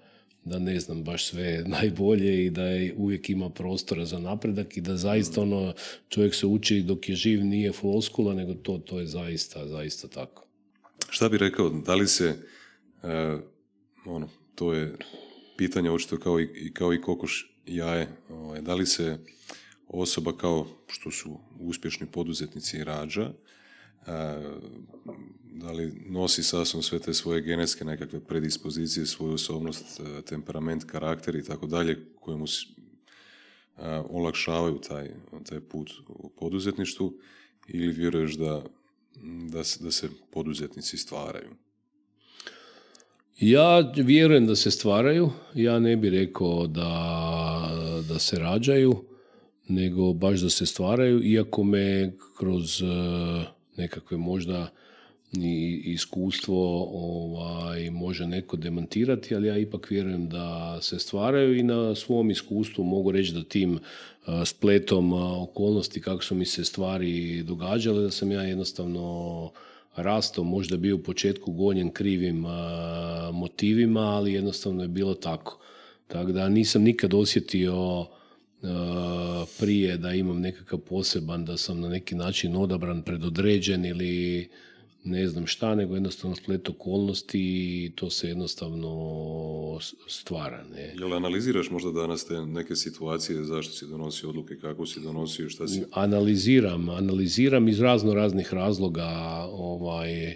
da 0.50 0.60
ne 0.60 0.80
znam 0.80 1.04
baš 1.04 1.26
sve 1.26 1.64
najbolje 1.78 2.46
i 2.46 2.50
da 2.50 2.64
je 2.64 2.94
uvijek 2.98 3.30
ima 3.30 3.50
prostora 3.50 4.06
za 4.06 4.20
napredak 4.20 4.78
i 4.78 4.82
da 4.82 4.98
zaista 4.98 5.42
ono 5.42 5.74
čovjek 6.10 6.36
se 6.36 6.48
uči 6.48 6.82
dok 6.82 7.10
je 7.10 7.16
živ 7.16 7.46
nije 7.46 7.72
floskula, 7.72 8.34
nego 8.34 8.54
to, 8.54 8.78
to 8.78 9.00
je 9.00 9.08
zaista, 9.08 9.68
zaista 9.68 10.08
tako. 10.08 10.46
Šta 11.10 11.30
bi 11.30 11.38
rekao, 11.38 11.70
da 11.70 11.96
li 11.96 12.08
se, 12.08 12.36
uh, 13.04 13.10
ono, 14.06 14.30
to 14.56 14.74
je 14.74 14.96
pitanje 15.58 15.92
očito 15.92 16.20
kao 16.20 16.40
i, 16.40 16.72
kao 16.74 16.94
i 16.94 17.02
kokoš 17.02 17.56
jaje, 17.66 18.08
ovaj, 18.30 18.62
da 18.62 18.74
li 18.74 18.86
se 18.86 19.18
osoba 19.88 20.38
kao 20.38 20.68
što 20.88 21.12
su 21.12 21.40
uspješni 21.60 22.08
poduzetnici 22.08 22.84
rađa, 22.84 23.32
da 25.60 25.72
li 25.72 25.94
nosi 26.06 26.44
sasvom 26.44 26.84
sve 26.84 27.00
te 27.00 27.14
svoje 27.14 27.42
genetske 27.42 27.86
nekakve 27.86 28.20
predispozicije, 28.20 29.06
svoju 29.06 29.34
osobnost, 29.34 30.00
e, 30.00 30.22
temperament, 30.22 30.84
karakter 30.84 31.36
i 31.36 31.44
tako 31.44 31.68
dalje, 31.68 31.98
koje 32.20 32.38
mu 32.38 32.46
olakšavaju 34.10 34.78
taj, 34.88 35.10
taj 35.50 35.60
put 35.60 35.92
u 36.08 36.30
poduzetništvu 36.30 37.14
ili 37.68 37.94
vjeruješ 37.94 38.34
da, 38.34 38.64
da, 39.52 39.62
da 39.80 39.92
se 39.92 40.10
poduzetnici 40.32 40.98
stvaraju? 40.98 41.50
Ja 43.40 43.92
vjerujem 43.96 44.48
da 44.48 44.56
se 44.56 44.72
stvaraju, 44.72 45.32
ja 45.54 45.80
ne 45.80 45.96
bih 45.98 46.12
rekao 46.12 46.68
da, 46.68 48.02
da 48.08 48.20
se 48.20 48.40
rađaju, 48.40 49.04
nego 49.68 50.14
baš 50.14 50.40
da 50.40 50.50
se 50.50 50.66
stvaraju, 50.66 51.24
iako 51.24 51.64
me 51.64 52.14
kroz 52.38 52.82
e, 52.82 52.86
nekakve 53.78 54.18
možda 54.18 54.72
i 55.34 55.82
iskustvo 55.86 56.84
ovaj, 56.84 57.90
može 57.90 58.28
neko 58.28 58.58
demantirati, 58.58 59.36
ali 59.36 59.48
ja 59.48 59.58
ipak 59.58 59.90
vjerujem 59.90 60.30
da 60.30 60.78
se 60.82 61.00
stvaraju 61.00 61.58
i 61.58 61.64
na 61.64 61.96
svom 61.96 62.32
iskustvu 62.32 62.84
mogu 62.84 63.12
reći 63.12 63.34
da 63.34 63.44
tim 63.44 63.80
spletom 64.46 65.14
okolnosti 65.42 66.02
kako 66.02 66.24
su 66.24 66.36
mi 66.36 66.46
se 66.46 66.66
stvari 66.66 67.44
događale, 67.44 68.02
da 68.02 68.12
sam 68.12 68.32
ja 68.32 68.42
jednostavno 68.42 69.52
rastao, 69.96 70.44
možda 70.44 70.78
bio 70.78 70.96
u 70.96 71.04
početku 71.04 71.52
gonjen 71.52 71.90
krivim 71.90 72.46
motivima, 73.34 74.02
ali 74.02 74.34
jednostavno 74.34 74.82
je 74.82 74.88
bilo 74.88 75.14
tako. 75.14 75.60
Tako 76.08 76.32
da 76.32 76.50
nisam 76.50 76.82
nikad 76.82 77.14
osjetio 77.14 78.06
prije 79.60 79.98
da 79.98 80.14
imam 80.14 80.40
nekakav 80.42 80.80
poseban, 80.80 81.46
da 81.46 81.58
sam 81.58 81.80
na 81.80 81.90
neki 81.90 82.16
način 82.16 82.56
odabran, 82.56 83.02
predodređen 83.02 83.86
ili 83.86 84.50
ne 85.04 85.28
znam 85.28 85.48
šta, 85.48 85.76
nego 85.76 85.94
jednostavno 85.94 86.36
splet 86.36 86.70
okolnosti 86.70 87.40
i 87.40 87.92
to 87.96 88.10
se 88.10 88.28
jednostavno 88.28 89.80
stvara. 90.08 90.64
Ne? 90.64 90.94
Jel 91.00 91.14
analiziraš 91.14 91.70
možda 91.70 91.92
danas 91.92 92.26
te 92.26 92.34
neke 92.34 92.76
situacije, 92.76 93.44
zašto 93.44 93.74
si 93.74 93.88
donosio 93.88 94.30
odluke, 94.30 94.60
kako 94.60 94.86
si 94.86 95.00
donosio, 95.00 95.50
šta 95.50 95.68
si... 95.68 95.84
Analiziram, 95.92 96.90
analiziram 96.90 97.68
iz 97.68 97.80
razno 97.80 98.14
raznih 98.14 98.54
razloga, 98.54 99.08
ovaj, 99.52 100.36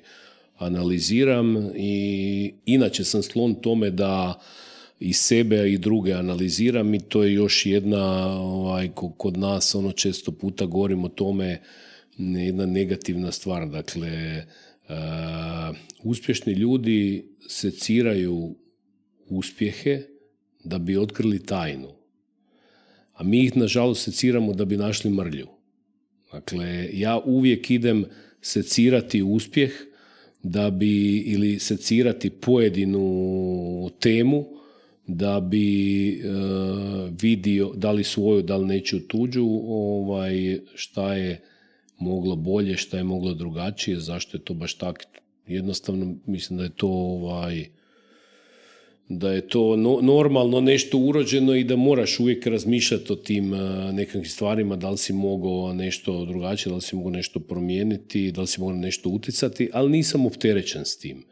analiziram 0.57 1.57
i 1.75 2.53
inače 2.65 3.03
sam 3.03 3.23
slon 3.23 3.55
tome 3.55 3.89
da 3.89 4.39
i 4.99 5.13
sebe 5.13 5.71
i 5.71 5.77
druge 5.77 6.13
analiziram 6.13 6.93
i 6.93 6.99
to 6.99 7.23
je 7.23 7.33
još 7.33 7.65
jedna 7.65 8.27
ovaj, 8.39 8.89
kod 9.17 9.37
nas 9.37 9.75
ono 9.75 9.91
često 9.91 10.31
puta 10.31 10.65
govorimo 10.65 11.05
o 11.05 11.09
tome 11.09 11.61
jedna 12.17 12.65
negativna 12.65 13.31
stvar. 13.31 13.69
Dakle, 13.69 14.45
uspješni 16.03 16.53
ljudi 16.53 17.25
seciraju 17.47 18.55
uspjehe 19.29 20.01
da 20.63 20.77
bi 20.77 20.97
otkrili 20.97 21.45
tajnu. 21.45 21.89
A 23.13 23.23
mi 23.23 23.43
ih 23.43 23.57
nažalost 23.57 24.03
seciramo 24.03 24.53
da 24.53 24.65
bi 24.65 24.77
našli 24.77 25.11
mrlju. 25.11 25.47
Dakle, 26.31 26.89
ja 26.93 27.19
uvijek 27.25 27.71
idem 27.71 28.05
secirati 28.41 29.23
uspjeh 29.23 29.71
da 30.43 30.69
bi 30.69 31.17
ili 31.17 31.59
secirati 31.59 32.29
pojedinu 32.29 33.89
temu 33.99 34.45
da 35.07 35.39
bi 35.39 36.09
e, 36.09 36.21
vidio 37.21 37.71
da 37.75 37.91
li 37.91 38.03
svoju, 38.03 38.41
da 38.41 38.57
li 38.57 38.65
neću 38.65 39.07
tuđu, 39.07 39.45
ovaj, 39.67 40.59
šta 40.75 41.15
je 41.15 41.41
moglo 42.03 42.35
bolje, 42.35 42.77
šta 42.77 42.97
je 42.97 43.03
moglo 43.03 43.33
drugačije, 43.33 43.99
zašto 43.99 44.37
je 44.37 44.41
to 44.43 44.53
baš 44.53 44.73
tako. 44.73 45.01
Jednostavno 45.47 46.15
mislim 46.25 46.57
da 46.57 46.63
je 46.63 46.75
to 46.75 46.87
ovaj, 46.87 47.65
da 49.09 49.31
je 49.31 49.47
to 49.47 49.75
normalno 50.01 50.61
nešto 50.61 50.97
urođeno 50.97 51.55
i 51.55 51.63
da 51.63 51.75
moraš 51.75 52.19
uvijek 52.19 52.47
razmišljati 52.47 53.13
o 53.13 53.15
tim 53.15 53.53
uh, 53.53 53.59
nekakvim 53.93 54.25
stvarima, 54.25 54.75
da 54.75 54.89
li 54.89 54.97
si 54.97 55.13
mogao 55.13 55.73
nešto 55.73 56.25
drugačije, 56.25 56.69
da 56.69 56.75
li 56.75 56.81
si 56.81 56.95
mogao 56.95 57.11
nešto 57.11 57.39
promijeniti, 57.39 58.31
da 58.31 58.41
li 58.41 58.47
si 58.47 58.61
mogao 58.61 58.77
nešto 58.77 59.09
utjecati, 59.09 59.69
ali 59.73 59.91
nisam 59.91 60.25
opterećen 60.25 60.85
s 60.85 60.97
tim. 60.97 61.23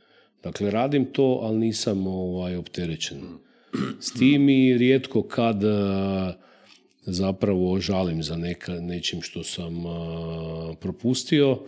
Dakle, 0.44 0.72
radim 0.72 1.06
to, 1.06 1.40
ali 1.44 1.58
nisam 1.58 2.08
ovaj, 2.08 2.56
opterećen 2.56 3.18
s 4.00 4.12
tim 4.20 4.50
i 4.50 4.78
rijetko 4.78 5.24
kad 5.24 5.64
e, 5.64 5.68
zapravo 7.02 7.80
žalim 7.80 8.24
za 8.24 8.38
neka, 8.38 8.74
nečim 8.74 9.22
što 9.22 9.44
sam 9.44 9.86
e, 9.86 9.90
propustio, 10.80 11.60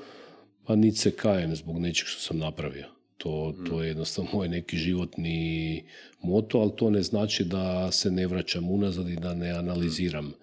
pa 0.65 0.75
niti 0.75 0.97
se 0.97 1.11
kajem 1.11 1.55
zbog 1.55 1.79
nečeg 1.79 2.07
što 2.07 2.21
sam 2.21 2.37
napravio. 2.37 2.85
To, 3.17 3.53
to 3.69 3.83
je 3.83 3.87
jednostavno 3.87 4.31
moj 4.33 4.49
neki 4.49 4.77
životni 4.77 5.83
moto, 6.21 6.59
ali 6.59 6.71
to 6.75 6.89
ne 6.89 7.01
znači 7.03 7.43
da 7.43 7.91
se 7.91 8.11
ne 8.11 8.27
vraćam 8.27 8.71
unazad 8.71 9.09
i 9.09 9.15
da 9.15 9.33
ne 9.33 9.49
analiziram 9.49 10.33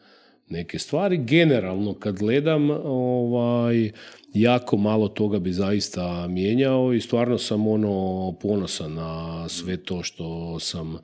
neke 0.49 0.78
stvari. 0.78 1.16
Generalno 1.16 1.95
kad 1.95 2.18
gledam, 2.18 2.70
ovaj, 2.70 3.91
jako 4.34 4.76
malo 4.76 5.09
toga 5.09 5.38
bi 5.38 5.53
zaista 5.53 6.26
mijenjao 6.28 6.93
i 6.93 7.01
stvarno 7.01 7.38
sam 7.38 7.66
ono 7.66 8.32
ponosan 8.43 8.95
na 8.95 9.49
sve 9.49 9.76
to 9.76 10.03
što 10.03 10.59
sam 10.61 10.99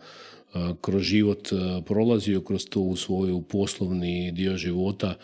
kroz 0.81 1.03
život 1.03 1.49
prolazio, 1.87 2.41
kroz 2.41 2.67
tu 2.67 2.97
svoju 2.97 3.43
poslovni 3.43 4.33
dio 4.33 4.57
života 4.57 5.15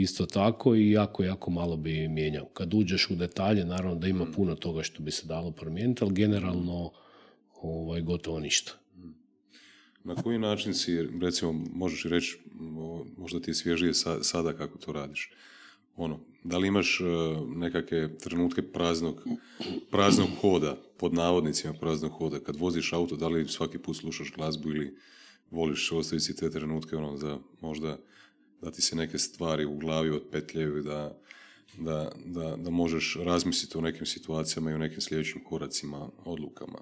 isto 0.00 0.26
tako 0.26 0.74
i 0.74 0.90
jako, 0.90 1.24
jako 1.24 1.50
malo 1.50 1.76
bi 1.76 2.08
mijenjao. 2.08 2.44
Kad 2.44 2.74
uđeš 2.74 3.10
u 3.10 3.14
detalje, 3.14 3.64
naravno 3.64 3.94
da 3.94 4.06
ima 4.06 4.24
mm. 4.24 4.32
puno 4.32 4.54
toga 4.54 4.82
što 4.82 5.02
bi 5.02 5.10
se 5.10 5.26
dalo 5.26 5.50
promijeniti, 5.50 6.04
ali 6.04 6.14
generalno 6.14 6.92
ovaj, 7.62 8.00
gotovo 8.00 8.40
ništa. 8.40 8.72
Na 10.04 10.14
koji 10.14 10.38
način 10.38 10.74
si, 10.74 11.02
recimo, 11.20 11.52
možeš 11.72 12.04
reći, 12.04 12.38
možda 13.16 13.40
ti 13.40 13.50
je 13.50 13.54
svježije 13.54 13.94
sada 14.22 14.52
kako 14.52 14.78
to 14.78 14.92
radiš? 14.92 15.30
Ono, 15.96 16.20
da 16.44 16.58
li 16.58 16.68
imaš 16.68 17.00
nekakve 17.54 18.18
trenutke 18.18 18.62
praznog, 18.62 19.26
praznog 19.90 20.28
hoda, 20.40 20.76
pod 20.98 21.14
navodnicima 21.14 21.74
praznog 21.74 22.12
hoda, 22.12 22.40
kad 22.40 22.56
voziš 22.56 22.92
auto, 22.92 23.16
da 23.16 23.28
li 23.28 23.48
svaki 23.48 23.78
put 23.78 23.96
slušaš 23.96 24.32
glazbu 24.36 24.70
ili 24.70 24.96
voliš 25.50 25.92
ostaviti 25.92 26.24
si 26.24 26.36
te 26.36 26.50
trenutke 26.50 26.96
ono, 26.96 27.16
za 27.16 27.38
možda 27.60 27.98
da 28.62 28.70
ti 28.70 28.82
se 28.82 28.96
neke 28.96 29.18
stvari 29.18 29.64
u 29.64 29.78
glavi 29.78 30.10
otpetljaju 30.10 30.82
da, 30.82 31.20
da, 31.78 32.12
da, 32.24 32.56
da 32.56 32.70
možeš 32.70 33.16
razmisliti 33.20 33.78
o 33.78 33.80
nekim 33.80 34.06
situacijama 34.06 34.70
i 34.70 34.74
o 34.74 34.78
nekim 34.78 35.00
sljedećim 35.00 35.44
koracima, 35.44 36.10
odlukama. 36.24 36.78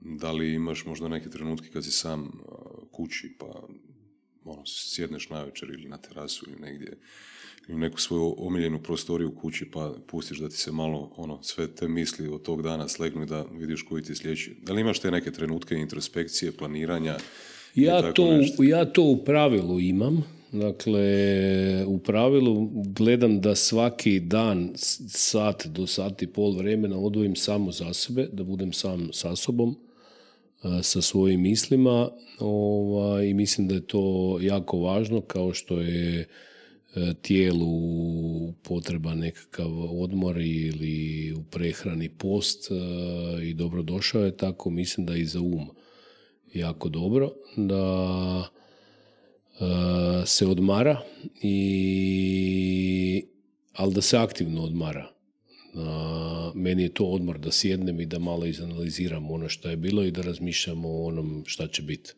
Da 0.00 0.32
li 0.32 0.54
imaš 0.54 0.84
možda 0.84 1.08
neke 1.08 1.30
trenutke 1.30 1.68
kad 1.72 1.84
si 1.84 1.90
sam 1.90 2.40
kući 2.92 3.36
pa 3.38 3.68
ono, 4.44 4.62
sjedneš 4.66 5.28
na 5.28 5.42
večer 5.44 5.70
ili 5.70 5.88
na 5.88 5.98
terasu 5.98 6.46
ili 6.48 6.60
negdje 6.60 6.98
ili 7.68 7.78
neku 7.78 8.00
svoju 8.00 8.34
omiljenu 8.38 8.82
prostoriju 8.82 9.28
u 9.28 9.40
kući 9.40 9.70
pa 9.70 9.94
pustiš 10.06 10.38
da 10.38 10.48
ti 10.48 10.56
se 10.56 10.72
malo 10.72 11.12
ono, 11.16 11.38
sve 11.42 11.68
te 11.68 11.88
misli 11.88 12.28
od 12.28 12.42
tog 12.42 12.62
dana 12.62 12.88
slegnu 12.88 13.26
da 13.26 13.44
vidiš 13.52 13.82
koji 13.82 14.02
ti 14.02 14.14
sljedeći. 14.14 14.56
Da 14.62 14.72
li 14.72 14.80
imaš 14.80 14.98
te 14.98 15.10
neke 15.10 15.30
trenutke 15.30 15.74
introspekcije, 15.74 16.52
planiranja? 16.52 17.16
Ja 17.74 18.12
to, 18.12 18.40
ja 18.58 18.84
to 18.84 19.02
u 19.02 19.24
pravilu 19.24 19.80
imam. 19.80 20.24
Dakle, 20.52 21.04
u 21.86 21.98
pravilu 21.98 22.70
gledam 22.72 23.40
da 23.40 23.54
svaki 23.54 24.20
dan 24.20 24.72
sat 25.08 25.66
do 25.66 25.86
sat 25.86 26.22
i 26.22 26.26
pol 26.26 26.56
vremena 26.56 26.98
odvojim 26.98 27.36
samo 27.36 27.72
za 27.72 27.94
sebe, 27.94 28.28
da 28.32 28.44
budem 28.44 28.72
sam 28.72 29.08
sa 29.12 29.36
sobom, 29.36 29.76
sa 30.82 31.02
svojim 31.02 31.42
mislima 31.42 32.10
ovaj, 32.38 33.26
i 33.26 33.34
mislim 33.34 33.68
da 33.68 33.74
je 33.74 33.86
to 33.86 34.38
jako 34.40 34.78
važno 34.78 35.20
kao 35.20 35.54
što 35.54 35.80
je 35.80 36.20
e, 36.20 36.26
tijelu 37.22 38.52
potreba 38.52 39.14
nekakav 39.14 40.02
odmor 40.02 40.40
ili 40.40 41.32
u 41.32 41.42
prehrani 41.42 42.08
post 42.08 42.70
e, 42.70 42.74
i 43.46 43.54
dobro 43.54 43.82
došao 43.82 44.24
je 44.24 44.36
tako, 44.36 44.70
mislim 44.70 45.06
da 45.06 45.16
i 45.16 45.24
za 45.24 45.40
um 45.40 45.68
jako 46.54 46.88
dobro, 46.88 47.32
da 47.56 48.48
e, 49.60 50.26
se 50.26 50.46
odmara, 50.46 51.00
i, 51.42 53.24
ali 53.72 53.94
da 53.94 54.00
se 54.00 54.16
aktivno 54.16 54.62
odmara. 54.62 55.11
Meni 56.54 56.82
je 56.82 56.88
to 56.88 57.04
odmor 57.04 57.38
da 57.38 57.52
sjednem 57.52 58.00
i 58.00 58.06
da 58.06 58.18
malo 58.18 58.46
izanaliziram 58.46 59.30
ono 59.30 59.48
što 59.48 59.70
je 59.70 59.76
bilo 59.76 60.04
i 60.04 60.10
da 60.10 60.22
razmišljamo 60.22 60.88
o 60.88 61.06
onom 61.06 61.44
šta 61.46 61.68
će 61.68 61.82
biti. 61.82 62.12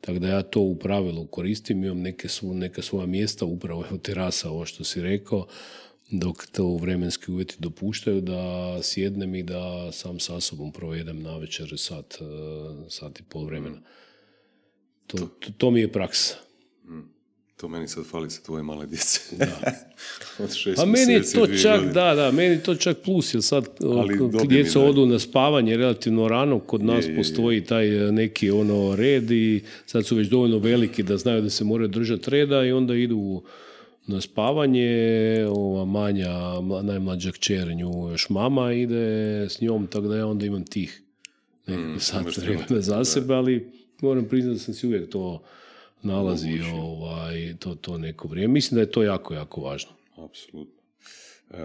Tako 0.00 0.18
da 0.18 0.28
ja 0.28 0.42
to 0.42 0.60
u 0.60 0.76
pravilu 0.76 1.26
koristim, 1.26 1.84
imam 1.84 2.00
neke, 2.00 2.28
neka 2.42 2.82
svoja 2.82 3.06
mjesta, 3.06 3.44
upravo 3.44 3.84
je 3.84 3.98
terasa, 3.98 4.50
ovo 4.50 4.66
što 4.66 4.84
si 4.84 5.02
rekao, 5.02 5.46
dok 6.10 6.46
to 6.46 6.76
vremenski 6.76 7.30
uvjeti 7.30 7.56
dopuštaju 7.58 8.20
da 8.20 8.78
sjednem 8.82 9.34
i 9.34 9.42
da 9.42 9.92
sam 9.92 10.20
sa 10.20 10.40
sobom 10.40 10.72
provedem 10.72 11.22
na 11.22 11.36
večer 11.36 11.72
sat, 11.76 12.14
e, 12.14 12.24
sat 12.88 13.20
i 13.20 13.22
pol 13.22 13.44
vremena. 13.44 13.80
To, 15.06 15.16
to, 15.16 15.52
to 15.58 15.70
mi 15.70 15.80
je 15.80 15.92
praksa. 15.92 16.47
To 17.60 17.68
meni 17.68 17.88
sad 17.88 18.06
fali 18.06 18.30
sa 18.30 18.42
tvoje 18.42 18.62
male 18.62 18.86
djece. 18.86 19.20
Da. 19.36 19.72
Od 20.44 20.54
šest 20.54 20.78
A 20.78 20.84
meni 20.84 21.12
je 21.12 21.32
to 21.32 21.46
čak, 21.46 21.92
da, 21.92 22.14
da, 22.14 22.30
meni 22.30 22.62
to 22.62 22.74
čak 22.74 22.96
plus, 23.04 23.34
jer 23.34 23.42
sad 23.42 23.64
djeca 24.48 24.80
odu 24.80 25.06
na 25.06 25.18
spavanje 25.18 25.76
relativno 25.76 26.28
rano, 26.28 26.60
kod 26.60 26.84
nas 26.84 27.04
postoji 27.16 27.64
taj 27.64 28.08
e, 28.08 28.12
neki 28.12 28.50
ono 28.50 28.96
red 28.96 29.30
i 29.30 29.62
sad 29.86 30.06
su 30.06 30.16
već 30.16 30.28
dovoljno 30.28 30.58
veliki 30.58 31.02
da 31.02 31.16
znaju 31.16 31.42
da 31.42 31.50
se 31.50 31.64
moraju 31.64 31.88
držati 31.88 32.30
reda 32.30 32.64
i 32.64 32.72
onda 32.72 32.94
idu 32.94 33.42
na 34.06 34.20
spavanje, 34.20 35.46
ova 35.48 35.84
manja, 35.84 36.60
najmlađa 36.82 37.30
kćer, 37.30 37.68
nju 37.68 38.10
još 38.10 38.28
mama 38.28 38.72
ide 38.72 39.46
s 39.48 39.60
njom, 39.60 39.86
tako 39.86 40.08
da 40.08 40.16
ja 40.16 40.26
onda 40.26 40.46
imam 40.46 40.64
tih 40.64 41.02
mm, 41.68 41.98
sat 41.98 42.36
vremena 42.36 42.80
za 42.80 43.04
sebe, 43.04 43.34
ali 43.34 43.72
moram 44.00 44.24
priznati 44.28 44.58
da 44.58 44.64
sam 44.64 44.74
si 44.74 44.86
uvijek 44.86 45.10
to 45.10 45.42
nalazi 46.02 46.60
ovaj, 46.74 47.54
to, 47.58 47.74
to 47.74 47.98
neko 47.98 48.28
vrijeme. 48.28 48.52
Mislim 48.52 48.76
da 48.76 48.80
je 48.80 48.90
to 48.90 49.02
jako, 49.02 49.34
jako 49.34 49.60
važno. 49.60 49.90
Apsolutno. 50.16 50.82
E, 51.50 51.56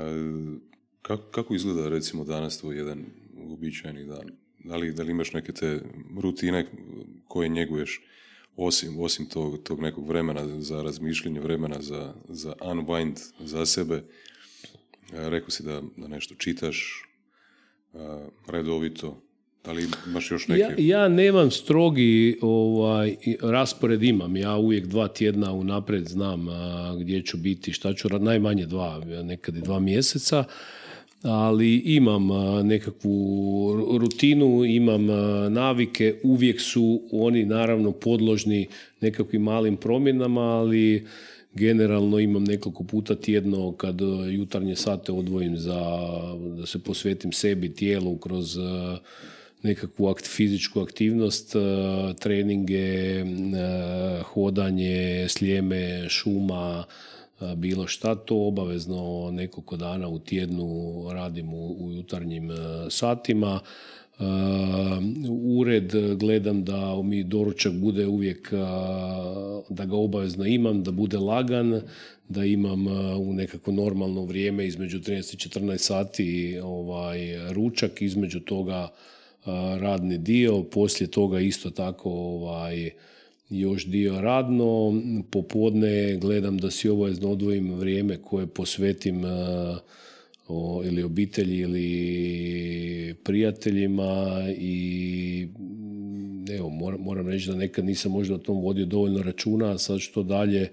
kako, 1.02 1.24
kako 1.32 1.56
izgleda 1.56 1.90
recimo 1.90 2.24
danas 2.24 2.60
tvoj 2.60 2.78
jedan 2.78 3.06
uobičajeni 3.38 4.06
dan? 4.06 4.30
Da 4.64 4.76
li, 4.76 4.94
da 4.94 5.04
li 5.04 5.12
imaš 5.12 5.34
neke 5.34 5.52
te 5.52 5.82
rutine 6.22 6.68
koje 7.28 7.50
njeguješ 7.50 8.02
osim, 8.56 9.00
osim 9.00 9.26
tog, 9.26 9.64
tog 9.64 9.82
nekog 9.82 10.08
vremena 10.08 10.62
za 10.62 10.82
razmišljanje, 10.82 11.40
vremena 11.40 11.82
za, 11.82 12.14
za 12.30 12.54
unwind 12.60 13.20
za 13.40 13.66
sebe? 13.66 13.96
E, 13.96 14.02
rekao 15.30 15.50
si 15.50 15.64
da, 15.64 15.82
da 15.98 16.08
nešto 16.08 16.36
čitaš 16.36 17.04
e, 17.94 17.98
redovito, 18.48 19.22
da 19.66 19.72
li 19.72 19.88
imaš 20.08 20.32
još 20.32 20.48
neke? 20.48 20.62
Ja, 20.62 20.70
ja 20.78 21.08
nemam 21.08 21.52
strogi 21.52 22.38
ovaj, 22.42 23.16
raspored 23.42 24.04
imam. 24.04 24.38
Ja 24.38 24.56
uvijek 24.56 24.86
dva 24.86 25.08
tjedna 25.08 25.54
unaprijed 25.54 26.08
znam 26.08 26.48
gdje 27.00 27.22
ću 27.22 27.38
biti, 27.38 27.74
šta 27.74 27.94
ću 27.94 28.10
najmanje 28.20 28.66
dva, 28.66 29.02
nekad 29.24 29.58
i 29.58 29.62
dva 29.62 29.80
mjeseca 29.80 30.44
ali 31.24 31.78
imam 31.78 32.28
nekakvu 32.64 33.98
rutinu, 33.98 34.66
imam 34.66 35.06
navike, 35.54 36.16
uvijek 36.24 36.62
su 36.62 37.02
oni 37.12 37.46
naravno 37.46 37.92
podložni 37.92 38.68
nekakvim 39.02 39.42
malim 39.42 39.78
promjenama, 39.78 40.42
ali 40.42 41.08
generalno 41.54 42.20
imam 42.20 42.44
nekoliko 42.44 42.84
puta 42.84 43.16
tjedno 43.16 43.72
kad 43.72 44.02
jutarnje 44.32 44.76
sate 44.76 45.12
odvojim 45.12 45.58
za 45.58 45.82
da 46.58 46.66
se 46.66 46.80
posvetim 46.80 47.32
sebi, 47.32 47.74
tijelu 47.74 48.18
kroz 48.18 48.58
nekakvu 49.64 50.08
akt, 50.08 50.28
fizičku 50.28 50.82
aktivnost, 50.82 51.56
e, 51.56 51.60
treninge, 52.20 53.20
e, 53.20 53.24
hodanje, 54.24 55.26
slijeme, 55.30 56.10
šuma, 56.10 56.84
e, 57.42 57.56
bilo 57.56 57.88
šta 57.88 58.16
to 58.16 58.48
obavezno 58.48 59.32
nekoliko 59.32 59.78
dana 59.78 60.08
u 60.08 60.20
tjednu 60.20 61.04
radim 61.12 61.54
u, 61.54 61.92
jutarnjim 61.92 62.50
satima. 62.90 63.60
Ured 65.58 65.92
gledam 66.18 66.64
da 66.64 67.02
mi 67.04 67.24
doručak 67.24 67.74
bude 67.74 68.08
uvijek 68.08 68.52
da 69.70 69.86
ga 69.86 69.96
obavezno 69.96 70.46
imam, 70.46 70.84
da 70.84 70.92
bude 70.92 71.18
lagan, 71.18 71.82
da 72.30 72.46
imam 72.46 72.88
u 73.18 73.34
nekako 73.34 73.72
normalno 73.72 74.26
vrijeme 74.26 74.68
između 74.68 75.00
13 75.00 75.34
i 75.34 75.50
14 75.50 75.78
sati 75.78 76.60
ovaj 76.64 77.52
ručak, 77.54 78.02
između 78.02 78.40
toga 78.40 78.90
radni 79.80 80.18
dio, 80.18 80.64
poslije 80.64 81.12
toga 81.12 81.40
isto 81.40 81.70
tako 81.70 82.10
ovaj, 82.12 82.92
još 83.50 83.86
dio 83.86 84.22
radno, 84.22 85.02
popodne 85.32 86.18
gledam 86.18 86.58
da 86.58 86.72
si 86.72 86.90
obavezno 86.90 87.32
odvojim 87.32 87.74
vrijeme 87.74 88.18
koje 88.18 88.48
posvetim 88.48 89.22
o, 90.48 90.82
ili 90.86 91.04
obitelji 91.04 91.58
ili 91.58 93.16
prijateljima 93.24 94.44
i 94.58 95.48
evo, 96.58 96.70
moram, 96.70 97.02
moram 97.02 97.28
reći 97.28 97.50
da 97.50 97.56
nekad 97.56 97.86
nisam 97.86 98.12
možda 98.12 98.36
o 98.36 98.38
tom 98.38 98.62
vodio 98.62 98.86
dovoljno 98.86 99.24
računa, 99.24 99.72
a 99.72 99.78
sad 99.78 100.00
što 100.00 100.24
dalje 100.24 100.70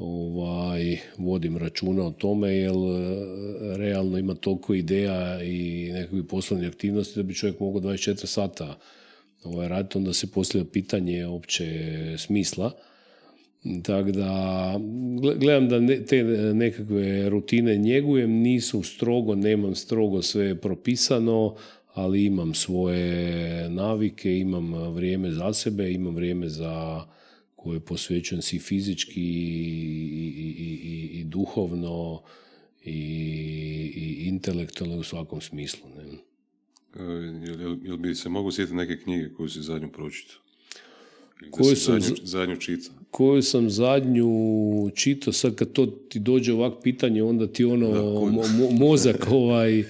ovaj, 0.00 0.98
vodim 1.18 1.56
računa 1.56 2.06
o 2.06 2.10
tome, 2.10 2.54
jer 2.54 2.72
e, 2.72 3.76
realno 3.76 4.18
ima 4.18 4.34
toliko 4.34 4.74
ideja 4.74 5.42
i 5.42 5.90
nekakvih 5.92 6.24
poslovnih 6.28 6.68
aktivnosti 6.68 7.18
da 7.18 7.22
bi 7.22 7.34
čovjek 7.34 7.60
mogao 7.60 7.80
24 7.80 8.26
sata 8.26 8.78
ovaj, 9.44 9.68
raditi, 9.68 9.98
onda 9.98 10.12
se 10.12 10.30
poslije 10.30 10.64
pitanje 10.64 11.26
opće 11.26 11.66
smisla. 12.18 12.72
Tako 13.82 14.10
da, 14.10 14.74
gledam 15.36 15.68
da 15.68 16.04
te 16.04 16.22
nekakve 16.54 17.28
rutine 17.28 17.76
njegujem, 17.76 18.30
nisu 18.30 18.82
strogo, 18.82 19.34
nemam 19.34 19.74
strogo 19.74 20.22
sve 20.22 20.60
propisano, 20.60 21.54
ali 21.94 22.24
imam 22.24 22.54
svoje 22.54 23.68
navike, 23.68 24.38
imam 24.38 24.94
vrijeme 24.94 25.30
za 25.30 25.52
sebe, 25.52 25.92
imam 25.92 26.14
vrijeme 26.14 26.48
za 26.48 27.04
koje 27.62 27.80
posvećujem 27.80 28.42
si 28.42 28.58
fizički 28.58 29.20
i, 29.20 29.32
i, 30.58 30.78
i, 30.84 31.20
i 31.20 31.24
duhovno 31.24 32.22
i, 32.84 32.92
i 33.96 34.28
intelektualno 34.28 34.96
u 34.96 35.02
svakom 35.02 35.40
smislu. 35.40 35.88
Ne? 35.88 36.02
E, 36.96 37.02
jel, 37.46 37.76
jel, 37.84 37.96
bi 37.96 38.14
se 38.14 38.28
mogu 38.28 38.52
sjetiti 38.52 38.76
neke 38.76 39.02
knjige 39.02 39.28
koju 39.36 39.48
si 39.48 39.62
zadnju 39.62 39.92
pročitao? 39.92 40.38
Koju 41.50 41.76
sam 41.76 42.00
zadnju, 42.00 42.16
zadnju 42.22 42.56
čitao? 42.56 42.94
Koju 43.10 43.42
sam 43.42 43.70
zadnju 43.70 44.30
čitao, 44.94 45.32
sad 45.32 45.54
kad 45.54 45.72
to 45.72 45.86
ti 45.86 46.18
dođe 46.18 46.52
ovak 46.52 46.82
pitanje, 46.82 47.22
onda 47.22 47.46
ti 47.46 47.64
ono 47.64 47.88
mozak 48.72 49.26
ovaj 49.30 49.84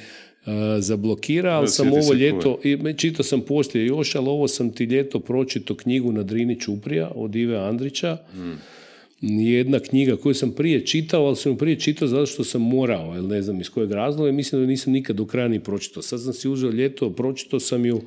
zablokira, 0.79 1.53
ali 1.53 1.69
sam 1.69 1.93
ovo 1.93 2.13
ljeto, 2.15 2.59
i 2.65 2.95
čitao 2.97 3.25
sam 3.25 3.41
poslije 3.41 3.87
još, 3.87 4.15
ali 4.15 4.29
ovo 4.29 4.49
sam 4.49 4.71
ti 4.71 4.85
ljeto 4.85 5.21
pročito 5.21 5.75
knjigu 5.75 6.13
na 6.13 6.23
Drini 6.23 6.61
Čuprija 6.61 7.11
od 7.15 7.37
Ive 7.37 7.57
Andrića. 7.57 8.17
Hmm. 8.33 8.59
Jedna 9.21 9.81
knjiga 9.81 10.17
koju 10.17 10.35
sam 10.35 10.53
prije 10.53 10.87
čitao, 10.87 11.27
ali 11.27 11.37
sam 11.37 11.57
prije 11.57 11.81
čitao 11.81 12.09
zato 12.09 12.27
što 12.27 12.45
sam 12.45 12.63
morao, 12.63 13.15
jer 13.15 13.25
ne 13.25 13.43
znam 13.43 13.61
iz 13.61 13.71
kojeg 13.71 13.93
razloga, 13.93 14.33
mislim 14.33 14.63
da 14.63 14.67
nisam 14.67 14.93
nikad 14.93 15.17
do 15.17 15.27
kraja 15.27 15.49
ni 15.49 15.61
pročitao. 15.61 16.03
Sad 16.03 16.23
sam 16.23 16.33
si 16.33 16.49
uzeo 16.49 16.71
ljeto, 16.71 17.11
pročitao 17.11 17.61
sam 17.61 17.87
ju 17.87 18.01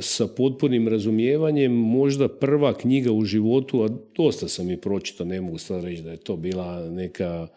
sa 0.00 0.26
potpunim 0.26 0.88
razumijevanjem, 0.88 1.72
možda 1.72 2.28
prva 2.28 2.74
knjiga 2.74 3.12
u 3.12 3.24
životu, 3.24 3.82
a 3.82 3.88
dosta 4.16 4.48
sam 4.48 4.70
i 4.70 4.76
pročitao, 4.76 5.26
ne 5.26 5.40
mogu 5.40 5.58
sad 5.58 5.84
reći 5.84 6.02
da 6.02 6.10
je 6.10 6.16
to 6.16 6.36
bila 6.36 6.90
neka 6.90 7.48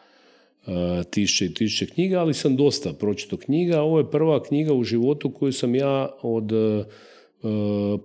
tišće 1.10 1.46
i 1.46 1.54
tišće 1.54 1.86
knjiga, 1.86 2.20
ali 2.20 2.34
sam 2.34 2.56
dosta 2.56 2.94
pročito 2.94 3.38
knjiga. 3.38 3.82
Ovo 3.82 3.98
je 3.98 4.12
prva 4.12 4.44
knjiga 4.44 4.74
u 4.74 4.84
životu 4.84 5.32
koju 5.32 5.52
sam 5.52 5.76
ja 5.76 6.10
od 6.22 6.52
e, 6.52 6.84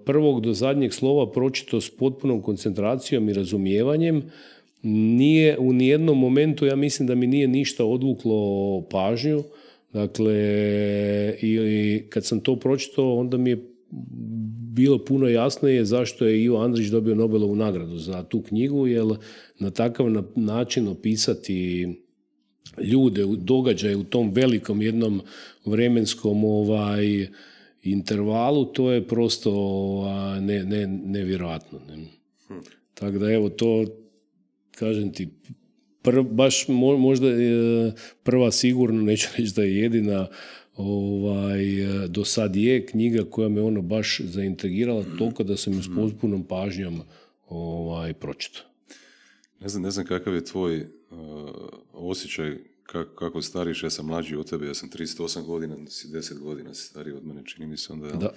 prvog 0.05 0.41
do 0.41 0.53
zadnjeg 0.53 0.93
slova 0.93 1.33
pročito 1.33 1.81
s 1.81 1.91
potpunom 1.91 2.43
koncentracijom 2.43 3.29
i 3.29 3.33
razumijevanjem. 3.33 4.23
Nije 4.83 5.59
u 5.59 5.73
nijednom 5.73 6.19
momentu, 6.19 6.67
ja 6.67 6.77
mislim 6.77 7.07
da 7.07 7.15
mi 7.15 7.27
nije 7.27 7.49
ništa 7.49 7.85
odvuklo 7.85 8.83
pažnju. 8.91 9.43
Dakle, 9.93 10.35
i 11.43 12.03
kad 12.09 12.25
sam 12.25 12.41
to 12.41 12.57
pročito, 12.57 13.15
onda 13.15 13.37
mi 13.37 13.51
je 13.51 13.69
bilo 14.75 15.05
puno 15.05 15.29
jasnije 15.29 15.85
zašto 15.85 16.27
je 16.27 16.43
Ivo 16.45 16.61
Andrić 16.61 16.87
dobio 16.87 17.15
Nobelovu 17.15 17.57
nagradu 17.57 17.97
za 17.97 18.23
tu 18.23 18.43
knjigu, 18.43 18.87
jer 18.87 19.07
na 19.59 19.71
takav 19.71 20.07
način 20.37 20.89
opisati 20.89 21.89
ljude, 22.83 23.25
događaje 23.37 23.97
u 23.97 24.05
tom 24.05 24.31
velikom 24.33 24.83
jednom 24.83 25.23
vremenskom 25.65 26.45
ovaj, 26.45 27.29
intervalu, 27.83 28.65
to 28.65 28.93
je 28.93 29.07
prosto 29.07 29.53
ne, 30.41 30.65
ne, 30.65 30.87
nevjerojatno. 30.87 31.81
Ne. 31.89 32.05
Hm. 32.49 32.55
Tako 32.95 33.19
da 33.19 33.33
evo 33.33 33.49
to, 33.49 33.85
kažem 34.71 35.13
ti, 35.13 35.29
baš 36.31 36.65
možda 36.99 37.29
e, 37.29 37.93
prva 38.23 38.51
sigurno, 38.51 39.03
neću 39.03 39.29
reći 39.39 39.53
da 39.57 39.63
je 39.63 39.77
jedina, 39.77 40.27
ovaj, 40.77 41.65
do 42.09 42.25
sad 42.25 42.57
je 42.57 42.87
knjiga 42.87 43.25
koja 43.31 43.49
me 43.49 43.63
ono 43.63 43.83
baš 43.83 44.21
zaintegrirala 44.25 45.05
toliko 45.19 45.43
da 45.43 45.57
sam 45.57 45.73
ju 45.73 45.83
s 45.83 45.89
potpunom 45.95 46.45
pažnjom 46.45 47.03
ovaj, 47.49 48.15
pročitao. 48.15 48.65
Ne 49.61 49.69
znam, 49.69 49.83
ne 49.83 49.91
znam 49.91 50.07
kakav 50.07 50.35
je 50.35 50.45
tvoj 50.45 50.87
osjećaj 51.93 52.59
kako, 52.83 53.15
kako 53.15 53.43
stariš, 53.43 53.83
ja 53.83 53.91
sam 53.91 54.07
mlađi 54.07 54.37
od 54.37 54.51
tebe, 54.51 54.67
ja 54.67 54.75
sam 54.75 54.91
38 54.91 55.45
godina, 55.45 55.77
si 55.89 56.09
10 56.09 56.39
godina 56.39 56.75
si 56.75 56.87
stariji 56.87 57.15
od 57.15 57.27
mene, 57.27 57.43
čini 57.45 57.67
mi 57.67 57.77
se 57.77 57.93
onda. 57.93 58.09
Da. 58.09 58.35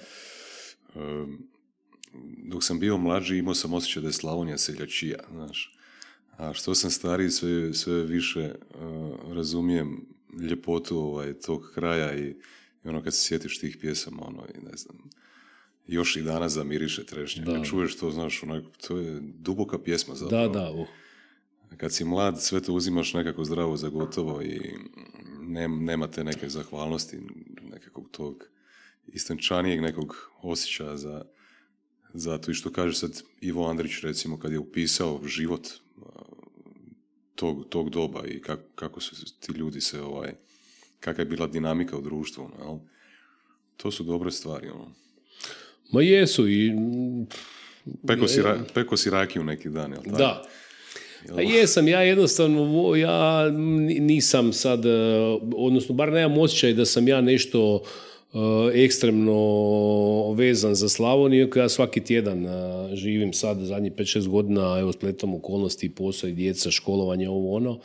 dok 2.38 2.64
sam 2.64 2.80
bio 2.80 2.98
mlađi 2.98 3.38
imao 3.38 3.54
sam 3.54 3.74
osjećaj 3.74 4.02
da 4.02 4.10
je 4.10 4.14
Slavonija 4.14 4.58
seljačija, 4.58 5.20
znaš. 5.32 5.78
A 6.38 6.54
što 6.54 6.76
sam 6.76 6.92
stariji, 6.92 7.30
sve, 7.30 7.74
sve 7.74 8.06
više 8.06 8.56
uh, 8.70 9.34
razumijem 9.34 10.06
ljepotu 10.50 10.98
ovaj, 10.98 11.34
tog 11.34 11.72
kraja 11.74 12.18
i, 12.18 12.36
i 12.84 12.90
ono 12.90 13.04
kad 13.04 13.14
se 13.14 13.22
sjetiš 13.22 13.60
tih 13.60 13.78
pjesama, 13.82 14.28
ono, 14.28 14.46
i 14.56 14.66
ne 14.72 14.78
znam, 14.78 14.98
još 15.88 16.16
i 16.16 16.22
danas 16.22 16.54
zamiriše 16.54 17.06
trešnje. 17.06 17.46
Kad 17.46 17.66
čuješ 17.66 17.96
to, 17.96 18.12
znaš, 18.12 18.42
to 18.88 18.98
je 18.98 19.20
duboka 19.22 19.80
pjesma 19.80 20.16
zapravo. 20.16 20.48
Da, 20.48 20.60
da, 20.60 20.72
uh. 20.72 20.88
Kad 21.78 21.94
si 21.94 22.06
mlad, 22.06 22.42
sve 22.42 22.62
to 22.62 22.74
uzimaš 22.74 23.14
nekako 23.14 23.44
zdravo 23.44 23.78
za 23.78 23.90
gotovo 23.90 24.42
i 24.42 24.60
nema 25.68 26.08
te 26.08 26.24
neke 26.24 26.50
zahvalnosti, 26.50 27.20
nekakvog 27.62 28.10
tog 28.12 28.44
istančanijeg 29.08 29.82
nekog 29.82 30.32
osjećaja 30.42 30.98
za, 30.98 31.26
za 32.14 32.38
to. 32.38 32.52
I 32.52 32.54
što 32.54 32.72
kaže 32.72 32.98
sad 32.98 33.22
Ivo 33.42 33.70
Andrić, 33.70 34.02
recimo, 34.02 34.40
kad 34.40 34.52
je 34.52 34.60
upisao 34.60 35.22
život 35.26 35.68
tog, 37.36 37.70
tog 37.70 37.90
doba 37.90 38.28
i 38.28 38.42
kako, 38.42 38.64
kako 38.76 39.00
su 39.00 39.40
ti 39.40 39.52
ljudi 39.52 39.82
se, 39.82 40.02
ovaj, 40.02 40.34
kakva 41.00 41.22
je 41.22 41.26
bila 41.26 41.48
dinamika 41.48 41.98
u 41.98 42.02
društvu, 42.02 42.44
ono, 42.44 42.82
To 43.82 43.92
su 43.92 44.04
dobre 44.04 44.32
stvari, 44.32 44.70
ono. 44.70 44.92
Ma 45.92 46.02
jesu 46.02 46.50
i... 46.50 46.72
Peko 48.08 48.28
si, 48.28 48.42
peko 48.74 48.98
si 48.98 49.10
rakiju 49.10 49.44
neki 49.44 49.70
dan, 49.70 49.92
jel 49.92 50.02
Da. 50.18 50.44
A 51.30 51.42
jesam, 51.42 51.88
ja 51.88 52.02
jednostavno, 52.02 52.96
ja 52.96 53.50
nisam 54.00 54.54
sad, 54.54 54.86
e, 54.86 54.90
odnosno 55.56 55.96
bar 55.96 56.12
nemam 56.12 56.38
osjećaj 56.38 56.74
da 56.74 56.86
sam 56.86 57.08
ja 57.08 57.22
nešto 57.22 57.84
e, 58.34 58.84
ekstremno 58.84 60.34
vezan 60.34 60.76
za 60.76 60.90
Slavoniju, 60.90 61.50
ja 61.56 61.70
svaki 61.70 62.04
tjedan 62.04 62.46
e, 62.46 62.50
živim 62.96 63.34
sad 63.34 63.60
zadnjih 63.60 63.94
5-6 63.94 64.28
godina, 64.28 64.78
evo 64.80 64.92
spletom 64.92 65.34
okolnosti, 65.34 65.96
posao 65.96 66.30
i 66.30 66.34
djeca, 66.34 66.72
školovanje, 66.72 67.30
ovo 67.30 67.56
ono, 67.56 67.80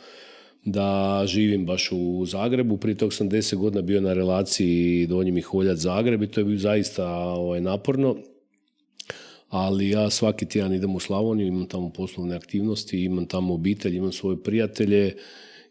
da 0.65 1.23
živim 1.25 1.65
baš 1.65 1.89
u 1.91 2.25
Zagrebu. 2.25 2.77
Prije 2.77 2.97
tog 2.97 3.13
sam 3.13 3.29
10 3.29 3.55
godina 3.55 3.81
bio 3.81 4.01
na 4.01 4.13
relaciji 4.13 5.07
Donji 5.07 5.31
Miholjac 5.31 5.77
Zagreb 5.77 6.23
i 6.23 6.27
to 6.27 6.39
je 6.39 6.43
bilo 6.43 6.59
zaista 6.59 7.07
ovaj, 7.15 7.61
naporno 7.61 8.15
ali 9.49 9.89
ja 9.89 10.09
svaki 10.09 10.45
tjedan 10.45 10.73
idem 10.73 10.95
u 10.95 10.99
Slavoniju, 10.99 11.47
imam 11.47 11.67
tamo 11.67 11.89
poslovne 11.89 12.35
aktivnosti, 12.35 13.03
imam 13.03 13.25
tamo 13.25 13.53
obitelj, 13.53 13.95
imam 13.95 14.11
svoje 14.11 14.43
prijatelje, 14.43 15.15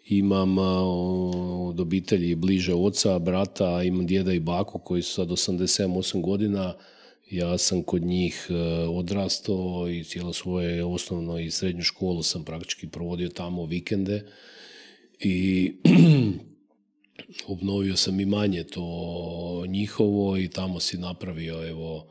imam 0.09 0.59
od 0.59 1.81
obitelji 1.81 2.35
bliže 2.35 2.75
oca, 2.75 3.19
brata, 3.19 3.83
imam 3.83 4.07
djeda 4.07 4.33
i 4.33 4.41
baku 4.41 4.79
koji 4.79 5.03
su 5.03 5.15
sad 5.15 5.29
87-8 5.29 6.21
godina. 6.21 6.75
Ja 7.31 7.59
sam 7.59 7.83
kod 7.83 8.03
njih 8.03 8.47
e, 8.51 8.55
odrastao 8.89 9.89
i 9.89 10.05
cijelo 10.05 10.33
svoje 10.33 10.85
osnovno 10.85 11.39
i 11.39 11.51
srednju 11.51 11.83
školu 11.83 12.23
sam 12.23 12.45
praktički 12.45 12.89
provodio 12.89 13.29
tamo 13.29 13.65
vikende 13.65 14.27
i 15.21 15.73
obnovio 17.49 17.97
sam 17.97 18.21
i 18.21 18.25
manje 18.25 18.65
to 18.65 19.65
njihovo 19.69 20.37
i 20.37 20.49
tamo 20.49 20.81
si 20.81 20.99
napravio 20.99 21.69
evo 21.69 22.07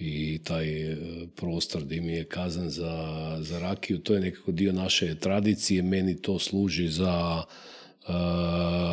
i 0.00 0.38
taj 0.44 0.92
e, 0.92 0.96
prostor 1.36 1.84
gdje 1.84 2.00
mi 2.00 2.12
je 2.12 2.24
kazan 2.24 2.70
za, 2.70 3.38
za 3.40 3.58
rakiju, 3.58 3.98
to 3.98 4.14
je 4.14 4.20
nekako 4.20 4.52
dio 4.52 4.72
naše 4.72 5.14
tradicije, 5.14 5.82
meni 5.82 6.22
to 6.22 6.38
služi 6.38 6.88
za 6.88 7.42
uh, 7.42 8.14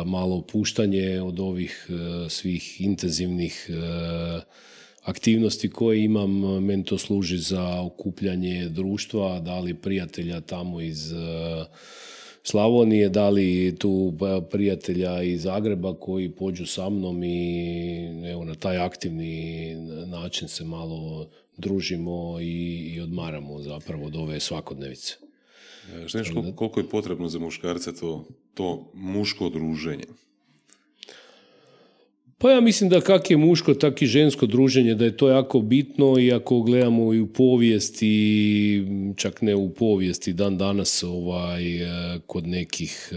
malo 0.06 0.36
opuštanje 0.36 1.22
od 1.22 1.40
ovih 1.40 1.86
uh, 1.88 2.30
svih 2.30 2.80
intenzivnih 2.80 3.70
aktivnosti 5.02 5.70
koje 5.70 6.04
imam, 6.04 6.64
meni 6.64 6.84
to 6.84 6.98
služi 6.98 7.38
za 7.38 7.80
okupljanje 7.80 8.68
društva, 8.68 9.40
da 9.40 9.58
li 9.60 9.74
prijatelja 9.74 10.40
tamo 10.40 10.80
iz 10.80 11.12
Slavonije, 12.48 13.08
da 13.08 13.28
li 13.28 13.76
tu 13.78 14.12
prijatelja 14.50 15.22
iz 15.22 15.42
Zagreba 15.42 15.94
koji 15.94 16.30
pođu 16.30 16.66
sa 16.66 16.90
mnom 16.90 17.24
i 17.24 18.30
evo, 18.30 18.44
na 18.44 18.54
taj 18.54 18.78
aktivni 18.78 19.74
način 20.06 20.48
se 20.48 20.64
malo 20.64 21.28
družimo 21.56 22.40
i, 22.40 22.92
i 22.94 23.00
odmaramo 23.00 23.62
zapravo 23.62 24.06
od 24.06 24.16
ove 24.16 24.40
svakodnevice. 24.40 25.14
Znaš 26.08 26.30
koliko 26.56 26.80
je 26.80 26.88
potrebno 26.88 27.28
za 27.28 27.38
muškarce 27.38 27.94
to, 27.96 28.24
to 28.54 28.90
muško 28.94 29.48
druženje? 29.48 30.04
Pa 32.38 32.50
ja 32.50 32.60
mislim 32.60 32.90
da 32.90 33.00
kak 33.00 33.30
je 33.30 33.36
muško, 33.36 33.74
tak 33.74 34.02
i 34.02 34.06
žensko 34.06 34.46
druženje, 34.46 34.94
da 34.94 35.04
je 35.04 35.16
to 35.16 35.28
jako 35.28 35.60
bitno 35.60 36.18
i 36.18 36.32
ako 36.32 36.60
gledamo 36.60 37.14
i 37.14 37.20
u 37.20 37.32
povijesti, 37.32 38.86
čak 39.16 39.42
ne 39.42 39.54
u 39.54 39.74
povijesti, 39.74 40.32
dan 40.32 40.58
danas 40.58 41.02
ovaj, 41.02 41.82
e, 41.82 42.18
kod 42.26 42.46
nekih 42.46 43.12
e, 43.12 43.16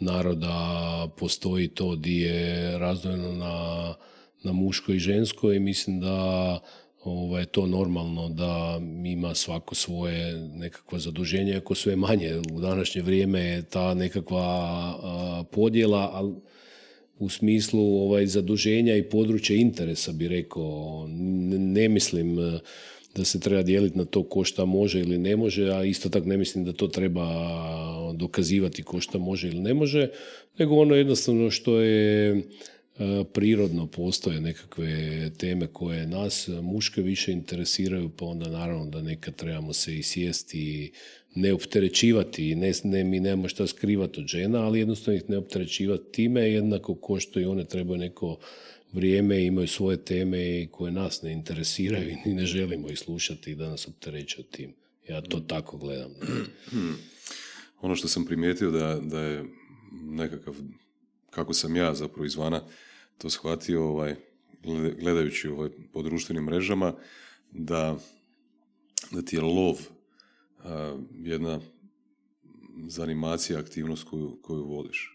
naroda 0.00 1.08
postoji 1.16 1.68
to 1.68 1.96
di 1.96 2.16
je 2.16 2.78
razdvojeno 2.78 3.32
na, 3.32 3.94
na 4.42 4.52
muško 4.52 4.92
i 4.92 4.98
žensko 4.98 5.52
i 5.52 5.60
mislim 5.60 6.00
da 6.00 6.60
ovaj, 7.04 7.44
to 7.44 7.66
normalno 7.66 8.28
da 8.28 8.80
ima 9.04 9.34
svako 9.34 9.74
svoje 9.74 10.48
nekakvo 10.54 10.98
zaduženje, 10.98 11.56
ako 11.56 11.74
sve 11.74 11.96
manje. 11.96 12.40
U 12.52 12.60
današnje 12.60 13.02
vrijeme 13.02 13.40
je 13.40 13.62
ta 13.62 13.94
nekakva 13.94 15.44
podjela, 15.50 16.10
ali 16.12 16.34
u 17.18 17.28
smislu 17.28 18.02
ovaj, 18.02 18.26
zaduženja 18.26 18.96
i 18.96 19.02
područja 19.02 19.56
interesa 19.56 20.12
bi 20.12 20.28
rekao. 20.28 21.06
Ne, 21.58 21.88
mislim 21.88 22.38
eh, 22.38 22.58
da 23.14 23.24
se 23.24 23.40
treba 23.40 23.62
dijeliti 23.62 23.98
na 23.98 24.04
to 24.04 24.22
ko 24.22 24.44
šta 24.44 24.64
može 24.64 25.00
ili 25.00 25.18
ne 25.18 25.36
može, 25.36 25.70
a 25.70 25.84
isto 25.84 26.08
tako 26.08 26.26
ne 26.26 26.36
mislim 26.36 26.64
da 26.64 26.72
to 26.72 26.88
treba 26.88 27.26
dokazivati 28.14 28.82
ko 28.82 29.00
šta 29.00 29.18
može 29.18 29.48
ili 29.48 29.60
ne 29.60 29.74
može, 29.74 30.08
nego 30.58 30.74
ono 30.74 30.94
jednostavno 30.94 31.50
što 31.50 31.80
je 31.80 32.36
eh, 32.36 32.42
prirodno 33.32 33.86
postoje 33.86 34.40
nekakve 34.40 35.30
teme 35.30 35.66
koje 35.66 36.06
nas 36.06 36.48
muške 36.62 37.02
više 37.02 37.32
interesiraju, 37.32 38.08
pa 38.08 38.24
onda 38.24 38.48
naravno 38.48 38.86
da 38.86 39.02
nekad 39.02 39.34
trebamo 39.34 39.72
se 39.72 39.98
i 39.98 40.02
sjesti 40.02 40.58
i 40.58 40.92
ne 41.34 41.52
opterećivati, 41.52 42.54
ne, 42.54 42.72
ne, 42.84 43.04
mi 43.04 43.20
nemamo 43.20 43.48
šta 43.48 43.66
skrivati 43.66 44.20
od 44.20 44.26
žena, 44.26 44.62
ali 44.62 44.78
jednostavno 44.78 45.18
ih 45.18 45.30
ne 45.30 45.36
opterećivati 45.36 46.12
time, 46.12 46.40
jednako 46.40 46.94
ko 46.94 47.20
što 47.20 47.40
i 47.40 47.44
one 47.44 47.64
trebaju 47.64 47.98
neko 47.98 48.38
vrijeme, 48.92 49.44
imaju 49.44 49.68
svoje 49.68 50.04
teme 50.04 50.66
koje 50.66 50.92
nas 50.92 51.22
ne 51.22 51.32
interesiraju 51.32 52.16
i 52.24 52.34
ne 52.34 52.46
želimo 52.46 52.90
ih 52.90 52.98
slušati 52.98 53.54
da 53.54 53.68
nas 53.68 53.88
opterećuju 53.88 54.44
tim. 54.44 54.74
Ja 55.08 55.20
to 55.20 55.40
tako 55.40 55.76
gledam. 55.76 56.10
Ono 57.80 57.96
što 57.96 58.08
sam 58.08 58.24
primijetio 58.24 58.70
da, 58.70 59.00
da 59.02 59.20
je 59.20 59.44
nekakav, 59.92 60.54
kako 61.30 61.54
sam 61.54 61.76
ja 61.76 61.94
zapravo 61.94 62.26
izvana 62.26 62.62
to 63.18 63.30
shvatio 63.30 63.84
ovaj, 63.84 64.14
gledajući 65.00 65.48
ovaj, 65.48 65.70
po 65.92 66.02
društvenim 66.02 66.44
mrežama, 66.44 66.94
da, 67.52 67.98
da 69.10 69.22
ti 69.22 69.36
je 69.36 69.42
lov 69.42 69.76
jedna 71.22 71.60
zanimacija, 72.88 73.58
aktivnost 73.58 74.04
koju, 74.04 74.38
koju 74.42 74.64
voliš? 74.64 75.14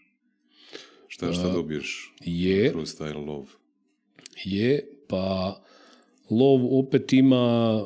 Šta, 1.08 1.32
šta 1.32 1.52
dobiješ 1.52 2.14
je, 2.20 2.72
kroz 2.72 2.96
taj 2.96 3.12
lov? 3.12 3.48
Je, 4.44 4.88
pa 5.08 5.62
lov 6.30 6.78
opet 6.78 7.12
ima, 7.12 7.84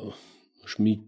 mi 0.77 0.99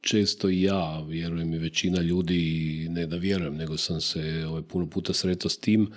često 0.00 0.48
i 0.48 0.62
ja, 0.62 1.00
vjerujem 1.00 1.54
i 1.54 1.58
većina 1.58 2.00
ljudi, 2.00 2.86
ne 2.90 3.06
da 3.06 3.16
vjerujem, 3.16 3.56
nego 3.56 3.76
sam 3.76 4.00
se 4.00 4.44
ovaj, 4.48 4.62
puno 4.62 4.90
puta 4.90 5.12
sretao 5.12 5.48
s 5.48 5.58
tim, 5.58 5.92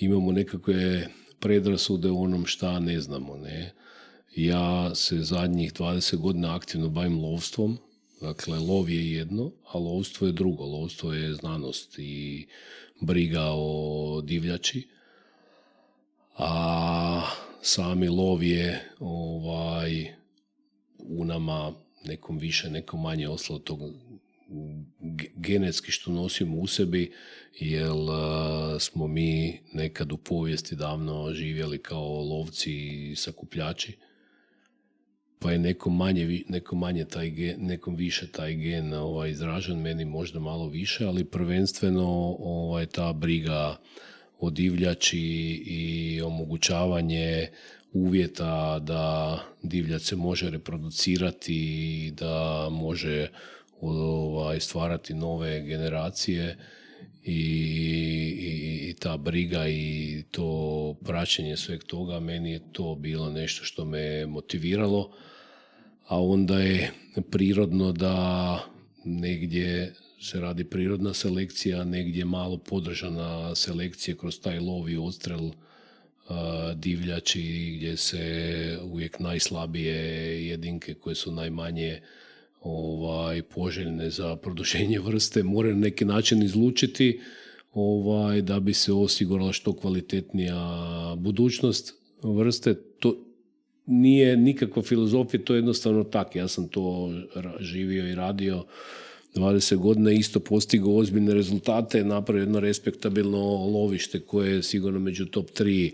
imamo 0.00 0.32
nekakve 0.32 1.08
predrasude 1.40 2.10
u 2.10 2.22
onom 2.22 2.46
šta 2.46 2.78
ne 2.78 3.00
znamo, 3.00 3.36
ne? 3.36 3.72
Ja 4.36 4.94
se 4.94 5.18
zadnjih 5.18 5.72
20 5.72 6.16
godina 6.16 6.56
aktivno 6.56 6.88
bavim 6.88 7.20
lovstvom. 7.20 7.78
Dakle, 8.24 8.58
lov 8.58 8.88
je 8.90 9.12
jedno, 9.12 9.52
a 9.72 9.78
lovstvo 9.78 10.26
je 10.26 10.32
drugo. 10.32 10.64
Lovstvo 10.64 11.12
je 11.12 11.34
znanost 11.34 11.98
i 11.98 12.46
briga 13.00 13.44
o 13.52 14.20
divljači. 14.24 14.88
A 16.36 17.22
sami 17.62 18.08
lov 18.08 18.42
je 18.42 18.90
ovaj, 19.00 20.14
u 20.98 21.24
nama 21.24 21.74
nekom 22.04 22.38
više, 22.38 22.70
nekom 22.70 23.02
manje 23.02 23.28
ostalo 23.28 23.58
tog 23.58 23.80
genetski 25.34 25.92
što 25.92 26.12
nosimo 26.12 26.56
u 26.56 26.66
sebi, 26.66 27.12
jer 27.60 27.92
smo 28.80 29.06
mi 29.06 29.60
nekad 29.72 30.12
u 30.12 30.16
povijesti 30.16 30.76
davno 30.76 31.32
živjeli 31.32 31.78
kao 31.82 32.22
lovci 32.22 32.72
i 32.72 33.16
sakupljači, 33.16 33.96
pa 35.44 35.52
je 35.52 35.58
nekom 35.58 35.96
manje, 35.96 36.42
nekom 36.48 36.78
manje 36.78 37.04
taj 37.04 37.30
gen, 37.30 37.56
nekom 37.58 37.96
više 37.96 38.26
taj 38.32 38.54
gen 38.54 38.92
ovaj, 38.92 39.30
izražen, 39.30 39.80
meni 39.80 40.04
možda 40.04 40.40
malo 40.40 40.68
više, 40.68 41.06
ali 41.06 41.24
prvenstveno 41.24 42.36
ovaj, 42.38 42.86
ta 42.86 43.12
briga 43.12 43.76
o 44.40 44.50
divljači 44.50 45.20
i 45.66 46.20
omogućavanje 46.22 47.48
uvjeta 47.92 48.78
da 48.78 49.38
divljac 49.62 50.02
se 50.02 50.16
može 50.16 50.50
reproducirati 50.50 51.54
i 51.54 52.10
da 52.10 52.68
može 52.70 53.28
ovaj, 53.80 54.60
stvarati 54.60 55.14
nove 55.14 55.60
generacije 55.60 56.56
i, 57.24 57.32
i, 58.40 58.88
i, 58.88 58.94
ta 58.94 59.16
briga 59.16 59.68
i 59.68 60.22
to 60.30 60.96
praćenje 61.04 61.56
sveg 61.56 61.84
toga, 61.84 62.20
meni 62.20 62.52
je 62.52 62.60
to 62.72 62.94
bilo 62.94 63.30
nešto 63.30 63.64
što 63.64 63.84
me 63.84 64.26
motiviralo, 64.26 65.10
a 66.06 66.22
onda 66.22 66.58
je 66.58 66.92
prirodno 67.30 67.92
da 67.92 68.58
negdje 69.04 69.94
se 70.20 70.40
radi 70.40 70.64
prirodna 70.64 71.14
selekcija, 71.14 71.84
negdje 71.84 72.24
malo 72.24 72.58
podržana 72.58 73.54
selekcija 73.54 74.16
kroz 74.16 74.40
taj 74.40 74.58
lov 74.58 74.90
i 74.90 74.96
odstrel 74.96 75.50
divljači 76.74 77.74
gdje 77.76 77.96
se 77.96 78.78
uvijek 78.82 79.18
najslabije 79.20 79.96
jedinke 80.48 80.94
koje 80.94 81.14
su 81.14 81.32
najmanje 81.32 82.00
ovaj, 82.60 83.42
poželjne 83.42 84.10
za 84.10 84.36
produženje 84.36 84.98
vrste 84.98 85.42
moraju 85.42 85.74
na 85.74 85.80
neki 85.80 86.04
način 86.04 86.42
izlučiti 86.42 87.20
ovaj, 87.72 88.42
da 88.42 88.60
bi 88.60 88.74
se 88.74 88.92
osigurala 88.92 89.52
što 89.52 89.76
kvalitetnija 89.76 91.14
budućnost 91.18 91.94
vrste. 92.22 92.74
To 92.98 93.23
nije 93.86 94.36
nikakva 94.36 94.82
filozofija, 94.82 95.44
to 95.44 95.54
je 95.54 95.58
jednostavno 95.58 96.04
tak. 96.04 96.36
Ja 96.36 96.48
sam 96.48 96.68
to 96.68 97.12
živio 97.60 98.08
i 98.08 98.14
radio 98.14 98.64
20 99.34 99.76
godina 99.76 100.12
isto 100.12 100.40
postigao 100.40 100.96
ozbiljne 100.96 101.34
rezultate, 101.34 102.04
napravio 102.04 102.42
jedno 102.42 102.60
respektabilno 102.60 103.66
lovište 103.66 104.20
koje 104.20 104.54
je 104.54 104.62
sigurno 104.62 104.98
među 104.98 105.26
top 105.26 105.50
3 105.50 105.92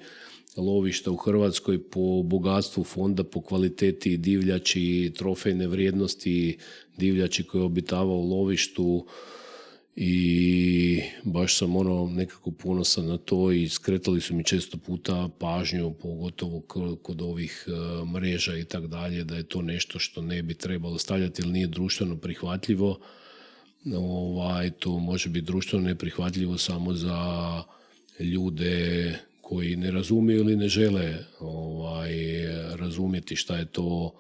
lovišta 0.57 1.11
u 1.11 1.17
Hrvatskoj 1.17 1.83
po 1.83 2.23
bogatstvu 2.23 2.85
fonda, 2.85 3.25
po 3.25 3.41
kvaliteti 3.41 4.17
divljači, 4.17 5.13
trofejne 5.17 5.67
vrijednosti 5.67 6.59
divljači 6.97 7.43
koje 7.43 7.65
obitava 7.65 8.15
u 8.15 8.31
lovištu 8.31 9.07
i 9.97 11.03
baš 11.25 11.59
sam 11.59 11.77
ono 11.77 12.07
nekako 12.07 12.51
ponosan 12.51 13.07
na 13.07 13.19
to 13.19 13.53
i 13.53 13.69
skretali 13.69 14.21
su 14.21 14.35
mi 14.35 14.45
često 14.45 14.79
puta 14.79 15.29
pažnju, 15.39 15.95
pogotovo 16.03 16.61
kod 17.03 17.23
ovih 17.23 17.67
e, 17.67 18.05
mreža 18.05 18.57
i 18.57 18.65
tak 18.65 18.87
dalje, 18.87 19.25
da 19.25 19.37
je 19.37 19.43
to 19.43 19.63
nešto 19.63 19.99
što 19.99 20.23
ne 20.23 20.43
bi 20.43 20.55
trebalo 20.55 20.99
stavljati 20.99 21.43
ili 21.43 21.53
nije 21.53 21.67
društveno 21.67 22.17
prihvatljivo. 22.17 22.99
Ovaj, 23.97 24.71
to 24.71 24.99
može 24.99 25.29
biti 25.29 25.47
društveno 25.47 25.89
neprihvatljivo 25.89 26.59
samo 26.59 26.95
za 26.95 27.63
ljude 28.21 29.19
koji 29.41 29.77
ne 29.77 29.91
razumiju 29.91 30.39
ili 30.39 30.57
ne 30.57 30.69
žele 30.69 31.15
ovaj, 31.41 32.13
razumjeti 32.77 33.37
šta 33.37 33.57
je 33.57 33.65
to 33.65 34.15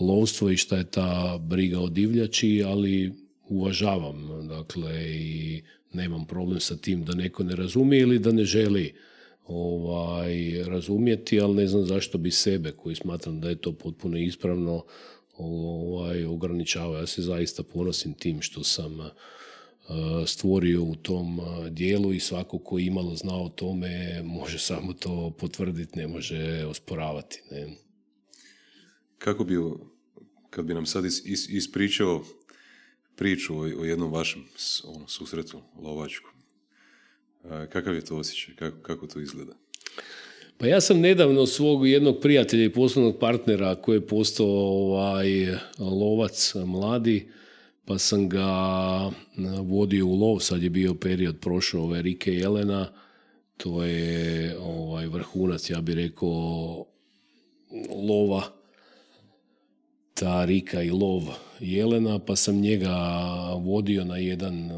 lovstvo 0.00 0.50
i 0.50 0.56
šta 0.56 0.76
je 0.76 0.90
ta 0.90 1.38
briga 1.40 1.80
o 1.80 1.88
divljači, 1.88 2.62
ali 2.66 3.23
uvažavam 3.48 4.48
dakle 4.48 5.16
i 5.16 5.62
nemam 5.92 6.26
problem 6.26 6.60
sa 6.60 6.76
tim 6.76 7.04
da 7.04 7.14
neko 7.14 7.44
ne 7.44 7.56
razumije 7.56 8.00
ili 8.00 8.18
da 8.18 8.32
ne 8.32 8.44
želi 8.44 8.94
ovaj, 9.46 10.64
razumjeti, 10.64 11.40
ali 11.40 11.54
ne 11.54 11.66
znam 11.66 11.84
zašto 11.84 12.18
bi 12.18 12.30
sebe, 12.30 12.72
koji 12.72 12.94
smatram 12.94 13.40
da 13.40 13.48
je 13.48 13.56
to 13.56 13.72
potpuno 13.72 14.18
ispravno, 14.18 14.84
ovaj, 15.36 16.24
ograničavao. 16.24 16.96
Ja 16.96 17.06
se 17.06 17.22
zaista 17.22 17.62
ponosim 17.62 18.14
tim 18.14 18.42
što 18.42 18.64
sam 18.64 19.10
E, 19.88 20.26
stvorio 20.26 20.82
u 20.82 20.94
tom 20.94 21.40
e, 21.40 21.70
dijelu 21.70 22.12
i 22.12 22.20
svako 22.20 22.58
ko 22.58 22.78
imalo 22.78 23.16
zna 23.16 23.42
o 23.42 23.48
tome 23.48 24.22
može 24.22 24.58
samo 24.58 24.92
to 24.92 25.34
potvrditi, 25.38 25.98
ne 25.98 26.06
može 26.06 26.64
osporavati. 26.64 27.42
Ne? 27.50 27.76
Kako 29.18 29.44
bi, 29.44 29.54
kad 30.50 30.64
bi 30.64 30.74
nam 30.74 30.86
sad 30.86 31.04
ispričao 31.48 32.24
priču 33.16 33.58
o, 33.58 33.84
jednom 33.84 34.12
vašem 34.12 34.44
ono, 34.84 35.08
susretu 35.08 35.60
lovačku, 35.82 36.28
e, 37.44 37.66
kakav 37.72 37.94
je 37.94 38.04
to 38.04 38.16
osjećaj, 38.16 38.54
kako, 38.54 38.78
kako 38.82 39.06
to 39.06 39.20
izgleda? 39.20 39.52
Pa 40.58 40.66
ja 40.66 40.80
sam 40.80 41.00
nedavno 41.00 41.46
svog 41.46 41.88
jednog 41.88 42.20
prijatelja 42.20 42.64
i 42.64 42.72
poslovnog 42.72 43.18
partnera 43.18 43.74
koji 43.74 43.96
je 43.96 44.06
postao 44.06 44.46
ovaj, 44.46 45.28
lovac 45.78 46.54
mladi, 46.54 47.28
pa 47.84 47.98
sam 47.98 48.28
ga 48.28 48.46
vodio 49.62 50.06
u 50.06 50.14
lov, 50.14 50.38
sad 50.38 50.62
je 50.62 50.70
bio 50.70 50.94
period 50.94 51.40
prošao 51.40 51.82
ove 51.82 52.02
Rike 52.02 52.32
Jelena, 52.32 52.92
to 53.56 53.84
je 53.84 54.56
ovaj 54.58 55.06
vrhunac, 55.06 55.70
ja 55.70 55.80
bih 55.80 55.96
rekao, 55.96 56.86
lova, 58.08 58.42
ta 60.14 60.44
Rika 60.44 60.82
i 60.82 60.90
lov 60.90 61.22
Jelena, 61.60 62.18
pa 62.18 62.36
sam 62.36 62.60
njega 62.60 62.96
vodio 63.58 64.04
na 64.04 64.16
jedan 64.16 64.70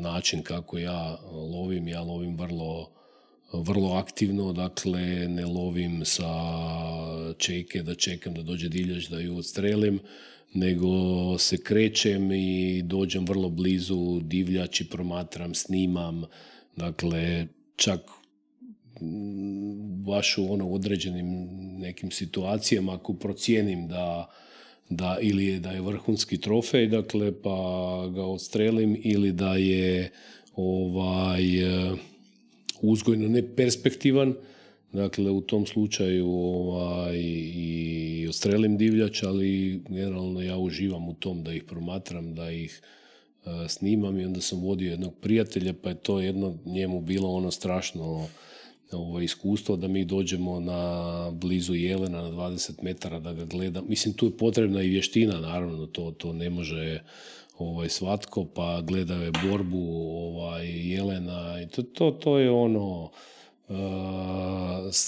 način 0.00 0.42
kako 0.42 0.78
ja 0.78 1.18
lovim. 1.32 1.88
Ja 1.88 2.02
lovim 2.02 2.36
vrlo, 2.36 2.90
vrlo 3.52 3.92
aktivno, 3.92 4.52
dakle 4.52 5.28
ne 5.28 5.46
lovim 5.46 6.04
sa 6.04 6.32
čeke 7.38 7.82
da 7.82 7.94
čekam 7.94 8.34
da 8.34 8.42
dođe 8.42 8.68
divljač 8.68 9.08
da 9.08 9.20
ju 9.20 9.36
odstrelim, 9.36 10.00
nego 10.54 10.88
se 11.38 11.62
krećem 11.62 12.32
i 12.32 12.82
dođem 12.82 13.26
vrlo 13.26 13.48
blizu 13.48 14.20
divljači, 14.20 14.88
promatram, 14.88 15.54
snimam, 15.54 16.24
dakle 16.76 17.46
čak 17.76 18.00
baš 20.06 20.38
u 20.38 20.52
ono 20.52 20.68
određenim 20.70 21.48
nekim 21.78 22.10
situacijama 22.10 22.94
ako 22.94 23.14
procijenim 23.14 23.88
da, 23.88 24.30
da 24.88 25.18
ili 25.20 25.46
je 25.46 25.60
da 25.60 25.70
je 25.70 25.80
vrhunski 25.80 26.38
trofej, 26.38 26.86
dakle 26.86 27.32
pa 27.42 27.58
ga 28.14 28.22
odstrelim 28.22 28.96
ili 29.04 29.32
da 29.32 29.54
je 29.54 30.10
ovaj 30.56 31.44
uzgojno 32.82 33.28
neperspektivan, 33.28 34.34
Dakle, 34.94 35.30
u 35.30 35.40
tom 35.40 35.66
slučaju 35.66 36.30
ovaj, 36.30 37.16
i 37.54 38.26
ostrelim 38.28 38.76
divljač, 38.76 39.22
ali 39.22 39.80
generalno 39.88 40.42
ja 40.42 40.58
uživam 40.58 41.08
u 41.08 41.14
tom 41.14 41.42
da 41.42 41.52
ih 41.52 41.64
promatram, 41.64 42.34
da 42.34 42.50
ih 42.50 42.80
e, 43.46 43.68
snimam 43.68 44.20
i 44.20 44.24
onda 44.24 44.40
sam 44.40 44.60
vodio 44.60 44.90
jednog 44.90 45.14
prijatelja, 45.20 45.74
pa 45.82 45.88
je 45.88 45.94
to 45.94 46.20
jedno 46.20 46.58
njemu 46.64 47.00
bilo 47.00 47.28
ono 47.28 47.50
strašno 47.50 48.28
ovo 48.92 49.20
iskustvo 49.20 49.76
da 49.76 49.88
mi 49.88 50.04
dođemo 50.04 50.60
na 50.60 51.30
blizu 51.30 51.74
Jelena 51.74 52.22
na 52.22 52.30
20 52.30 52.82
metara 52.82 53.20
da 53.20 53.32
ga 53.32 53.44
gledam. 53.44 53.84
Mislim, 53.88 54.14
tu 54.14 54.26
je 54.26 54.36
potrebna 54.36 54.82
i 54.82 54.88
vještina, 54.88 55.40
naravno, 55.40 55.86
to, 55.86 56.10
to 56.10 56.32
ne 56.32 56.50
može 56.50 57.00
ovaj, 57.58 57.88
svatko, 57.88 58.44
pa 58.44 58.80
gledao 58.80 59.22
je 59.22 59.32
borbu 59.48 59.86
ovaj, 60.10 60.66
Jelena 60.66 61.62
i 61.62 61.68
to, 61.68 61.82
to, 61.82 62.10
to 62.10 62.38
je 62.38 62.50
ono 62.50 63.10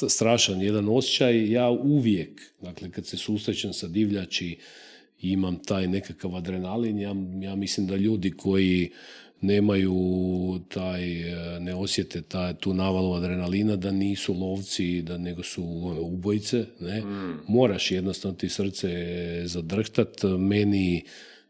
strašan 0.08 0.62
jedan 0.62 0.88
osjećaj. 0.88 1.50
Ja 1.50 1.70
uvijek, 1.70 2.54
dakle 2.60 2.90
kad 2.90 3.06
se 3.06 3.16
susrećem 3.16 3.72
sa 3.72 3.88
divljači 3.88 4.58
imam 5.20 5.58
taj 5.58 5.88
nekakav 5.88 6.36
adrenalin, 6.36 6.98
ja, 6.98 7.14
ja 7.42 7.54
mislim 7.56 7.86
da 7.86 7.96
ljudi 7.96 8.30
koji 8.30 8.90
nemaju 9.40 10.60
taj, 10.68 11.02
ne 11.60 11.74
osjete 11.74 12.22
taj, 12.22 12.54
tu 12.54 12.74
navalu 12.74 13.12
adrenalina, 13.12 13.76
da 13.76 13.90
nisu 13.90 14.34
lovci, 14.34 15.02
da 15.02 15.18
nego 15.18 15.42
su 15.42 15.62
ono, 15.62 16.00
ubojice. 16.00 16.64
Ne? 16.80 17.00
Mm. 17.00 17.40
Moraš 17.48 17.90
jednostavno 17.90 18.36
ti 18.36 18.48
srce 18.48 18.88
zadrhtat. 19.44 20.22
Meni, 20.38 21.04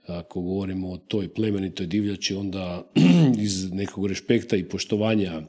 ako 0.06 0.40
govorimo 0.40 0.90
o 0.90 0.96
toj 0.96 1.28
plemenitoj 1.28 1.86
divljači, 1.86 2.34
onda 2.34 2.86
iz 3.46 3.72
nekog 3.72 4.06
respekta 4.06 4.56
i 4.56 4.64
poštovanja 4.64 5.42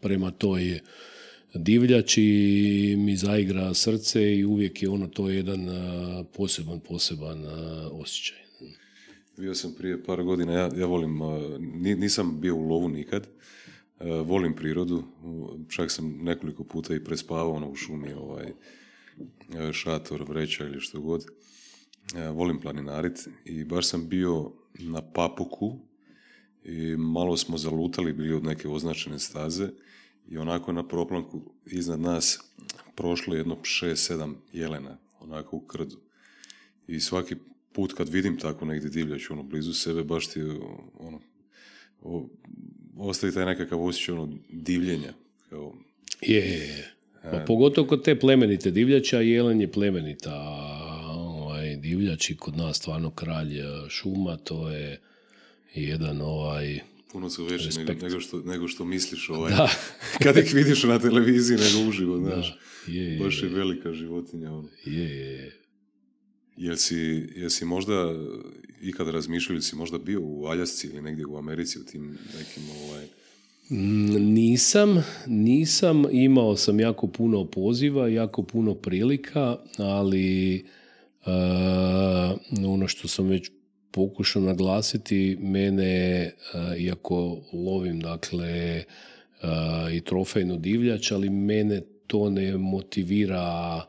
prema 0.00 0.30
toj 0.30 0.80
divljač 1.54 2.18
i 2.18 2.94
mi 2.98 3.16
zaigra 3.16 3.74
srce 3.74 4.36
i 4.36 4.44
uvijek 4.44 4.82
je 4.82 4.88
ono 4.88 5.06
to 5.06 5.30
jedan 5.30 5.68
poseban, 6.32 6.80
poseban 6.80 7.44
osjećaj. 7.92 8.45
Bio 9.38 9.54
sam 9.54 9.74
prije 9.78 10.04
par 10.04 10.22
godina, 10.22 10.52
ja, 10.52 10.70
ja 10.76 10.86
volim, 10.86 11.18
nisam 11.80 12.40
bio 12.40 12.56
u 12.56 12.68
lovu 12.68 12.88
nikad, 12.88 13.28
volim 14.24 14.54
prirodu, 14.54 15.02
čak 15.68 15.90
sam 15.90 16.18
nekoliko 16.22 16.64
puta 16.64 16.94
i 16.94 17.04
prespavao 17.04 17.52
ono 17.52 17.70
u 17.70 17.74
šumi, 17.74 18.12
ovaj, 18.12 18.52
šator, 19.72 20.22
vreća 20.28 20.64
ili 20.64 20.80
što 20.80 21.00
god. 21.00 21.26
Volim 22.32 22.60
planinarit 22.60 23.28
i 23.44 23.64
baš 23.64 23.88
sam 23.88 24.08
bio 24.08 24.52
na 24.78 25.02
Papuku 25.12 25.78
i 26.64 26.96
malo 26.96 27.36
smo 27.36 27.58
zalutali, 27.58 28.12
bili 28.12 28.34
od 28.34 28.44
neke 28.44 28.68
označene 28.68 29.18
staze 29.18 29.68
i 30.28 30.38
onako 30.38 30.72
na 30.72 30.88
proplanku 30.88 31.40
iznad 31.66 32.00
nas 32.00 32.40
prošlo 32.94 33.34
jedno 33.34 33.56
šest, 33.62 34.06
sedam 34.06 34.36
jelena, 34.52 34.98
onako 35.20 35.56
u 35.56 35.60
krdu. 35.60 35.96
I 36.86 37.00
svaki 37.00 37.36
put 37.76 37.92
kad 37.92 38.08
vidim 38.08 38.38
tako 38.38 38.64
negdje 38.64 38.90
divljač, 38.90 39.30
ono, 39.30 39.42
blizu 39.42 39.74
sebe, 39.74 40.04
baš 40.04 40.26
ti, 40.26 40.40
ono, 40.98 41.20
o, 42.02 42.28
ostaje 42.96 43.32
taj 43.32 43.46
nekakav 43.46 43.84
osjećaj, 43.84 44.14
ono, 44.14 44.32
divljenja. 44.48 45.12
Kao, 45.50 45.74
je, 46.20 46.38
je. 46.38 46.92
Pa 47.22 47.44
pogotovo 47.46 47.88
kod 47.88 48.04
te 48.04 48.18
plemenite 48.18 48.70
divljača, 48.70 49.20
jelen 49.20 49.60
je 49.60 49.72
plemenita, 49.72 50.34
ovaj, 51.16 51.76
divljači 51.76 52.36
kod 52.36 52.56
nas 52.56 52.76
stvarno 52.76 53.10
kralj 53.10 53.60
šuma, 53.88 54.36
to 54.36 54.70
je 54.70 55.00
jedan 55.74 56.20
ovaj 56.20 56.80
puno 57.12 57.30
su 57.30 57.44
veći 57.44 57.78
nego, 57.78 57.92
nego, 57.92 58.20
što, 58.20 58.42
nego 58.42 58.68
što 58.68 58.84
misliš 58.84 59.30
ovaj, 59.30 59.52
da. 59.52 59.68
kad 60.22 60.36
ih 60.36 60.54
vidiš 60.54 60.82
na 60.82 60.98
televiziji 60.98 61.58
nego 61.58 61.88
uživo, 61.88 62.18
znaš. 62.18 62.58
Je, 62.86 63.12
je, 63.12 63.18
Baš 63.18 63.42
je 63.42 63.48
velika 63.48 63.92
životinja. 63.92 64.52
Ono. 64.52 64.68
Je, 64.84 65.04
je, 65.04 65.32
je. 65.32 65.65
Jel 66.56 66.76
si, 66.76 67.28
jel 67.36 67.50
si 67.50 67.64
možda 67.64 68.14
ikada 68.82 69.10
razmišljali, 69.10 69.62
si 69.62 69.76
možda 69.76 69.98
bio 69.98 70.20
u 70.22 70.46
Aljasci 70.46 70.86
ili 70.86 71.02
negdje 71.02 71.26
u 71.26 71.36
Americi 71.36 71.78
u 71.78 71.84
tim 71.84 72.18
nekim 72.38 72.62
ovaj... 72.84 73.06
Mm, 73.70 74.34
nisam, 74.34 75.04
nisam, 75.26 76.04
imao 76.12 76.56
sam 76.56 76.80
jako 76.80 77.06
puno 77.06 77.44
poziva, 77.44 78.08
jako 78.08 78.42
puno 78.42 78.74
prilika, 78.74 79.58
ali 79.78 80.64
uh, 81.26 82.66
ono 82.66 82.88
što 82.88 83.08
sam 83.08 83.26
već 83.26 83.50
pokušao 83.90 84.42
naglasiti, 84.42 85.36
mene, 85.40 86.32
iako 86.78 87.38
lovim 87.52 88.00
dakle 88.00 88.84
i 89.92 90.00
trofejnu 90.00 90.56
divljač, 90.56 91.12
ali 91.12 91.30
mene 91.30 91.82
to 92.06 92.30
ne 92.30 92.56
motivira 92.56 93.82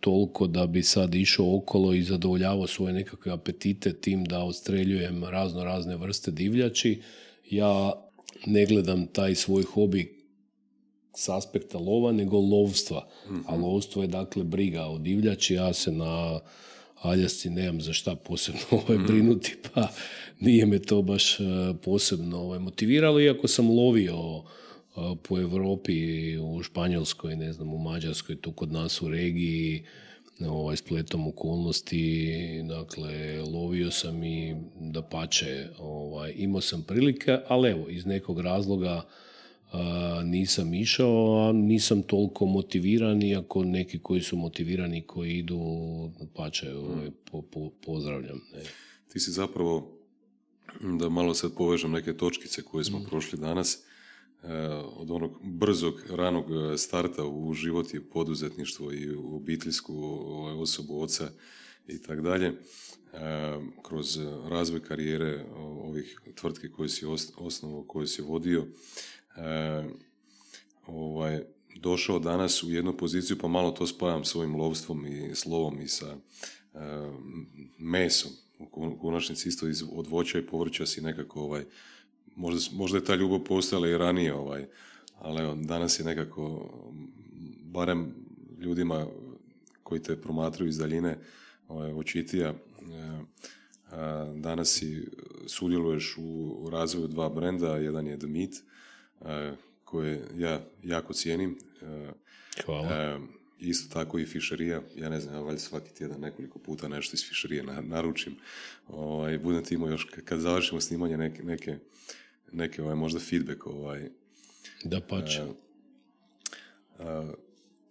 toliko 0.00 0.46
da 0.46 0.66
bi 0.66 0.82
sad 0.82 1.14
išao 1.14 1.56
okolo 1.56 1.94
i 1.94 2.02
zadovoljavao 2.02 2.66
svoje 2.66 2.92
nekakve 2.92 3.32
apetite 3.32 3.92
tim 3.92 4.24
da 4.24 4.44
odstreljujem 4.44 5.24
razno 5.24 5.64
razne 5.64 5.96
vrste 5.96 6.30
divljači. 6.30 7.00
Ja 7.50 7.92
ne 8.46 8.66
gledam 8.66 9.06
taj 9.06 9.34
svoj 9.34 9.62
hobi 9.62 10.20
s 11.14 11.28
aspekta 11.28 11.78
lova, 11.78 12.12
nego 12.12 12.38
lovstva. 12.38 13.08
A 13.46 13.54
mhm. 13.54 13.64
lovstvo 13.64 14.02
je 14.02 14.08
dakle 14.08 14.44
briga 14.44 14.86
o 14.86 14.98
divljači. 14.98 15.54
Ja 15.54 15.72
se 15.72 15.92
na 15.92 16.40
aljasci 17.02 17.50
nemam 17.50 17.80
za 17.80 17.92
šta 17.92 18.14
posebno 18.14 18.60
ovaj, 18.84 18.98
mhm. 18.98 19.06
brinuti, 19.06 19.56
pa 19.74 19.88
nije 20.40 20.66
me 20.66 20.78
to 20.78 21.02
baš 21.02 21.40
e, 21.40 21.44
posebno 21.82 22.38
ovaj, 22.38 22.58
motiviralo, 22.58 23.20
iako 23.20 23.48
sam 23.48 23.70
lovio 23.70 24.14
e, 24.14 24.42
po 25.22 25.40
Europi, 25.40 26.38
u 26.38 26.62
Španjolskoj, 26.62 27.36
ne 27.36 27.52
znam, 27.52 27.74
u 27.74 27.78
Mađarskoj, 27.78 28.36
tu 28.36 28.52
kod 28.52 28.72
nas 28.72 29.02
u 29.02 29.08
regiji, 29.08 29.84
ovaj, 30.40 30.76
spletom 30.76 31.28
okolnosti, 31.28 32.62
dakle, 32.68 33.42
lovio 33.42 33.90
sam 33.90 34.24
i 34.24 34.56
da 34.80 35.02
pače, 35.02 35.68
ovaj, 35.78 36.32
imao 36.36 36.60
sam 36.60 36.82
prilike, 36.82 37.38
ali 37.48 37.70
evo, 37.70 37.88
iz 37.88 38.06
nekog 38.06 38.40
razloga 38.40 39.06
nisam 40.24 40.74
išao, 40.74 41.48
a 41.48 41.52
nisam 41.52 42.02
toliko 42.02 42.46
motiviran, 42.46 43.22
iako 43.22 43.64
neki 43.64 43.98
koji 43.98 44.22
su 44.22 44.36
motivirani, 44.36 45.02
koji 45.02 45.38
idu, 45.38 45.60
pače, 46.34 46.74
ovaj, 46.74 47.10
po, 47.30 47.42
po, 47.42 47.70
pozdravljam. 47.86 48.40
Ne. 48.54 48.62
Ti 49.12 49.20
si 49.20 49.30
zapravo, 49.30 49.96
da 50.98 51.08
malo 51.08 51.34
sad 51.34 51.54
povežem 51.54 51.90
neke 51.90 52.16
točkice 52.16 52.62
koje 52.62 52.84
smo 52.84 52.98
mm. 52.98 53.04
prošli 53.04 53.38
danas, 53.38 53.82
od 54.96 55.10
onog 55.10 55.38
brzog, 55.42 55.94
ranog 56.10 56.46
starta 56.78 57.24
u 57.24 57.52
život 57.52 57.94
i 57.94 58.00
poduzetništvo 58.00 58.92
i 58.92 59.16
u 59.16 59.36
obiteljsku 59.36 59.94
ovaj, 60.04 60.54
osobu 60.54 61.02
oca 61.02 61.30
i 61.88 62.02
tako 62.02 62.22
dalje, 62.22 62.46
e, 62.46 62.54
kroz 63.82 64.18
razvoj 64.48 64.82
karijere 64.82 65.44
ovih 65.56 66.20
tvrtki 66.34 66.72
koje 66.72 66.88
si 66.88 67.06
osnovao, 67.36 67.82
koje 67.82 68.06
si 68.06 68.22
vodio, 68.22 68.66
e, 69.36 69.84
ovaj, 70.86 71.40
došao 71.76 72.18
danas 72.18 72.62
u 72.62 72.70
jednu 72.70 72.96
poziciju, 72.96 73.38
pa 73.38 73.48
malo 73.48 73.70
to 73.70 73.86
spajam 73.86 74.24
svojim 74.24 74.56
lovstvom 74.56 75.06
i 75.06 75.34
slovom 75.34 75.80
i 75.80 75.88
sa 75.88 76.16
e, 76.16 76.78
mesom. 77.78 78.30
U 78.58 78.98
konačnici 79.00 79.48
isto 79.48 79.68
iz, 79.68 79.84
od 79.92 80.06
voća 80.06 80.38
i 80.38 80.46
povrća 80.46 80.86
si 80.86 81.00
nekako, 81.00 81.40
ovaj, 81.40 81.64
možda, 82.40 82.76
možda 82.76 82.98
je 82.98 83.04
ta 83.04 83.14
ljubav 83.14 83.44
postojala 83.44 83.88
i 83.88 83.98
ranije, 83.98 84.34
ovaj, 84.34 84.66
ali 85.18 85.42
evo, 85.42 85.54
danas 85.54 86.00
je 86.00 86.04
nekako, 86.04 86.70
barem 87.62 88.14
ljudima 88.60 89.06
koji 89.82 90.02
te 90.02 90.20
promatruju 90.20 90.68
iz 90.68 90.78
daljine, 90.78 91.18
ovaj, 91.68 91.92
očitija, 91.92 92.48
e, 92.48 92.54
danas 94.34 94.68
si 94.68 95.08
sudjeluješ 95.46 96.16
u 96.18 96.68
razvoju 96.72 97.08
dva 97.08 97.28
brenda, 97.28 97.76
jedan 97.76 98.06
je 98.06 98.18
The 98.18 98.26
Meat, 98.26 98.50
koje 99.84 100.28
ja 100.36 100.60
jako 100.82 101.12
cijenim. 101.12 101.58
Hvala. 102.64 103.20
Isto 103.58 103.94
tako 103.94 104.18
i 104.18 104.26
fišerija. 104.26 104.82
Ja 104.96 105.08
ne 105.08 105.20
znam, 105.20 105.34
ja 105.34 105.40
valjda 105.40 105.60
svaki 105.60 105.94
tjedan 105.94 106.20
nekoliko 106.20 106.58
puta 106.58 106.88
nešto 106.88 107.14
iz 107.14 107.28
fišerije 107.28 107.62
naručim. 107.82 108.36
Ovaj, 108.88 109.38
budem 109.38 109.64
ti 109.64 109.74
još, 109.74 110.06
kad 110.24 110.40
završimo 110.40 110.80
snimanje 110.80 111.16
neke, 111.16 111.42
neke, 111.42 111.78
neke 112.52 112.82
ovaj, 112.82 112.94
možda 112.94 113.20
feedback. 113.20 113.66
Ovaj, 113.66 114.08
da 114.84 115.00
pače. 115.00 115.46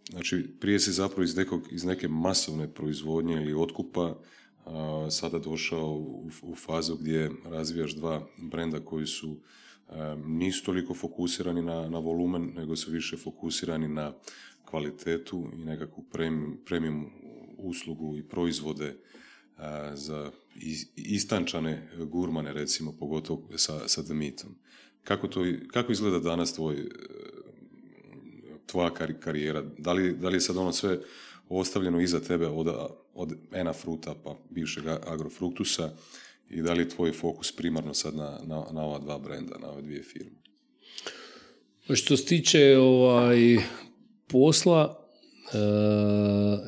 Znači, 0.10 0.48
prije 0.60 0.80
si 0.80 0.92
zapravo 0.92 1.24
iz, 1.24 1.36
nekog, 1.36 1.68
iz 1.72 1.84
neke 1.84 2.08
masovne 2.08 2.74
proizvodnje 2.74 3.34
ili 3.34 3.54
otkupa 3.54 4.16
sada 5.10 5.40
došao 5.40 5.94
u, 5.94 6.30
u 6.42 6.56
fazu 6.56 6.96
gdje 6.96 7.32
razvijaš 7.46 7.96
dva 7.96 8.28
brenda 8.38 8.80
koji 8.80 9.08
su 9.08 9.38
nisu 10.26 10.66
toliko 10.66 10.94
fokusirani 10.94 11.62
na, 11.62 11.90
na 11.90 12.00
volumen, 12.00 12.54
nego 12.56 12.76
su 12.76 12.92
više 12.92 13.18
fokusirani 13.18 13.88
na 13.88 14.14
kvalitetu 14.66 15.50
i 15.54 15.58
nekakvu 15.58 16.04
premium, 16.66 17.10
uslugu 17.58 18.18
i 18.18 18.24
proizvode 18.24 18.96
za 19.94 20.32
istančane 20.96 21.90
gurmane, 21.98 22.54
recimo, 22.54 22.92
pogotovo 23.00 23.58
sa, 23.58 23.88
sa 23.88 24.02
demitom. 24.02 24.56
Kako, 25.04 25.28
to, 25.28 25.46
kako 25.68 25.92
izgleda 25.92 26.20
danas 26.20 26.54
tvoj, 26.54 26.76
e, 26.76 26.86
tvoja 28.66 28.90
karijera? 29.20 29.62
Da 29.78 29.94
li, 29.94 30.14
da 30.14 30.30
li 30.30 30.36
je 30.36 30.42
sad 30.42 30.58
ono 30.58 30.72
sve 30.72 31.00
ostavljeno 31.50 32.02
iza 32.02 32.20
tebe 32.20 32.48
od, 32.48 32.68
od 33.14 33.34
ena 33.54 33.74
fruta 33.74 34.16
pa 34.24 34.36
bivšeg 34.50 34.88
agrofruktusa 34.88 35.92
i 36.50 36.62
da 36.62 36.74
li 36.74 36.82
je 36.82 36.90
tvoj 36.90 37.12
fokus 37.12 37.52
primarno 37.52 37.94
sad 37.94 38.16
na, 38.16 38.40
na, 38.46 38.66
na 38.72 38.82
ova 38.82 39.00
dva 39.00 39.20
brenda, 39.20 39.58
na 39.58 39.72
ove 39.72 39.82
dvije 39.82 40.04
firme? 40.04 40.40
Što 41.96 42.18
se 42.18 42.26
tiče 42.26 42.78
ovaj, 42.78 43.58
posla 44.28 44.99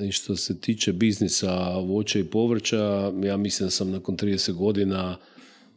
i 0.07 0.11
što 0.11 0.35
se 0.35 0.59
tiče 0.59 0.93
biznisa 0.93 1.77
voća 1.77 2.19
i 2.19 2.23
povrća, 2.23 3.11
ja 3.23 3.37
mislim 3.37 3.67
da 3.67 3.71
sam 3.71 3.91
nakon 3.91 4.17
30 4.17 4.51
godina 4.51 5.17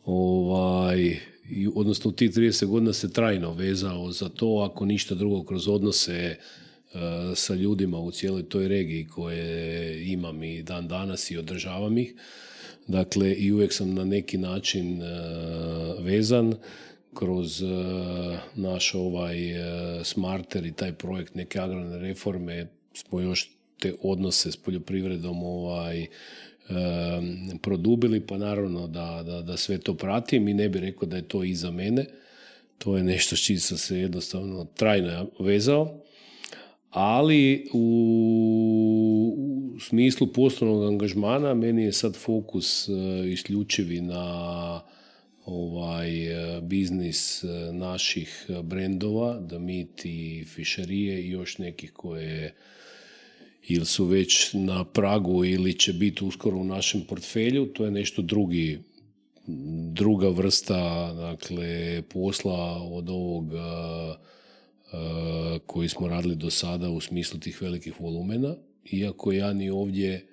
ovaj, 0.04 1.18
odnosno 1.74 2.08
u 2.08 2.12
tih 2.12 2.30
30 2.30 2.66
godina 2.66 2.92
se 2.92 3.12
trajno 3.12 3.52
vezao 3.52 4.12
za 4.12 4.28
to, 4.28 4.68
ako 4.70 4.84
ništa 4.84 5.14
drugo 5.14 5.42
kroz 5.44 5.68
odnose 5.68 6.14
e, 6.14 6.36
sa 7.34 7.54
ljudima 7.54 7.98
u 7.98 8.10
cijeloj 8.10 8.48
toj 8.48 8.68
regiji 8.68 9.06
koje 9.06 10.12
imam 10.12 10.42
i 10.42 10.62
dan 10.62 10.88
danas 10.88 11.30
i 11.30 11.36
održavam 11.36 11.98
ih. 11.98 12.14
Dakle, 12.86 13.34
i 13.34 13.52
uvijek 13.52 13.72
sam 13.72 13.94
na 13.94 14.04
neki 14.04 14.38
način 14.38 15.02
e, 15.02 15.06
vezan 16.00 16.54
kroz 17.14 17.62
e, 17.62 17.66
naš 18.54 18.94
ovaj 18.94 19.50
e, 19.50 20.04
smarter 20.04 20.66
i 20.66 20.72
taj 20.72 20.92
projekt 20.92 21.34
neke 21.34 21.60
agrarne 21.60 21.98
reforme 21.98 22.66
smo 22.94 23.20
još 23.20 23.50
te 23.78 23.94
odnose 24.02 24.52
s 24.52 24.56
poljoprivredom 24.56 25.42
ovaj 25.42 26.06
produbili, 27.62 28.20
pa 28.20 28.38
naravno 28.38 28.86
da, 28.86 29.22
da, 29.26 29.42
da 29.42 29.56
sve 29.56 29.78
to 29.78 29.94
pratim 29.94 30.48
i 30.48 30.54
ne 30.54 30.68
bi 30.68 30.80
rekao 30.80 31.08
da 31.08 31.16
je 31.16 31.28
to 31.28 31.44
iza 31.44 31.70
mene. 31.70 32.06
To 32.78 32.96
je 32.96 33.02
nešto 33.02 33.36
s 33.36 33.44
čim 33.44 33.58
sam 33.58 33.78
se 33.78 33.98
jednostavno 33.98 34.64
trajno 34.64 35.26
vezao. 35.38 36.00
ali 36.90 37.68
u, 37.72 37.84
u 39.74 39.80
smislu 39.80 40.26
poslovnog 40.26 40.88
angažmana 40.88 41.54
meni 41.54 41.82
je 41.82 41.92
sad 41.92 42.16
fokus 42.16 42.88
uh, 42.88 42.96
isključivi 43.26 44.00
na 44.00 44.80
ovaj 45.44 46.10
biznis 46.62 47.44
naših 47.72 48.46
brendova, 48.62 49.38
da 49.40 49.58
i 50.04 50.44
Fišerije 50.44 51.22
i 51.22 51.30
još 51.30 51.58
nekih 51.58 51.92
koje 51.92 52.54
ili 53.68 53.86
su 53.86 54.04
već 54.04 54.50
na 54.52 54.84
pragu 54.84 55.44
ili 55.44 55.78
će 55.78 55.92
biti 55.92 56.24
uskoro 56.24 56.56
u 56.56 56.64
našem 56.64 57.04
portfelju, 57.08 57.66
to 57.66 57.84
je 57.84 57.90
nešto 57.90 58.22
drugi 58.22 58.78
druga 59.92 60.28
vrsta 60.28 61.12
dakle, 61.12 62.02
posla 62.02 62.82
od 62.82 63.10
ovog 63.10 63.44
koji 65.66 65.88
smo 65.88 66.08
radili 66.08 66.36
do 66.36 66.50
sada 66.50 66.90
u 66.90 67.00
smislu 67.00 67.40
tih 67.40 67.62
velikih 67.62 68.00
volumena, 68.00 68.56
iako 68.92 69.32
ja 69.32 69.52
ni 69.52 69.70
ovdje 69.70 70.26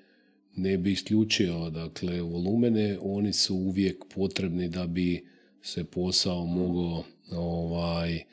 ne 0.56 0.78
bi 0.78 0.92
isključio 0.92 1.70
dakle, 1.70 2.22
volumene, 2.22 2.98
oni 3.02 3.34
su 3.34 3.56
uvijek 3.56 4.06
potrebni 4.16 4.70
da 4.70 4.88
bi 4.88 5.24
se 5.62 5.84
posao 5.84 6.46
mogao 6.46 7.04
ovaj, 7.32 8.24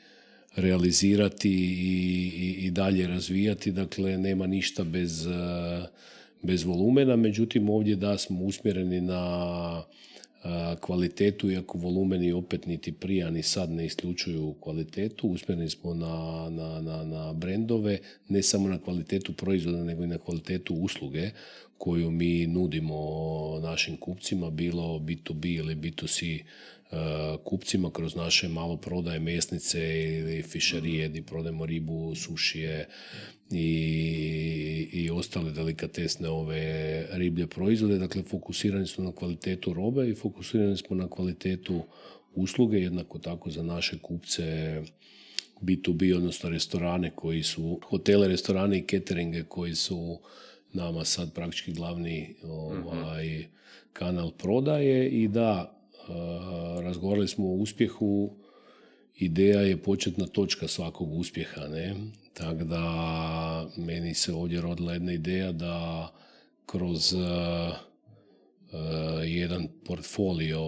realizirati 0.55 1.49
i, 1.49 2.31
i, 2.35 2.65
i 2.65 2.71
dalje 2.71 3.07
razvijati, 3.07 3.71
dakle 3.71 4.17
nema 4.17 4.47
ništa 4.47 4.83
bez, 4.83 5.27
bez 6.41 6.63
volumena, 6.63 7.15
međutim 7.15 7.69
ovdje 7.69 7.95
da 7.95 8.17
smo 8.17 8.45
usmjereni 8.45 9.01
na 9.01 9.83
kvalitetu, 10.79 11.51
iako 11.51 11.77
volumeni 11.77 12.31
opet 12.31 12.65
niti 12.65 12.91
prija 12.91 13.29
ni 13.29 13.43
sad 13.43 13.71
ne 13.71 13.85
isključuju 13.85 14.55
kvalitetu, 14.59 15.27
usmjereni 15.27 15.69
smo 15.69 15.93
na, 15.93 16.49
na, 16.49 16.81
na, 16.81 17.03
na 17.03 17.33
brendove, 17.33 17.99
ne 18.29 18.43
samo 18.43 18.69
na 18.69 18.77
kvalitetu 18.77 19.33
proizvoda, 19.33 19.83
nego 19.83 20.03
i 20.03 20.07
na 20.07 20.17
kvalitetu 20.17 20.73
usluge 20.73 21.29
koju 21.79 22.11
mi 22.11 22.47
nudimo 22.47 22.99
našim 23.63 23.97
kupcima, 23.97 24.49
bilo 24.49 24.83
B2B 24.83 25.57
ili 25.57 25.75
B2C 25.75 26.43
kupcima 27.43 27.91
kroz 27.91 28.15
naše 28.15 28.47
malo 28.47 28.77
prodaje 28.77 29.19
mesnice 29.19 29.79
ili 30.19 30.41
fišerije 30.41 31.09
gdje 31.09 31.21
prodajemo 31.21 31.65
ribu, 31.65 32.15
sušije 32.15 32.87
i, 33.51 34.89
i 34.93 35.09
ostale 35.09 35.51
delikatesne 35.51 36.29
ove 36.29 37.05
riblje 37.11 37.47
proizvode. 37.47 37.97
Dakle, 37.97 38.23
fokusirani 38.23 38.87
smo 38.87 39.03
na 39.03 39.11
kvalitetu 39.11 39.73
robe 39.73 40.09
i 40.09 40.15
fokusirani 40.15 40.77
smo 40.77 40.95
na 40.95 41.09
kvalitetu 41.09 41.81
usluge, 42.35 42.77
jednako 42.77 43.19
tako 43.19 43.51
za 43.51 43.63
naše 43.63 43.97
kupce 43.97 44.81
B2B, 45.61 46.15
odnosno 46.15 46.49
restorane 46.49 47.11
koji 47.15 47.43
su, 47.43 47.79
hotele, 47.83 48.27
restorane 48.27 48.79
i 48.79 48.87
cateringe 48.87 49.43
koji 49.43 49.75
su 49.75 50.19
nama 50.73 51.05
sad 51.05 51.33
praktički 51.33 51.71
glavni 51.71 52.35
ovaj, 52.43 53.45
kanal 53.93 54.31
prodaje 54.31 55.09
i 55.09 55.27
da 55.27 55.75
razgovarali 56.81 57.27
smo 57.27 57.47
o 57.47 57.53
uspjehu, 57.53 58.35
ideja 59.15 59.61
je 59.61 59.83
početna 59.83 60.27
točka 60.27 60.67
svakog 60.67 61.13
uspjeha, 61.13 61.67
ne? 61.67 61.95
Tako 62.33 62.63
da 62.63 63.69
meni 63.77 64.13
se 64.13 64.33
ovdje 64.33 64.61
rodila 64.61 64.93
jedna 64.93 65.13
ideja 65.13 65.51
da 65.51 66.07
kroz 66.65 67.15
jedan 69.25 69.67
portfolio 69.85 70.61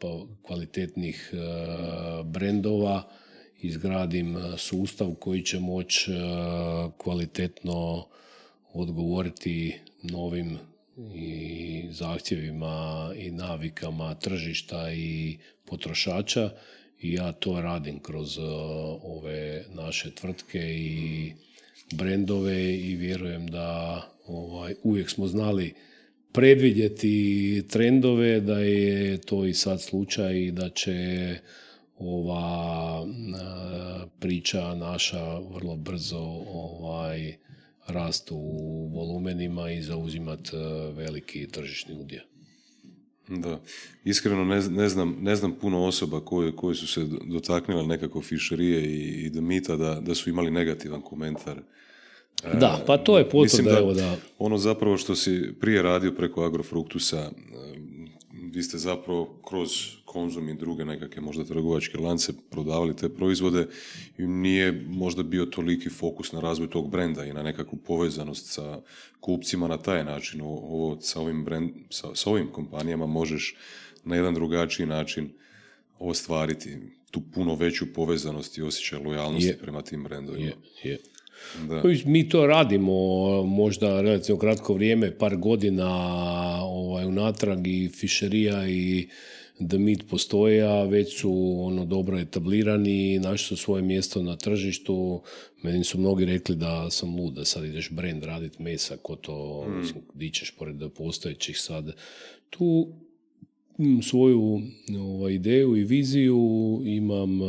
pa, 0.00 0.24
kvalitetnih 0.42 1.32
brendova 2.24 3.08
izgradim 3.60 4.36
sustav 4.56 5.14
koji 5.14 5.42
će 5.42 5.58
moći 5.58 6.10
kvalitetno 6.98 8.06
odgovoriti 8.80 9.74
novim 10.02 10.58
i 11.14 11.84
zahtjevima 11.90 13.10
i 13.16 13.30
navikama 13.30 14.14
tržišta 14.14 14.92
i 14.92 15.38
potrošača 15.64 16.50
i 17.00 17.12
ja 17.12 17.32
to 17.32 17.60
radim 17.60 17.98
kroz 17.98 18.38
uh, 18.38 18.44
ove 19.02 19.64
naše 19.74 20.14
tvrtke 20.14 20.58
i 20.58 21.32
brendove 21.94 22.76
i 22.76 22.96
vjerujem 22.96 23.46
da 23.46 24.02
ovaj, 24.26 24.74
uvijek 24.82 25.10
smo 25.10 25.26
znali 25.26 25.74
predvidjeti 26.32 27.62
trendove, 27.68 28.40
da 28.40 28.58
je 28.58 29.18
to 29.20 29.44
i 29.44 29.54
sad 29.54 29.82
slučaj 29.82 30.38
i 30.38 30.50
da 30.50 30.70
će 30.70 31.36
ova 31.98 33.02
uh, 33.02 33.08
priča 34.20 34.74
naša 34.74 35.38
vrlo 35.38 35.76
brzo 35.76 36.42
ovaj, 36.52 37.36
rast 37.88 38.28
u 38.30 38.88
volumenima 38.94 39.70
i 39.70 39.82
zauzimati 39.82 40.56
e, 40.56 40.58
veliki 40.92 41.48
tržišni 41.48 41.94
udjel. 41.94 42.22
Da, 43.28 43.60
iskreno 44.04 44.44
ne, 44.44 44.60
ne, 44.68 44.88
znam, 44.88 45.16
ne 45.20 45.36
znam 45.36 45.52
puno 45.60 45.84
osoba 45.84 46.20
koje, 46.20 46.56
koje 46.56 46.74
su 46.74 46.86
se 46.86 47.04
dotaknule 47.24 47.86
nekako 47.86 48.22
fišerije 48.22 48.84
i, 48.84 49.26
i 49.26 49.40
mita 49.40 49.76
da, 49.76 50.00
da 50.00 50.14
su 50.14 50.30
imali 50.30 50.50
negativan 50.50 51.00
komentar. 51.00 51.62
Da, 52.54 52.82
pa 52.86 52.98
to 52.98 53.18
je 53.18 53.28
potvrda, 53.28 53.70
da, 53.70 53.78
evo 53.78 53.94
da. 53.94 54.16
Ono 54.38 54.58
zapravo 54.58 54.96
što 54.96 55.14
si 55.14 55.52
prije 55.60 55.82
radio 55.82 56.12
preko 56.12 56.44
Agrofruktusa, 56.44 57.18
e, 57.18 57.30
vi 58.52 58.62
ste 58.62 58.78
zapravo 58.78 59.40
kroz 59.48 59.70
konzum 60.04 60.48
i 60.48 60.54
druge 60.54 60.84
nekakve 60.84 61.22
možda 61.22 61.44
trgovačke 61.44 61.98
lance 61.98 62.32
prodavali 62.50 62.96
te 62.96 63.08
proizvode 63.08 63.66
i 64.18 64.26
nije 64.26 64.72
možda 64.88 65.22
bio 65.22 65.46
toliki 65.46 65.90
fokus 65.90 66.32
na 66.32 66.40
razvoj 66.40 66.70
tog 66.70 66.90
brenda 66.90 67.24
i 67.24 67.32
na 67.32 67.42
nekakvu 67.42 67.78
povezanost 67.78 68.52
sa 68.52 68.80
kupcima 69.20 69.68
na 69.68 69.78
taj 69.78 70.04
način. 70.04 70.40
Ovo, 70.40 71.00
sa, 71.00 71.20
ovim 71.20 71.44
brand, 71.44 71.70
sa, 71.90 72.14
sa 72.14 72.30
ovim 72.30 72.52
kompanijama 72.52 73.06
možeš 73.06 73.56
na 74.04 74.16
jedan 74.16 74.34
drugačiji 74.34 74.86
način 74.86 75.30
ostvariti 75.98 76.78
tu 77.10 77.20
puno 77.34 77.54
veću 77.54 77.92
povezanost 77.94 78.58
i 78.58 78.62
osjećaj 78.62 78.98
lojalnosti 78.98 79.56
prema 79.60 79.82
tim 79.82 80.04
brendovima. 80.04 80.52
Je, 80.82 80.90
je. 80.90 80.98
Da. 81.68 81.82
Mi 82.04 82.28
to 82.28 82.46
radimo 82.46 82.94
možda 83.44 84.00
relativno 84.00 84.38
kratko 84.38 84.74
vrijeme, 84.74 85.18
par 85.18 85.36
godina 85.36 85.88
ovaj, 86.62 87.04
unatrag 87.04 87.66
i 87.66 87.88
Fišerija 87.88 88.68
i 88.68 89.08
The 89.68 89.78
Meat 89.78 89.98
postoje, 90.10 90.62
a 90.62 90.84
već 90.84 91.20
su 91.20 91.56
ono 91.60 91.84
dobro 91.84 92.18
etablirani, 92.18 93.18
našli 93.18 93.56
su 93.56 93.62
svoje 93.62 93.82
mjesto 93.82 94.22
na 94.22 94.36
tržištu. 94.36 95.22
Meni 95.62 95.84
su 95.84 95.98
mnogi 95.98 96.24
rekli 96.24 96.56
da 96.56 96.90
sam 96.90 97.16
lud, 97.16 97.34
da 97.34 97.44
sad 97.44 97.64
ideš 97.64 97.90
brand 97.90 98.24
radit 98.24 98.58
mesa, 98.58 98.96
ko 99.02 99.16
to 99.16 99.66
mm. 99.68 99.78
mislim, 99.78 100.02
dičeš 100.14 100.50
pored 100.50 100.76
postojećih 100.96 101.60
sad. 101.60 101.92
Tu 102.50 102.88
svoju 104.02 104.60
ovaj, 104.98 105.32
ideju 105.32 105.76
i 105.76 105.84
viziju, 105.84 106.80
imam 106.84 107.40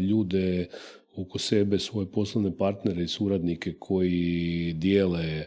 ljude 0.00 0.68
oko 1.16 1.38
sebe 1.38 1.78
svoje 1.78 2.06
poslovne 2.06 2.56
partnere 2.56 3.02
i 3.02 3.08
suradnike 3.08 3.74
koji 3.78 4.72
dijele 4.76 5.46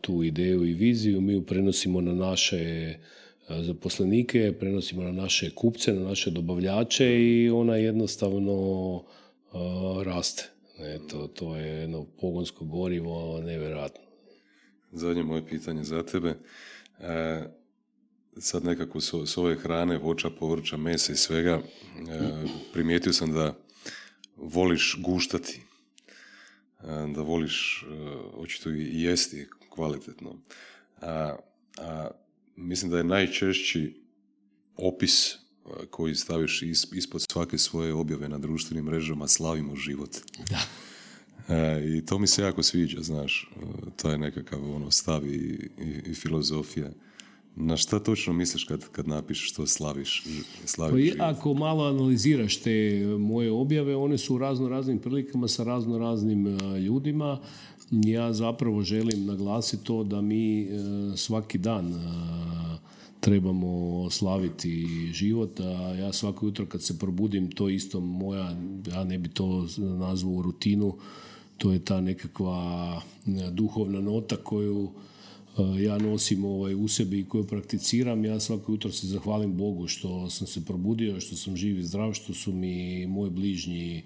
tu 0.00 0.22
ideju 0.22 0.64
i 0.64 0.72
viziju. 0.72 1.20
Mi 1.20 1.32
ju 1.32 1.46
prenosimo 1.46 2.00
na 2.00 2.14
naše 2.14 2.94
zaposlenike, 3.48 4.52
prenosimo 4.60 5.02
na 5.02 5.12
naše 5.12 5.50
kupce, 5.50 5.92
na 5.92 6.08
naše 6.08 6.30
dobavljače 6.30 7.20
i 7.20 7.50
ona 7.50 7.76
jednostavno 7.76 9.02
raste. 10.04 10.50
Eto, 10.78 11.26
to 11.26 11.56
je 11.56 11.66
jedno 11.66 12.06
pogonsko 12.20 12.64
gorivo, 12.64 13.40
nevjerojatno. 13.40 14.00
Zadnje 14.92 15.22
moje 15.22 15.46
pitanje 15.46 15.84
za 15.84 16.02
tebe. 16.02 16.34
E, 17.00 17.42
sad 18.38 18.64
nekako 18.64 19.00
s, 19.00 19.36
ove 19.36 19.56
hrane, 19.56 19.98
voća, 19.98 20.30
povrća, 20.30 20.76
mesa 20.76 21.12
i 21.12 21.16
svega, 21.16 21.60
e, 21.60 21.62
primijetio 22.72 23.12
sam 23.12 23.32
da 23.32 23.54
voliš 24.38 24.96
guštati, 24.98 25.60
e, 26.80 26.86
da 27.14 27.22
voliš 27.22 27.82
e, 27.82 27.86
očito 28.34 28.70
i 28.70 29.02
jesti 29.02 29.48
kvalitetno. 29.70 30.36
A, 31.00 31.36
a 31.78 32.10
mislim 32.56 32.90
da 32.90 32.98
je 32.98 33.04
najčešći 33.04 34.02
opis 34.76 35.32
e, 35.32 35.36
koji 35.90 36.14
staviš 36.14 36.62
ispod 36.92 37.22
svake 37.30 37.58
svoje 37.58 37.94
objave 37.94 38.28
na 38.28 38.38
društvenim 38.38 38.84
mrežama 38.84 39.28
slavimo 39.28 39.76
život. 39.76 40.16
Da. 40.50 40.60
I 41.84 42.06
to 42.06 42.18
mi 42.18 42.26
se 42.26 42.42
jako 42.42 42.62
sviđa, 42.62 43.02
znaš, 43.02 43.50
to 43.96 44.10
je 44.10 44.18
nekakav 44.18 44.74
ono, 44.74 44.90
stav 44.90 45.26
i, 45.26 45.70
i, 45.78 46.10
i 46.10 46.14
filozofija. 46.14 46.90
Na 47.60 47.76
šta 47.76 47.98
točno 47.98 48.32
misliš 48.32 48.64
kad, 48.64 48.88
kad 48.88 49.08
napišeš 49.08 49.50
što 49.50 49.66
slaviš? 49.66 50.24
slaviš 50.64 51.16
pa, 51.18 51.28
ako 51.28 51.54
malo 51.54 51.84
analiziraš 51.84 52.56
te 52.56 53.06
moje 53.18 53.52
objave, 53.52 53.96
one 53.96 54.18
su 54.18 54.34
u 54.34 54.38
razno 54.38 54.68
raznim 54.68 54.98
prilikama 54.98 55.48
sa 55.48 55.64
razno 55.64 55.98
raznim 55.98 56.46
e, 56.46 56.78
ljudima. 56.80 57.40
Ja 57.90 58.32
zapravo 58.32 58.82
želim 58.82 59.26
naglasiti 59.26 59.84
to 59.84 60.04
da 60.04 60.20
mi 60.20 60.62
e, 60.62 60.66
svaki 61.16 61.58
dan 61.58 61.94
e, 61.94 61.98
trebamo 63.20 64.10
slaviti 64.10 64.86
život, 65.12 65.60
a 65.60 65.94
ja 65.94 66.12
svako 66.12 66.46
jutro 66.46 66.66
kad 66.66 66.82
se 66.82 66.98
probudim, 66.98 67.50
to 67.50 67.68
isto 67.68 68.00
moja, 68.00 68.56
ja 68.86 69.04
ne 69.04 69.18
bi 69.18 69.28
to 69.28 69.66
nazvao 69.78 70.42
rutinu, 70.42 70.96
to 71.56 71.72
je 71.72 71.84
ta 71.84 72.00
nekakva 72.00 73.02
duhovna 73.52 74.00
nota 74.00 74.36
koju 74.36 74.90
ja 75.80 75.98
nosim 75.98 76.44
ovaj, 76.44 76.74
u 76.74 76.88
sebi 76.88 77.18
i 77.20 77.24
koju 77.24 77.46
prakticiram. 77.46 78.24
Ja 78.24 78.40
svako 78.40 78.72
jutro 78.72 78.92
se 78.92 79.06
zahvalim 79.06 79.56
Bogu 79.56 79.86
što 79.86 80.30
sam 80.30 80.46
se 80.46 80.64
probudio, 80.64 81.20
što 81.20 81.36
sam 81.36 81.56
živ 81.56 81.78
i 81.78 81.82
zdrav, 81.82 82.12
što 82.12 82.34
su 82.34 82.52
mi 82.52 83.06
moji 83.06 83.30
bližnji 83.30 84.02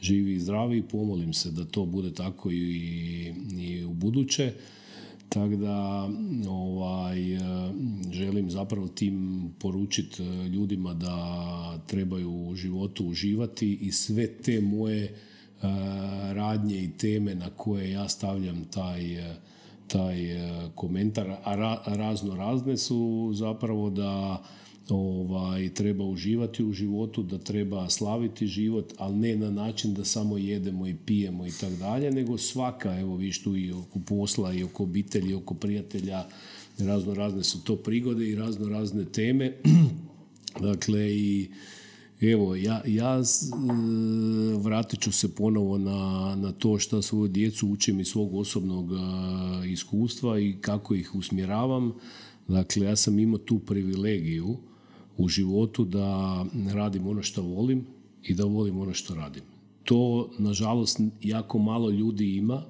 živi 0.00 0.34
i 0.34 0.40
zdravi 0.40 0.82
pomolim 0.82 1.32
se 1.32 1.50
da 1.50 1.64
to 1.64 1.86
bude 1.86 2.12
tako 2.12 2.50
i, 2.50 3.32
i 3.58 3.84
u 3.84 3.94
buduće. 3.94 4.52
Tako 5.28 5.56
da 5.56 6.08
ovaj, 6.48 7.18
želim 8.12 8.50
zapravo 8.50 8.88
tim 8.88 9.48
poručiti 9.58 10.22
ljudima 10.22 10.94
da 10.94 11.78
trebaju 11.86 12.48
u 12.48 12.54
životu 12.54 13.06
uživati 13.06 13.78
i 13.80 13.92
sve 13.92 14.26
te 14.26 14.60
moje 14.60 15.14
radnje 16.32 16.82
i 16.82 16.90
teme 16.90 17.34
na 17.34 17.50
koje 17.50 17.90
ja 17.90 18.08
stavljam 18.08 18.64
taj 18.64 19.00
taj 19.88 20.32
e, 20.32 20.70
komentar, 20.74 21.36
a 21.44 21.54
razno 21.86 22.36
razne 22.36 22.76
su 22.76 23.30
zapravo 23.34 23.90
da 23.90 24.42
ovaj, 24.88 25.74
treba 25.74 26.04
uživati 26.04 26.64
u 26.64 26.72
životu, 26.72 27.22
da 27.22 27.38
treba 27.38 27.90
slaviti 27.90 28.46
život, 28.46 28.92
ali 28.98 29.16
ne 29.16 29.36
na 29.36 29.50
način 29.50 29.94
da 29.94 30.04
samo 30.04 30.38
jedemo 30.38 30.86
i 30.86 30.94
pijemo 30.94 31.46
i 31.46 31.50
tako 31.60 31.74
dalje, 31.74 32.10
nego 32.10 32.38
svaka, 32.38 32.98
evo 32.98 33.16
viš 33.16 33.42
tu 33.42 33.56
i 33.56 33.72
oko 33.72 33.98
posla 34.06 34.52
i 34.52 34.62
oko 34.62 34.82
obitelji, 34.82 35.30
i 35.30 35.34
oko 35.34 35.54
prijatelja, 35.54 36.24
razno 36.78 37.14
razne 37.14 37.44
su 37.44 37.64
to 37.64 37.76
prigode 37.76 38.28
i 38.28 38.34
razno 38.34 38.68
razne 38.68 39.04
teme. 39.04 39.56
dakle 40.60 41.16
i 41.16 41.50
Evo, 42.20 42.54
ja, 42.56 42.82
ja 42.86 43.18
e, 43.18 43.22
vratit 44.58 45.00
ću 45.00 45.12
se 45.12 45.34
ponovo 45.34 45.78
na, 45.78 46.34
na 46.36 46.52
to 46.52 46.78
što 46.78 47.02
svoju 47.02 47.28
djecu 47.28 47.68
učim 47.68 48.00
iz 48.00 48.08
svog 48.08 48.34
osobnog 48.34 48.92
e, 48.92 48.96
iskustva 49.70 50.38
i 50.38 50.56
kako 50.60 50.94
ih 50.94 51.14
usmjeravam. 51.14 51.92
Dakle, 52.48 52.86
ja 52.86 52.96
sam 52.96 53.18
imao 53.18 53.38
tu 53.38 53.58
privilegiju 53.58 54.56
u 55.16 55.28
životu 55.28 55.84
da 55.84 56.44
radim 56.72 57.06
ono 57.06 57.22
što 57.22 57.42
volim 57.42 57.86
i 58.22 58.34
da 58.34 58.44
volim 58.44 58.78
ono 58.78 58.94
što 58.94 59.14
radim. 59.14 59.42
To, 59.84 60.30
nažalost, 60.38 61.00
jako 61.22 61.58
malo 61.58 61.90
ljudi 61.90 62.36
ima 62.36 62.62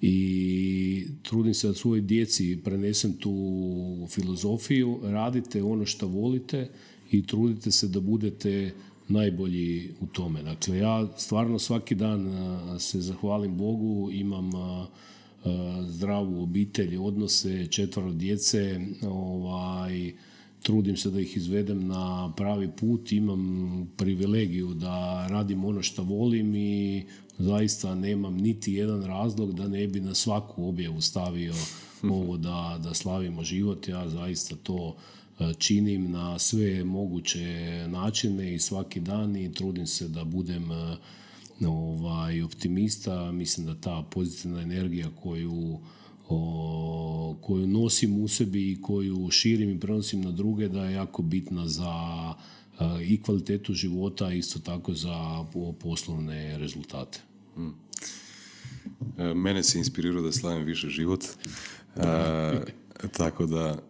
i 0.00 1.06
trudim 1.22 1.54
se 1.54 1.68
da 1.68 1.74
svojoj 1.74 2.00
djeci 2.00 2.58
prenesem 2.64 3.12
tu 3.12 4.06
filozofiju, 4.08 5.00
radite 5.02 5.62
ono 5.62 5.86
što 5.86 6.06
volite, 6.06 6.70
i 7.10 7.26
trudite 7.26 7.70
se 7.70 7.88
da 7.88 8.00
budete 8.00 8.72
najbolji 9.08 9.90
u 10.00 10.06
tome. 10.06 10.42
Dakle, 10.42 10.78
ja 10.78 11.08
stvarno 11.16 11.58
svaki 11.58 11.94
dan 11.94 12.32
se 12.78 13.00
zahvalim 13.00 13.56
Bogu, 13.56 14.10
imam 14.12 14.50
zdravu 15.86 16.42
obitelj, 16.42 16.96
odnose, 16.96 17.66
četvero 17.66 18.12
djece, 18.12 18.80
ovaj, 19.02 20.12
trudim 20.62 20.96
se 20.96 21.10
da 21.10 21.20
ih 21.20 21.36
izvedem 21.36 21.86
na 21.86 22.32
pravi 22.36 22.70
put, 22.80 23.12
imam 23.12 23.90
privilegiju 23.96 24.74
da 24.74 25.26
radim 25.30 25.64
ono 25.64 25.82
što 25.82 26.02
volim 26.02 26.54
i 26.54 27.04
zaista 27.38 27.94
nemam 27.94 28.36
niti 28.36 28.72
jedan 28.72 29.02
razlog 29.02 29.54
da 29.54 29.68
ne 29.68 29.86
bi 29.86 30.00
na 30.00 30.14
svaku 30.14 30.68
objavu 30.68 31.00
stavio 31.00 31.54
ovo 32.02 32.36
da, 32.36 32.80
da 32.84 32.94
slavimo 32.94 33.44
život. 33.44 33.88
Ja 33.88 34.08
zaista 34.08 34.56
to 34.62 34.96
činim 35.58 36.10
na 36.10 36.38
sve 36.38 36.84
moguće 36.84 37.84
načine 37.88 38.54
i 38.54 38.58
svaki 38.58 39.00
dan 39.00 39.36
i 39.36 39.52
trudim 39.52 39.86
se 39.86 40.08
da 40.08 40.24
budem 40.24 40.72
e, 40.72 40.96
ovaj, 41.66 42.42
optimista. 42.42 43.32
Mislim 43.32 43.66
da 43.66 43.74
ta 43.74 44.04
pozitivna 44.10 44.60
energija 44.62 45.08
koju 45.22 45.78
koju 47.40 47.66
nosim 47.66 48.22
u 48.22 48.28
sebi 48.28 48.72
i 48.72 48.82
koju 48.82 49.30
širim 49.30 49.70
i 49.70 49.80
prenosim 49.80 50.20
na 50.20 50.30
druge 50.30 50.68
da 50.68 50.84
je 50.84 50.92
jako 50.92 51.22
bitna 51.22 51.68
za 51.68 51.94
e, 52.80 53.04
i 53.04 53.22
kvalitetu 53.22 53.74
života, 53.74 54.32
isto 54.32 54.58
tako 54.58 54.94
za 54.94 55.44
poslovne 55.80 56.58
rezultate. 56.58 57.20
Hmm. 57.54 57.74
Mene 59.34 59.62
se 59.62 59.78
inspirirao 59.78 60.22
da 60.22 60.32
slavim 60.32 60.64
više 60.64 60.88
život. 60.88 61.24
tako 63.18 63.46
da 63.46 63.78
E, 63.78 63.89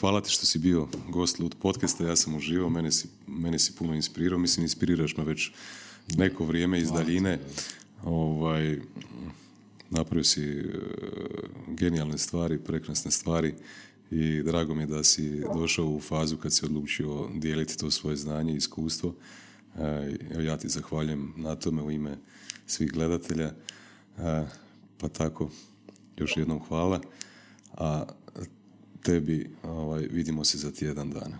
hvala 0.00 0.20
ti 0.20 0.30
što 0.30 0.46
si 0.46 0.58
bio 0.58 0.88
gost 1.08 1.38
Lud 1.38 1.54
podcasta, 1.62 2.04
ja 2.04 2.16
sam 2.16 2.36
uživao, 2.36 2.70
mene 2.70 2.92
si, 2.92 3.08
mene 3.26 3.58
si 3.58 3.72
puno 3.76 3.94
inspirirao, 3.94 4.38
mislim 4.38 4.64
inspiriraš 4.64 5.16
me 5.16 5.24
već 5.24 5.50
neko 6.16 6.44
vrijeme 6.44 6.78
iz 6.78 6.90
daljine. 6.90 7.38
Ovaj, 8.04 8.80
napravio 9.90 10.24
si 10.24 10.42
e, 10.44 10.64
genijalne 11.68 12.18
stvari, 12.18 12.58
prekrasne 12.58 13.10
stvari 13.10 13.54
i 14.10 14.42
drago 14.42 14.74
mi 14.74 14.82
je 14.82 14.86
da 14.86 15.04
si 15.04 15.42
došao 15.54 15.86
u 15.86 16.00
fazu 16.00 16.36
kad 16.36 16.52
si 16.52 16.64
odlučio 16.64 17.28
dijeliti 17.34 17.78
to 17.78 17.90
svoje 17.90 18.16
znanje 18.16 18.52
i 18.52 18.56
iskustvo. 18.56 19.14
E, 19.78 20.16
ja 20.42 20.56
ti 20.56 20.68
zahvaljujem 20.68 21.32
na 21.36 21.54
tome 21.54 21.82
u 21.82 21.90
ime 21.90 22.16
svih 22.66 22.92
gledatelja. 22.92 23.52
pa 24.98 25.08
tako, 25.08 25.50
još 26.16 26.36
jednom 26.36 26.60
hvala. 26.68 27.00
A 27.72 28.04
tebi 29.02 29.50
ovaj, 29.62 30.06
vidimo 30.10 30.44
se 30.44 30.58
za 30.58 30.70
tjedan 30.72 31.10
dana. 31.10 31.38